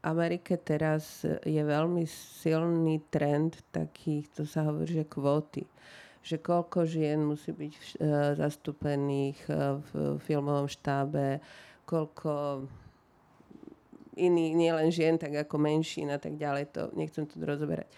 Amerike 0.00 0.56
teraz 0.56 1.26
je 1.26 1.60
veľmi 1.60 2.06
silný 2.08 3.02
trend 3.12 3.60
takých, 3.68 4.30
to 4.32 4.42
sa 4.48 4.64
hovorí, 4.64 5.02
že 5.02 5.10
kvóty. 5.10 5.66
Že 6.28 6.36
koľko 6.44 6.84
žien 6.84 7.24
musí 7.24 7.56
byť 7.56 7.72
uh, 7.72 7.86
zastúpených 8.36 9.40
uh, 9.48 9.80
v 9.80 10.20
filmovom 10.20 10.68
štábe, 10.68 11.40
koľko 11.88 12.62
iných, 14.18 14.52
nielen 14.52 14.88
žien, 14.92 15.16
tak 15.16 15.32
ako 15.32 15.56
menšín 15.56 16.12
a 16.12 16.20
tak 16.20 16.36
ďalej, 16.36 16.74
to 16.74 16.82
nechcem 16.92 17.24
tu 17.24 17.40
rozoberať. 17.40 17.88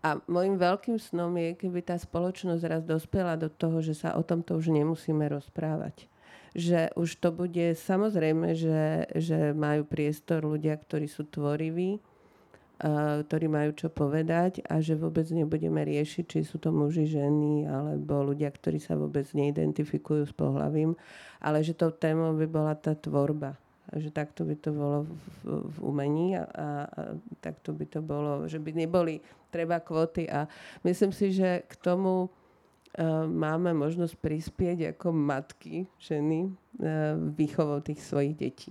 A 0.00 0.20
môjim 0.28 0.56
veľkým 0.56 0.96
snom 0.96 1.32
je, 1.36 1.56
keby 1.56 1.84
tá 1.84 1.96
spoločnosť 1.96 2.62
raz 2.64 2.82
dospela 2.84 3.36
do 3.36 3.52
toho, 3.52 3.84
že 3.84 3.96
sa 3.96 4.16
o 4.16 4.22
tomto 4.24 4.56
už 4.56 4.72
nemusíme 4.72 5.28
rozprávať 5.28 6.08
že 6.54 6.94
už 6.94 7.18
to 7.18 7.34
bude 7.34 7.74
samozrejme, 7.74 8.54
že, 8.54 9.10
že 9.18 9.50
majú 9.50 9.82
priestor 9.82 10.46
ľudia, 10.46 10.78
ktorí 10.78 11.10
sú 11.10 11.26
tvoriví, 11.26 11.98
ktorí 13.24 13.48
majú 13.48 13.72
čo 13.72 13.88
povedať 13.88 14.60
a 14.68 14.76
že 14.84 14.92
vôbec 14.92 15.24
nebudeme 15.32 15.80
riešiť, 15.80 16.24
či 16.28 16.38
sú 16.44 16.60
to 16.60 16.68
muži, 16.68 17.08
ženy 17.08 17.64
alebo 17.64 18.20
ľudia, 18.20 18.52
ktorí 18.52 18.76
sa 18.76 18.92
vôbec 18.92 19.24
neidentifikujú 19.32 20.28
s 20.28 20.34
pohľavím, 20.36 20.92
ale 21.40 21.64
že 21.64 21.72
tou 21.72 21.88
témou 21.88 22.36
by 22.36 22.44
bola 22.44 22.76
tá 22.76 22.92
tvorba. 22.92 23.56
Že 23.88 24.10
takto 24.12 24.44
by 24.44 24.56
to 24.60 24.70
bolo 24.72 24.98
v, 25.08 25.16
v, 25.64 25.76
umení 25.80 26.36
a, 26.36 26.44
a, 26.44 26.68
takto 27.40 27.72
by 27.72 27.88
to 27.88 28.00
bolo, 28.04 28.44
že 28.48 28.60
by 28.60 28.76
neboli 28.76 29.20
treba 29.48 29.80
kvóty 29.80 30.28
a 30.28 30.44
myslím 30.84 31.12
si, 31.12 31.32
že 31.32 31.64
k 31.64 31.74
tomu 31.80 32.28
Eh, 32.94 33.26
máme 33.26 33.74
možnosť 33.74 34.14
prispieť 34.22 34.94
ako 34.94 35.10
matky, 35.10 35.90
ženy, 35.98 36.46
eh, 36.78 37.18
výchovou 37.34 37.82
tých 37.82 37.98
svojich 37.98 38.38
detí. 38.38 38.70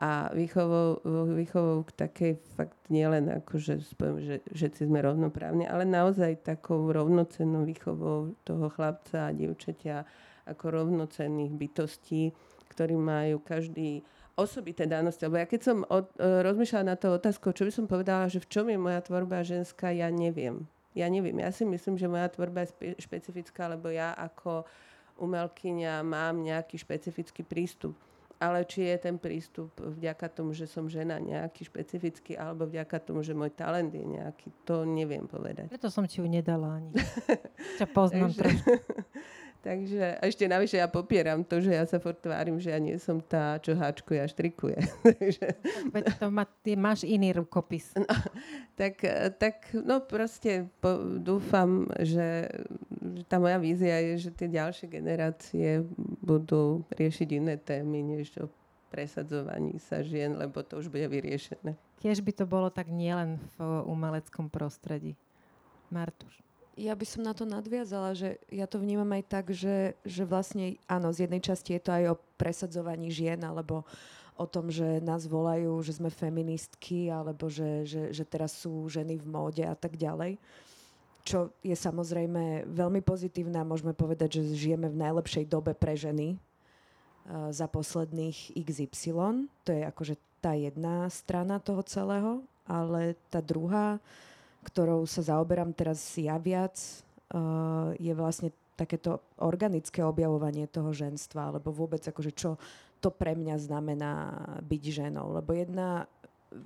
A 0.00 0.32
výchovou, 0.32 1.04
výchovou 1.36 1.84
k 1.84 1.92
takej 2.08 2.32
fakt 2.56 2.80
nielen 2.88 3.28
ako, 3.28 3.60
že, 3.60 3.84
že 4.24 4.40
všetci 4.48 4.88
sme 4.88 5.04
rovnoprávni, 5.04 5.68
ale 5.68 5.84
naozaj 5.84 6.48
takou 6.48 6.88
rovnocennou 6.88 7.68
výchovou 7.68 8.32
toho 8.42 8.66
chlapca 8.72 9.28
a 9.28 9.36
dievčatia 9.36 10.08
ako 10.48 10.64
rovnocenných 10.80 11.52
bytostí, 11.52 12.32
ktorí 12.72 12.96
majú 12.96 13.44
každý 13.44 14.00
osobité 14.32 14.88
danosti. 14.88 15.28
Lebo 15.28 15.38
ja 15.38 15.46
keď 15.46 15.60
som 15.60 15.78
od, 15.86 16.08
eh, 16.16 16.40
rozmýšľala 16.40 16.84
na 16.88 16.96
to 16.96 17.12
otázku, 17.12 17.52
čo 17.52 17.68
by 17.68 17.72
som 17.72 17.84
povedala, 17.84 18.32
že 18.32 18.40
v 18.40 18.48
čom 18.48 18.66
je 18.72 18.80
moja 18.80 19.04
tvorba 19.04 19.44
ženská, 19.44 19.92
ja 19.92 20.08
neviem 20.08 20.66
ja 20.92 21.08
neviem, 21.08 21.40
ja 21.40 21.48
si 21.48 21.64
myslím, 21.64 21.96
že 21.96 22.08
moja 22.08 22.28
tvorba 22.28 22.64
je 22.64 22.72
spe- 22.72 22.96
špecifická, 23.00 23.68
lebo 23.68 23.88
ja 23.88 24.12
ako 24.12 24.68
umelkyňa 25.20 26.04
mám 26.04 26.44
nejaký 26.44 26.76
špecifický 26.80 27.44
prístup. 27.44 27.96
Ale 28.42 28.66
či 28.66 28.90
je 28.90 28.96
ten 28.98 29.22
prístup 29.22 29.70
vďaka 29.78 30.26
tomu, 30.26 30.50
že 30.50 30.66
som 30.66 30.90
žena 30.90 31.22
nejaký 31.22 31.62
špecifický, 31.70 32.34
alebo 32.34 32.66
vďaka 32.66 32.98
tomu, 32.98 33.22
že 33.22 33.38
môj 33.38 33.54
talent 33.54 33.94
je 33.94 34.02
nejaký, 34.02 34.50
to 34.66 34.82
neviem 34.82 35.30
povedať. 35.30 35.70
Preto 35.70 35.86
som 35.94 36.02
ti 36.10 36.18
ju 36.18 36.26
nedala 36.26 36.82
ani. 36.82 36.90
Ťa 37.78 37.86
poznám 37.94 38.34
Takže, 38.42 38.82
Takže 39.62 40.18
a 40.18 40.26
ešte 40.26 40.50
navyše 40.50 40.82
ja 40.82 40.90
popieram 40.90 41.46
to, 41.46 41.62
že 41.62 41.70
ja 41.70 41.86
sa 41.86 42.02
furt 42.02 42.18
tvárim, 42.18 42.58
že 42.58 42.74
ja 42.74 42.82
nie 42.82 42.98
som 42.98 43.22
tá, 43.22 43.62
čo 43.62 43.78
háčkuje 43.78 44.18
a 44.18 44.26
štrikuje. 44.26 44.74
Veď 45.94 46.18
to 46.18 46.34
má, 46.34 46.42
ty 46.66 46.74
máš 46.74 47.06
iný 47.06 47.30
rukopis. 47.30 47.94
No, 47.94 48.10
tak, 48.74 48.98
tak 49.38 49.70
no 49.70 50.02
proste 50.02 50.66
po, 50.82 50.98
dúfam, 51.14 51.86
že, 52.02 52.50
že 52.90 53.22
tá 53.30 53.38
moja 53.38 53.62
vízia 53.62 54.02
je, 54.02 54.26
že 54.26 54.30
tie 54.34 54.50
ďalšie 54.50 54.90
generácie 54.90 55.86
budú 56.18 56.82
riešiť 56.98 57.28
iné 57.30 57.54
témy, 57.54 58.02
než 58.02 58.34
o 58.42 58.50
presadzovaní 58.90 59.78
sa 59.78 60.02
žien, 60.02 60.36
lebo 60.36 60.60
to 60.66 60.82
už 60.82 60.90
bude 60.90 61.06
vyriešené. 61.06 61.78
Tiež 62.02 62.18
by 62.20 62.32
to 62.34 62.44
bolo 62.50 62.68
tak 62.68 62.90
nielen 62.90 63.38
v 63.54 63.58
umeleckom 63.86 64.50
prostredí. 64.50 65.14
Martuš. 65.88 66.42
Ja 66.72 66.96
by 66.96 67.04
som 67.04 67.20
na 67.20 67.36
to 67.36 67.44
nadviazala, 67.44 68.16
že 68.16 68.40
ja 68.48 68.64
to 68.64 68.80
vnímam 68.80 69.08
aj 69.12 69.24
tak, 69.28 69.46
že, 69.52 69.92
že 70.08 70.24
vlastne 70.24 70.80
áno, 70.88 71.12
z 71.12 71.28
jednej 71.28 71.44
časti 71.44 71.76
je 71.76 71.82
to 71.84 71.90
aj 71.92 72.04
o 72.16 72.20
presadzovaní 72.40 73.12
žien, 73.12 73.36
alebo 73.44 73.84
o 74.40 74.46
tom, 74.48 74.72
že 74.72 75.04
nás 75.04 75.28
volajú, 75.28 75.76
že 75.84 76.00
sme 76.00 76.08
feministky, 76.08 77.12
alebo 77.12 77.52
že, 77.52 77.84
že, 77.84 78.02
že 78.10 78.24
teraz 78.24 78.56
sú 78.56 78.88
ženy 78.88 79.20
v 79.20 79.26
móde 79.28 79.64
a 79.68 79.76
tak 79.76 80.00
ďalej. 80.00 80.40
Čo 81.22 81.54
je 81.62 81.76
samozrejme 81.76 82.66
veľmi 82.66 82.98
pozitívne 83.04 83.60
a 83.60 83.68
môžeme 83.68 83.94
povedať, 83.94 84.42
že 84.42 84.58
žijeme 84.58 84.90
v 84.90 85.00
najlepšej 85.06 85.46
dobe 85.46 85.76
pre 85.76 85.94
ženy 85.94 86.34
uh, 86.34 87.52
za 87.54 87.70
posledných 87.70 88.58
XY. 88.58 89.46
To 89.62 89.70
je 89.70 89.82
akože 89.86 90.14
tá 90.42 90.58
jedna 90.58 91.06
strana 91.06 91.62
toho 91.62 91.84
celého, 91.86 92.42
ale 92.66 93.14
tá 93.30 93.38
druhá, 93.38 94.02
ktorou 94.62 95.04
sa 95.04 95.22
zaoberám 95.26 95.74
teraz 95.74 96.00
ja 96.14 96.38
viac, 96.38 96.78
uh, 97.34 97.92
je 97.98 98.12
vlastne 98.14 98.54
takéto 98.78 99.20
organické 99.42 100.00
objavovanie 100.00 100.66
toho 100.70 100.90
ženstva, 100.94 101.52
alebo 101.52 101.74
vôbec 101.74 102.00
akože 102.02 102.32
čo 102.32 102.56
to 103.02 103.10
pre 103.10 103.34
mňa 103.34 103.58
znamená 103.58 104.12
byť 104.62 104.82
ženou. 105.02 105.34
Lebo 105.34 105.52
jedna 105.52 106.06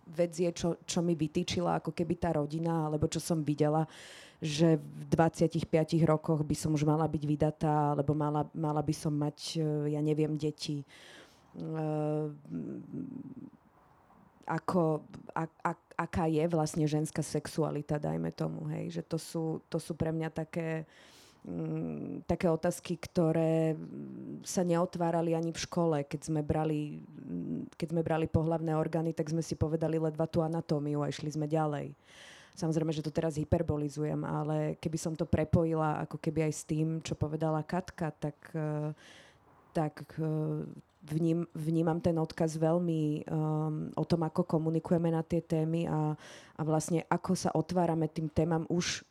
vec 0.05 0.36
je, 0.36 0.51
čo, 0.53 0.76
čo 0.84 1.01
mi 1.01 1.16
vytýčila 1.16 1.80
ako 1.80 1.97
keby 1.97 2.14
tá 2.20 2.36
rodina, 2.36 2.86
alebo 2.86 3.09
čo 3.09 3.22
som 3.22 3.40
videla, 3.40 3.88
že 4.36 4.76
v 4.76 5.03
25 5.09 5.64
rokoch 6.05 6.44
by 6.44 6.53
som 6.53 6.76
už 6.76 6.84
mala 6.84 7.09
byť 7.09 7.22
vydatá, 7.24 7.97
alebo 7.97 8.12
mala, 8.12 8.44
mala 8.53 8.84
by 8.84 8.94
som 8.94 9.16
mať, 9.16 9.38
uh, 9.59 9.88
ja 9.88 10.01
neviem, 10.05 10.36
deti. 10.36 10.84
Uh, 11.57 12.28
ako, 14.47 15.03
a, 15.34 15.44
a, 15.66 15.72
aká 15.99 16.30
je 16.30 16.47
vlastne 16.47 16.86
ženská 16.86 17.20
sexualita, 17.20 17.99
dajme 17.99 18.30
tomu, 18.30 18.70
hej, 18.70 19.01
že 19.01 19.03
to 19.03 19.18
sú, 19.18 19.61
to 19.66 19.82
sú 19.82 19.99
pre 19.99 20.14
mňa 20.14 20.30
také, 20.30 20.86
mm, 21.42 22.30
také 22.30 22.47
otázky, 22.47 22.94
ktoré 22.97 23.74
sa 24.47 24.62
neotvárali 24.62 25.34
ani 25.34 25.51
v 25.51 25.62
škole, 25.62 26.07
keď 26.07 26.20
sme 26.30 26.40
brali, 26.47 27.03
keď 27.74 27.88
sme 27.90 28.03
brali 28.07 28.30
pohlavné 28.30 28.72
orgány, 28.78 29.11
tak 29.11 29.34
sme 29.34 29.42
si 29.42 29.59
povedali 29.59 29.99
ledva 29.99 30.30
tú 30.30 30.40
anatómiu 30.47 31.03
a 31.03 31.11
išli 31.11 31.34
sme 31.34 31.51
ďalej. 31.51 31.92
Samozrejme, 32.57 32.88
že 32.88 33.05
to 33.05 33.12
teraz 33.12 33.36
hyperbolizujem, 33.36 34.24
ale 34.24 34.80
keby 34.80 34.97
som 34.97 35.12
to 35.12 35.28
prepojila 35.28 36.09
ako 36.09 36.16
keby 36.16 36.49
aj 36.49 36.53
s 36.57 36.62
tým, 36.64 37.05
čo 37.05 37.12
povedala 37.12 37.61
Katka, 37.61 38.09
tak, 38.16 38.38
eh, 38.57 38.97
tak 39.76 40.16
eh, 40.16 40.64
vním, 41.12 41.44
vnímam 41.52 42.00
ten 42.00 42.16
odkaz 42.16 42.56
veľmi 42.56 43.28
um, 43.28 43.92
o 43.92 44.04
tom, 44.08 44.24
ako 44.24 44.48
komunikujeme 44.48 45.12
na 45.12 45.20
tie 45.20 45.44
témy 45.44 45.84
a, 45.86 46.16
a 46.56 46.60
vlastne 46.64 47.04
ako 47.12 47.32
sa 47.36 47.52
otvárame 47.52 48.08
tým 48.08 48.32
témam 48.32 48.64
už 48.72 49.04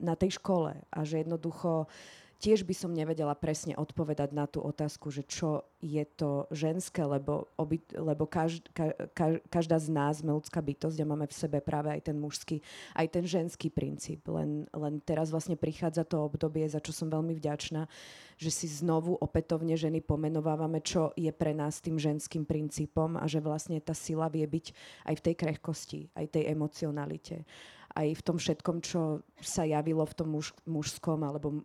na 0.00 0.14
tej 0.14 0.38
škole 0.38 0.78
a 0.78 0.98
že 1.02 1.26
jednoducho 1.26 1.90
tiež 2.36 2.68
by 2.68 2.74
som 2.76 2.92
nevedela 2.92 3.32
presne 3.32 3.72
odpovedať 3.76 4.30
na 4.36 4.44
tú 4.44 4.60
otázku, 4.60 5.08
že 5.08 5.24
čo 5.24 5.64
je 5.80 6.04
to 6.04 6.44
ženské, 6.52 7.04
lebo, 7.04 7.48
oby, 7.56 7.80
lebo 7.96 8.28
každ, 8.28 8.68
ka, 8.72 8.92
ka, 9.12 9.40
každá 9.48 9.80
z 9.80 9.88
nás 9.92 10.20
sme 10.20 10.36
ľudská 10.36 10.60
bytosť 10.60 10.98
a 11.00 11.08
máme 11.08 11.26
v 11.28 11.36
sebe 11.36 11.58
práve 11.64 11.92
aj 11.92 12.12
ten 12.12 12.16
mužský, 12.16 12.60
aj 12.96 13.06
ten 13.12 13.24
ženský 13.24 13.72
princíp. 13.72 14.28
Len, 14.28 14.68
len 14.72 14.94
teraz 15.04 15.32
vlastne 15.32 15.56
prichádza 15.56 16.04
to 16.04 16.20
obdobie, 16.20 16.68
za 16.68 16.80
čo 16.80 16.92
som 16.92 17.08
veľmi 17.08 17.36
vďačná, 17.36 17.88
že 18.36 18.50
si 18.52 18.68
znovu 18.68 19.16
opätovne 19.16 19.76
ženy 19.76 20.04
pomenovávame, 20.04 20.84
čo 20.84 21.16
je 21.16 21.32
pre 21.32 21.56
nás 21.56 21.80
tým 21.80 21.96
ženským 21.96 22.44
princípom 22.44 23.16
a 23.16 23.24
že 23.24 23.40
vlastne 23.40 23.80
tá 23.80 23.96
sila 23.96 24.28
vie 24.28 24.44
byť 24.44 24.66
aj 25.08 25.14
v 25.16 25.24
tej 25.24 25.34
krehkosti, 25.34 26.00
aj 26.12 26.36
tej 26.36 26.52
emocionalite 26.52 27.48
aj 27.96 28.08
v 28.20 28.22
tom 28.22 28.36
všetkom, 28.36 28.84
čo 28.84 29.24
sa 29.40 29.64
javilo 29.64 30.04
v 30.04 30.14
tom 30.16 30.28
muž, 30.36 30.52
mužskom 30.68 31.24
alebo 31.24 31.64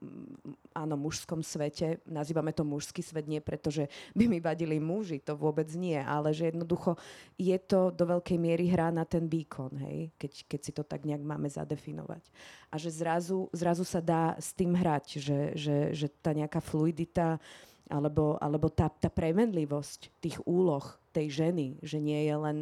áno, 0.71 0.95
mužskom 0.95 1.43
svete. 1.43 1.99
Nazývame 2.07 2.55
to 2.55 2.63
mužský 2.63 3.03
svet 3.03 3.27
nie 3.27 3.43
preto, 3.43 3.67
že 3.67 3.91
by 4.15 4.31
mi 4.31 4.39
vadili 4.39 4.79
muži, 4.79 5.19
to 5.19 5.35
vôbec 5.35 5.67
nie, 5.75 5.99
ale 5.99 6.31
že 6.31 6.55
jednoducho 6.55 6.95
je 7.35 7.57
to 7.59 7.91
do 7.91 8.07
veľkej 8.07 8.39
miery 8.39 8.71
hrá 8.71 8.95
na 8.95 9.03
ten 9.03 9.27
výkon, 9.27 9.75
hej? 9.83 10.15
Keď, 10.15 10.31
keď 10.47 10.59
si 10.63 10.71
to 10.71 10.87
tak 10.87 11.03
nejak 11.03 11.19
máme 11.19 11.51
zadefinovať. 11.51 12.23
A 12.71 12.79
že 12.79 12.87
zrazu, 12.87 13.51
zrazu 13.51 13.83
sa 13.83 13.99
dá 13.99 14.39
s 14.39 14.55
tým 14.55 14.71
hrať, 14.71 15.19
že, 15.19 15.39
že, 15.59 15.77
že 15.91 16.07
tá 16.07 16.31
nejaká 16.31 16.63
fluidita 16.63 17.43
alebo, 17.89 18.37
alebo 18.37 18.69
tá, 18.69 18.87
tá 18.91 19.09
premenlivosť 19.09 20.21
tých 20.21 20.37
úloh 20.45 20.83
tej 21.11 21.43
ženy, 21.43 21.75
že 21.83 21.99
nie 21.99 22.23
je 22.23 22.35
len, 22.39 22.59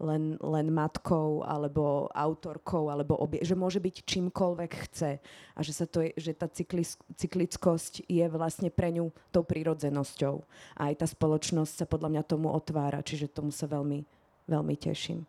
len, 0.00 0.40
len 0.40 0.66
matkou 0.72 1.44
alebo 1.44 2.08
autorkou, 2.16 2.88
alebo 2.88 3.12
obie, 3.20 3.44
že 3.44 3.52
môže 3.52 3.76
byť 3.76 3.96
čímkoľvek 4.08 4.72
chce 4.88 5.20
a 5.54 5.60
že, 5.60 5.72
sa 5.76 5.84
to 5.84 6.08
je, 6.08 6.16
že 6.16 6.32
tá 6.32 6.48
cyklis, 6.48 6.96
cyklickosť 7.20 8.08
je 8.08 8.24
vlastne 8.32 8.72
pre 8.72 8.88
ňu 8.96 9.12
tou 9.28 9.44
prírodzenosťou. 9.44 10.34
A 10.80 10.90
aj 10.90 11.04
tá 11.04 11.06
spoločnosť 11.06 11.84
sa 11.84 11.86
podľa 11.86 12.08
mňa 12.16 12.22
tomu 12.24 12.48
otvára, 12.48 13.04
čiže 13.04 13.28
tomu 13.28 13.52
sa 13.52 13.68
veľmi, 13.68 14.00
veľmi 14.48 14.74
teším. 14.80 15.28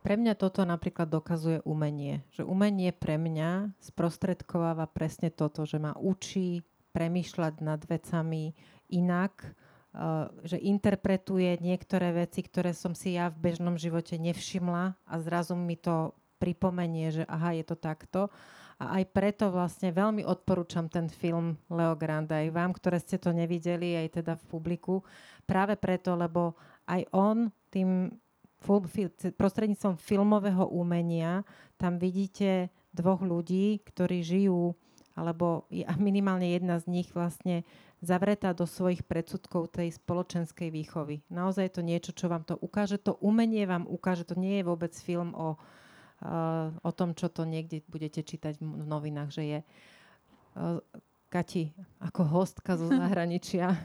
Pre 0.00 0.16
mňa 0.16 0.32
toto 0.32 0.64
napríklad 0.64 1.12
dokazuje 1.12 1.60
umenie. 1.68 2.24
Že 2.32 2.48
umenie 2.48 2.88
pre 2.88 3.20
mňa 3.20 3.76
sprostredkováva 3.84 4.88
presne 4.88 5.28
toto, 5.28 5.68
že 5.68 5.76
ma 5.76 5.92
učí 5.92 6.64
premýšľať 6.90 7.54
nad 7.62 7.80
vecami 7.86 8.52
inak, 8.90 9.54
Eh, 9.90 10.26
že 10.46 10.54
interpretuje 10.54 11.58
niektoré 11.58 12.14
veci, 12.14 12.46
ktoré 12.46 12.70
som 12.70 12.94
si 12.94 13.18
ja 13.18 13.26
v 13.26 13.50
bežnom 13.50 13.74
živote 13.74 14.14
nevšimla 14.22 14.94
a 14.94 15.14
zrazu 15.18 15.58
mi 15.58 15.74
to 15.74 16.14
pripomenie, 16.38 17.10
že 17.10 17.26
aha, 17.26 17.58
je 17.58 17.66
to 17.66 17.74
takto. 17.74 18.30
A 18.78 19.02
aj 19.02 19.10
preto 19.10 19.50
vlastne 19.50 19.90
veľmi 19.90 20.22
odporúčam 20.22 20.86
ten 20.86 21.10
film 21.10 21.58
Leo 21.66 21.98
Grande 21.98 22.38
aj 22.38 22.54
vám, 22.54 22.70
ktoré 22.70 23.02
ste 23.02 23.18
to 23.18 23.34
nevideli, 23.34 23.98
aj 23.98 24.22
teda 24.22 24.38
v 24.38 24.44
publiku. 24.46 25.02
Práve 25.42 25.74
preto, 25.74 26.14
lebo 26.14 26.54
aj 26.86 27.10
on 27.10 27.50
tým 27.74 28.14
prostredníctvom 29.34 29.98
filmového 29.98 30.70
umenia 30.70 31.42
tam 31.74 31.98
vidíte 31.98 32.70
dvoch 32.94 33.26
ľudí, 33.26 33.82
ktorí 33.82 34.22
žijú, 34.22 34.78
alebo 35.20 35.68
minimálne 36.00 36.48
jedna 36.48 36.80
z 36.80 36.88
nich 36.88 37.08
vlastne 37.12 37.68
zavretá 38.00 38.56
do 38.56 38.64
svojich 38.64 39.04
predsudkov 39.04 39.76
tej 39.76 39.92
spoločenskej 39.92 40.72
výchovy. 40.72 41.20
Naozaj 41.28 41.68
je 41.68 41.74
to 41.76 41.82
niečo, 41.84 42.12
čo 42.16 42.32
vám 42.32 42.48
to 42.48 42.56
ukáže. 42.56 42.96
To 43.04 43.20
umenie 43.20 43.68
vám 43.68 43.84
ukáže, 43.84 44.24
to 44.24 44.40
nie 44.40 44.64
je 44.64 44.64
vôbec 44.64 44.96
film 44.96 45.36
o, 45.36 45.60
uh, 45.60 46.72
o 46.80 46.90
tom, 46.96 47.12
čo 47.12 47.28
to 47.28 47.44
niekde 47.44 47.84
budete 47.92 48.24
čítať 48.24 48.56
v 48.56 48.88
novinách, 48.88 49.30
že 49.36 49.44
je. 49.44 49.60
Kati, 51.30 51.70
ako 52.02 52.26
hostka 52.26 52.74
zo 52.74 52.90
zahraničia, 53.00 53.78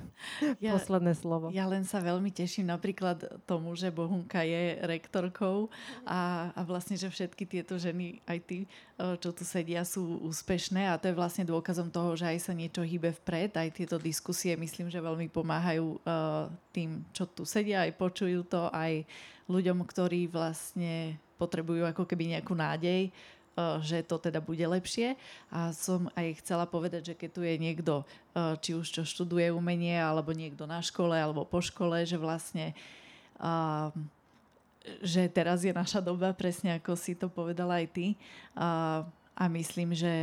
ja, 0.58 0.74
posledné 0.74 1.14
slovo. 1.14 1.54
Ja 1.54 1.70
len 1.70 1.86
sa 1.86 2.02
veľmi 2.02 2.34
teším 2.34 2.74
napríklad 2.74 3.22
tomu, 3.46 3.78
že 3.78 3.94
Bohunka 3.94 4.42
je 4.42 4.82
rektorkou 4.82 5.70
a, 6.10 6.50
a 6.58 6.62
vlastne, 6.66 6.98
že 6.98 7.06
všetky 7.06 7.46
tieto 7.46 7.78
ženy, 7.78 8.18
aj 8.26 8.40
ty, 8.50 8.58
e, 8.66 8.68
čo 9.22 9.30
tu 9.30 9.46
sedia, 9.46 9.86
sú 9.86 10.26
úspešné 10.26 10.90
a 10.90 10.98
to 10.98 11.14
je 11.14 11.20
vlastne 11.22 11.46
dôkazom 11.46 11.94
toho, 11.94 12.18
že 12.18 12.34
aj 12.34 12.50
sa 12.50 12.54
niečo 12.58 12.82
hýbe 12.82 13.14
vpred, 13.22 13.54
aj 13.54 13.78
tieto 13.78 14.02
diskusie 14.02 14.58
myslím, 14.58 14.90
že 14.90 14.98
veľmi 14.98 15.30
pomáhajú 15.30 16.02
uh, 16.02 16.50
tým, 16.74 17.06
čo 17.14 17.30
tu 17.30 17.46
sedia, 17.46 17.86
aj 17.86 17.94
počujú 17.94 18.42
to, 18.50 18.74
aj 18.74 19.06
ľuďom, 19.46 19.86
ktorí 19.86 20.34
vlastne 20.34 21.22
potrebujú 21.36 21.84
ako 21.86 22.08
keby 22.08 22.36
nejakú 22.36 22.56
nádej, 22.56 23.12
že 23.80 24.04
to 24.04 24.20
teda 24.20 24.44
bude 24.44 24.64
lepšie. 24.64 25.16
A 25.48 25.72
som 25.72 26.12
aj 26.16 26.44
chcela 26.44 26.68
povedať, 26.68 27.12
že 27.12 27.18
keď 27.18 27.30
tu 27.32 27.42
je 27.44 27.56
niekto, 27.56 27.94
eh, 28.36 28.56
či 28.60 28.76
už 28.76 28.88
čo 28.92 29.04
študuje 29.08 29.52
umenie, 29.56 29.96
alebo 29.96 30.36
niekto 30.36 30.68
na 30.68 30.84
škole, 30.84 31.16
alebo 31.16 31.48
po 31.48 31.64
škole, 31.64 32.04
že 32.04 32.20
vlastne 32.20 32.76
že 35.02 35.28
teraz 35.34 35.66
je 35.66 35.74
naša 35.74 36.00
doba, 36.00 36.32
presne 36.32 36.78
ako 36.78 36.94
si 36.94 37.18
to 37.18 37.28
povedala 37.28 37.82
aj 37.82 37.88
ty. 37.92 38.08
A 39.36 39.44
myslím, 39.52 39.92
že 39.92 40.14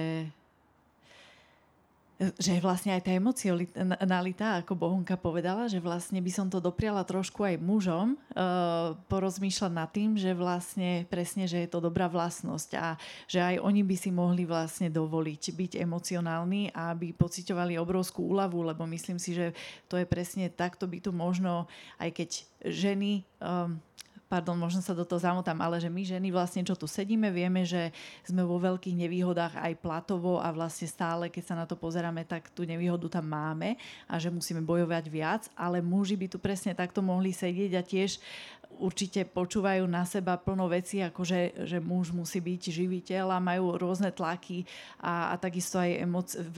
že 2.38 2.62
vlastne 2.62 2.94
aj 2.94 3.02
tá 3.02 3.12
emocionalita, 3.12 4.62
ako 4.62 4.78
Bohunka 4.78 5.18
povedala, 5.18 5.66
že 5.66 5.82
vlastne 5.82 6.22
by 6.22 6.30
som 6.30 6.46
to 6.46 6.62
dopriala 6.62 7.02
trošku 7.02 7.42
aj 7.42 7.58
mužom 7.58 8.14
uh, 8.14 8.94
porozmýšľať 9.10 9.72
nad 9.72 9.90
tým, 9.90 10.14
že 10.14 10.30
vlastne 10.36 11.08
presne, 11.10 11.50
že 11.50 11.66
je 11.66 11.68
to 11.70 11.82
dobrá 11.82 12.06
vlastnosť 12.06 12.70
a 12.78 12.94
že 13.26 13.42
aj 13.42 13.56
oni 13.58 13.82
by 13.82 13.96
si 13.98 14.10
mohli 14.14 14.46
vlastne 14.46 14.86
dovoliť 14.92 15.42
byť 15.52 15.72
emocionálni 15.82 16.70
a 16.70 16.94
aby 16.94 17.10
pociťovali 17.16 17.74
obrovskú 17.80 18.30
úľavu, 18.30 18.70
lebo 18.70 18.86
myslím 18.86 19.18
si, 19.18 19.34
že 19.34 19.56
to 19.90 19.98
je 19.98 20.06
presne 20.06 20.46
takto 20.52 20.86
by 20.86 21.02
tu 21.02 21.10
možno, 21.10 21.66
aj 21.98 22.10
keď 22.14 22.30
ženy 22.62 23.26
um, 23.42 23.80
pardon, 24.32 24.56
možno 24.56 24.80
sa 24.80 24.96
do 24.96 25.04
toho 25.04 25.20
zamotám, 25.20 25.60
ale 25.60 25.76
že 25.76 25.92
my 25.92 26.08
ženy 26.08 26.32
vlastne, 26.32 26.64
čo 26.64 26.72
tu 26.72 26.88
sedíme, 26.88 27.28
vieme, 27.28 27.68
že 27.68 27.92
sme 28.24 28.40
vo 28.40 28.56
veľkých 28.56 28.96
nevýhodách 28.96 29.60
aj 29.60 29.76
platovo 29.76 30.40
a 30.40 30.48
vlastne 30.48 30.88
stále, 30.88 31.28
keď 31.28 31.44
sa 31.44 31.54
na 31.60 31.68
to 31.68 31.76
pozeráme, 31.76 32.24
tak 32.24 32.48
tú 32.56 32.64
nevýhodu 32.64 33.20
tam 33.20 33.28
máme 33.28 33.76
a 34.08 34.16
že 34.16 34.32
musíme 34.32 34.64
bojovať 34.64 35.04
viac, 35.12 35.42
ale 35.52 35.84
muži 35.84 36.16
by 36.16 36.32
tu 36.32 36.40
presne 36.40 36.72
takto 36.72 37.04
mohli 37.04 37.36
sedieť 37.36 37.72
a 37.76 37.84
tiež 37.84 38.16
určite 38.80 39.28
počúvajú 39.28 39.84
na 39.84 40.08
seba 40.08 40.40
plno 40.40 40.64
veci, 40.72 41.04
ako 41.04 41.20
že, 41.28 41.52
že 41.68 41.76
muž 41.76 42.16
musí 42.16 42.40
byť 42.40 42.72
živiteľ 42.72 43.36
a 43.36 43.44
majú 43.44 43.76
rôzne 43.76 44.08
tlaky 44.08 44.64
a, 44.96 45.28
a 45.30 45.34
takisto 45.36 45.76
aj 45.76 45.92
emoc, 46.00 46.28
v 46.32 46.56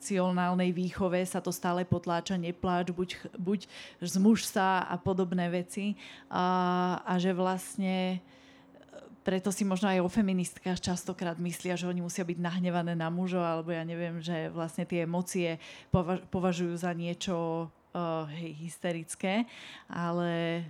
emocionálnej 0.00 0.72
výchove 0.72 1.20
sa 1.28 1.44
to 1.44 1.52
stále 1.52 1.84
potláča, 1.84 2.40
nepláč, 2.40 2.88
buď, 2.88 3.36
buď 3.36 3.60
zmuž 4.00 4.48
sa 4.48 4.80
a 4.88 4.96
podobné 4.96 5.52
veci. 5.52 5.94
A, 6.32 7.04
a 7.04 7.20
že 7.20 7.36
vlastne 7.36 8.24
preto 9.20 9.52
si 9.52 9.68
možno 9.68 9.92
aj 9.92 10.00
o 10.00 10.08
feministkách 10.08 10.80
častokrát 10.80 11.36
myslia, 11.36 11.76
že 11.76 11.84
oni 11.84 12.00
musia 12.00 12.24
byť 12.24 12.40
nahnevané 12.40 12.96
na 12.96 13.12
mužov, 13.12 13.44
alebo 13.44 13.68
ja 13.68 13.84
neviem, 13.84 14.24
že 14.24 14.48
vlastne 14.48 14.88
tie 14.88 15.04
emócie 15.04 15.60
považujú 16.32 16.80
za 16.80 16.96
niečo 16.96 17.68
uh, 17.68 18.24
hysterické, 18.64 19.44
ale 19.92 20.64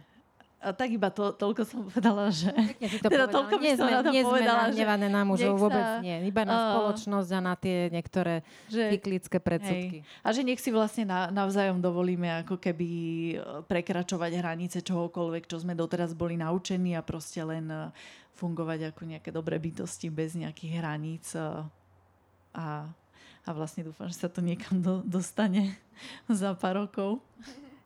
a 0.61 0.77
tak 0.77 0.93
iba 0.93 1.09
to, 1.09 1.33
toľko 1.33 1.65
som 1.65 1.89
povedala, 1.89 2.29
že... 2.29 2.53
si 2.85 3.01
to 3.01 3.09
teda 3.09 3.25
povedala. 3.25 3.33
toľko 3.33 3.55
nie 3.65 3.75
sme, 3.81 3.93
nie 4.13 4.21
povedala, 4.21 4.69
sme 4.69 4.77
nahnevané 4.77 5.07
na 5.09 5.23
mužov, 5.25 5.57
sa, 5.57 5.63
vôbec 5.65 5.87
nie. 6.05 6.17
Iba 6.29 6.43
na 6.45 6.53
uh, 6.53 6.65
spoločnosť 6.69 7.31
a 7.33 7.41
na 7.41 7.55
tie 7.57 7.89
niektoré 7.89 8.45
že, 8.69 8.93
cyklické 8.93 9.41
predsudky. 9.41 10.05
Hej. 10.05 10.21
A 10.21 10.29
že 10.37 10.45
nech 10.45 10.61
si 10.61 10.69
vlastne 10.69 11.09
na, 11.09 11.33
navzájom 11.33 11.81
dovolíme 11.81 12.45
ako 12.45 12.61
keby 12.61 12.89
e, 12.93 13.35
prekračovať 13.65 14.31
hranice 14.37 14.85
čohokoľvek, 14.85 15.49
čo 15.49 15.65
sme 15.65 15.73
doteraz 15.73 16.13
boli 16.13 16.37
naučení 16.37 16.93
a 16.93 17.01
proste 17.01 17.41
len 17.41 17.65
e, 17.73 17.89
fungovať 18.37 18.93
ako 18.93 19.03
nejaké 19.17 19.33
dobré 19.33 19.57
bytosti 19.57 20.13
bez 20.13 20.37
nejakých 20.37 20.73
hraníc 20.77 21.33
e, 21.33 21.41
a, 22.53 22.85
a 23.49 23.51
vlastne 23.57 23.89
dúfam, 23.89 24.13
že 24.13 24.21
sa 24.21 24.29
to 24.29 24.45
niekam 24.45 24.85
do, 24.85 25.01
dostane 25.09 25.81
za 26.29 26.53
pár 26.53 26.85
rokov. 26.85 27.25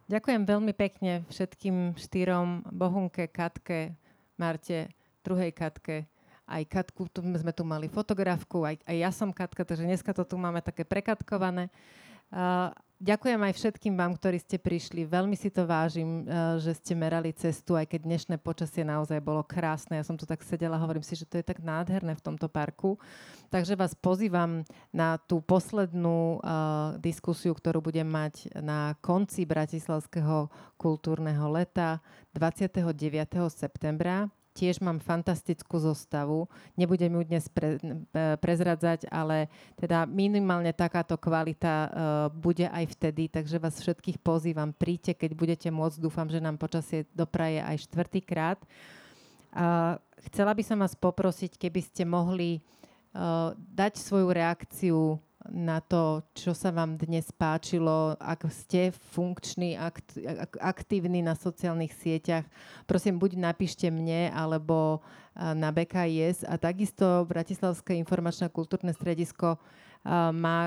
Ďakujem 0.05 0.45
veľmi 0.45 0.77
pekne 0.77 1.25
všetkým 1.33 1.97
štyrom, 1.97 2.61
Bohunke, 2.69 3.25
Katke, 3.25 3.97
Marte, 4.37 4.93
druhej 5.25 5.49
Katke, 5.49 6.05
aj 6.45 6.63
Katku, 6.69 7.09
tu 7.09 7.25
sme 7.25 7.53
tu 7.57 7.65
mali 7.65 7.89
fotografku, 7.89 8.69
aj, 8.69 8.85
aj 8.85 8.97
ja 9.01 9.09
som 9.09 9.33
Katka, 9.33 9.65
takže 9.65 9.89
dneska 9.89 10.13
to 10.13 10.29
tu 10.29 10.37
máme 10.37 10.61
také 10.61 10.85
prekatkované. 10.85 11.73
Uh, 12.29 12.69
Ďakujem 13.03 13.41
aj 13.43 13.55
všetkým 13.59 13.95
vám, 13.99 14.15
ktorí 14.15 14.39
ste 14.39 14.55
prišli. 14.55 15.03
Veľmi 15.03 15.35
si 15.35 15.51
to 15.51 15.67
vážim, 15.67 16.23
eh, 16.23 16.63
že 16.63 16.79
ste 16.79 16.95
merali 16.95 17.35
cestu, 17.35 17.75
aj 17.75 17.91
keď 17.91 18.07
dnešné 18.07 18.37
počasie 18.39 18.87
naozaj 18.87 19.19
bolo 19.19 19.43
krásne. 19.43 19.99
Ja 19.99 20.07
som 20.07 20.15
tu 20.15 20.23
tak 20.23 20.47
sedela 20.47 20.79
hovorím 20.79 21.03
si, 21.03 21.19
že 21.19 21.27
to 21.27 21.43
je 21.43 21.45
tak 21.45 21.59
nádherné 21.59 22.15
v 22.15 22.23
tomto 22.23 22.47
parku. 22.47 22.95
Takže 23.51 23.75
vás 23.75 23.99
pozývam 23.99 24.63
na 24.95 25.19
tú 25.19 25.43
poslednú 25.43 26.39
uh, 26.39 26.99
diskusiu, 26.99 27.55
ktorú 27.55 27.83
budem 27.83 28.07
mať 28.07 28.51
na 28.63 28.99
konci 29.03 29.47
Bratislavského 29.47 30.51
kultúrneho 30.79 31.51
leta 31.51 31.99
29. 32.35 32.83
septembra 33.51 34.31
tiež 34.55 34.79
mám 34.79 35.03
fantastickú 35.03 35.83
zostavu. 35.83 36.47
Nebudem 36.79 37.11
ju 37.19 37.23
dnes 37.27 37.45
pre, 37.51 37.77
prezradzať, 38.39 39.11
ale 39.11 39.51
teda 39.75 40.07
minimálne 40.07 40.71
takáto 40.71 41.19
kvalita 41.19 41.75
uh, 41.75 41.91
bude 42.31 42.71
aj 42.71 42.95
vtedy, 42.95 43.27
takže 43.27 43.59
vás 43.59 43.83
všetkých 43.83 44.23
pozývam, 44.23 44.71
príďte, 44.71 45.27
keď 45.27 45.31
budete 45.35 45.69
môcť. 45.75 45.99
Dúfam, 45.99 46.31
že 46.31 46.39
nám 46.39 46.57
počasie 46.57 47.05
dopraje 47.11 47.59
aj 47.59 47.91
štvrtýkrát. 47.91 48.63
Uh, 49.51 49.99
chcela 50.31 50.55
by 50.55 50.63
som 50.63 50.79
vás 50.79 50.95
poprosiť, 50.95 51.59
keby 51.59 51.81
ste 51.83 52.07
mohli 52.07 52.63
uh, 52.63 53.53
dať 53.59 53.99
svoju 53.99 54.31
reakciu 54.31 54.99
na 55.53 55.85
to, 55.85 56.25
čo 56.33 56.57
sa 56.57 56.73
vám 56.73 56.97
dnes 56.97 57.29
páčilo, 57.35 58.17
ak 58.17 58.49
ste 58.49 58.93
funkční, 59.13 59.77
akt, 59.77 60.17
aktívni 60.57 61.21
na 61.21 61.37
sociálnych 61.37 61.93
sieťach. 61.93 62.49
Prosím, 62.89 63.21
buď 63.21 63.37
napíšte 63.37 63.93
mne, 63.93 64.33
alebo 64.33 65.05
na 65.37 65.69
BKIS. 65.69 66.49
A 66.49 66.57
takisto 66.57 67.29
Bratislavské 67.29 67.99
informačné 68.01 68.49
kultúrne 68.49 68.97
stredisko 68.97 69.61
má 70.33 70.59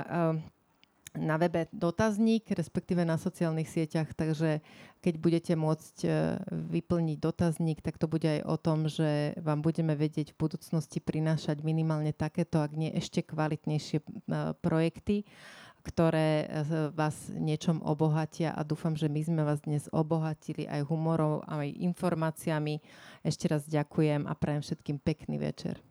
na 1.18 1.42
webe 1.42 1.66
dotazník, 1.74 2.48
respektíve 2.54 3.02
na 3.04 3.18
sociálnych 3.18 3.68
sieťach, 3.68 4.14
takže 4.14 4.62
keď 5.02 5.14
budete 5.18 5.54
môcť 5.54 5.96
e, 6.06 6.10
vyplniť 6.48 7.18
dotazník, 7.22 7.82
tak 7.82 8.02
to 8.02 8.10
bude 8.10 8.26
aj 8.26 8.42
o 8.46 8.56
tom, 8.58 8.90
že 8.90 9.38
vám 9.42 9.62
budeme 9.62 9.94
vedieť 9.94 10.34
v 10.34 10.42
budúcnosti 10.48 11.02
prinášať 11.02 11.62
minimálne 11.62 12.14
takéto, 12.14 12.62
ak 12.62 12.74
nie 12.74 12.94
ešte 12.94 13.26
kvalitnejšie 13.26 13.98
e, 14.02 14.06
projekty, 14.60 15.26
ktoré 15.88 16.44
e, 16.44 16.46
vás 16.92 17.32
niečom 17.32 17.80
obohatia 17.80 18.52
a 18.52 18.68
dúfam, 18.68 19.00
že 19.00 19.08
my 19.08 19.22
sme 19.24 19.42
vás 19.48 19.64
dnes 19.64 19.88
obohatili 19.96 20.68
aj 20.68 20.84
humorom, 20.92 21.40
aj 21.48 21.72
informáciami. 21.72 22.84
Ešte 23.24 23.48
raz 23.48 23.64
ďakujem 23.64 24.28
a 24.28 24.34
prajem 24.36 24.62
všetkým 24.66 25.00
pekný 25.00 25.40
večer. 25.40 25.87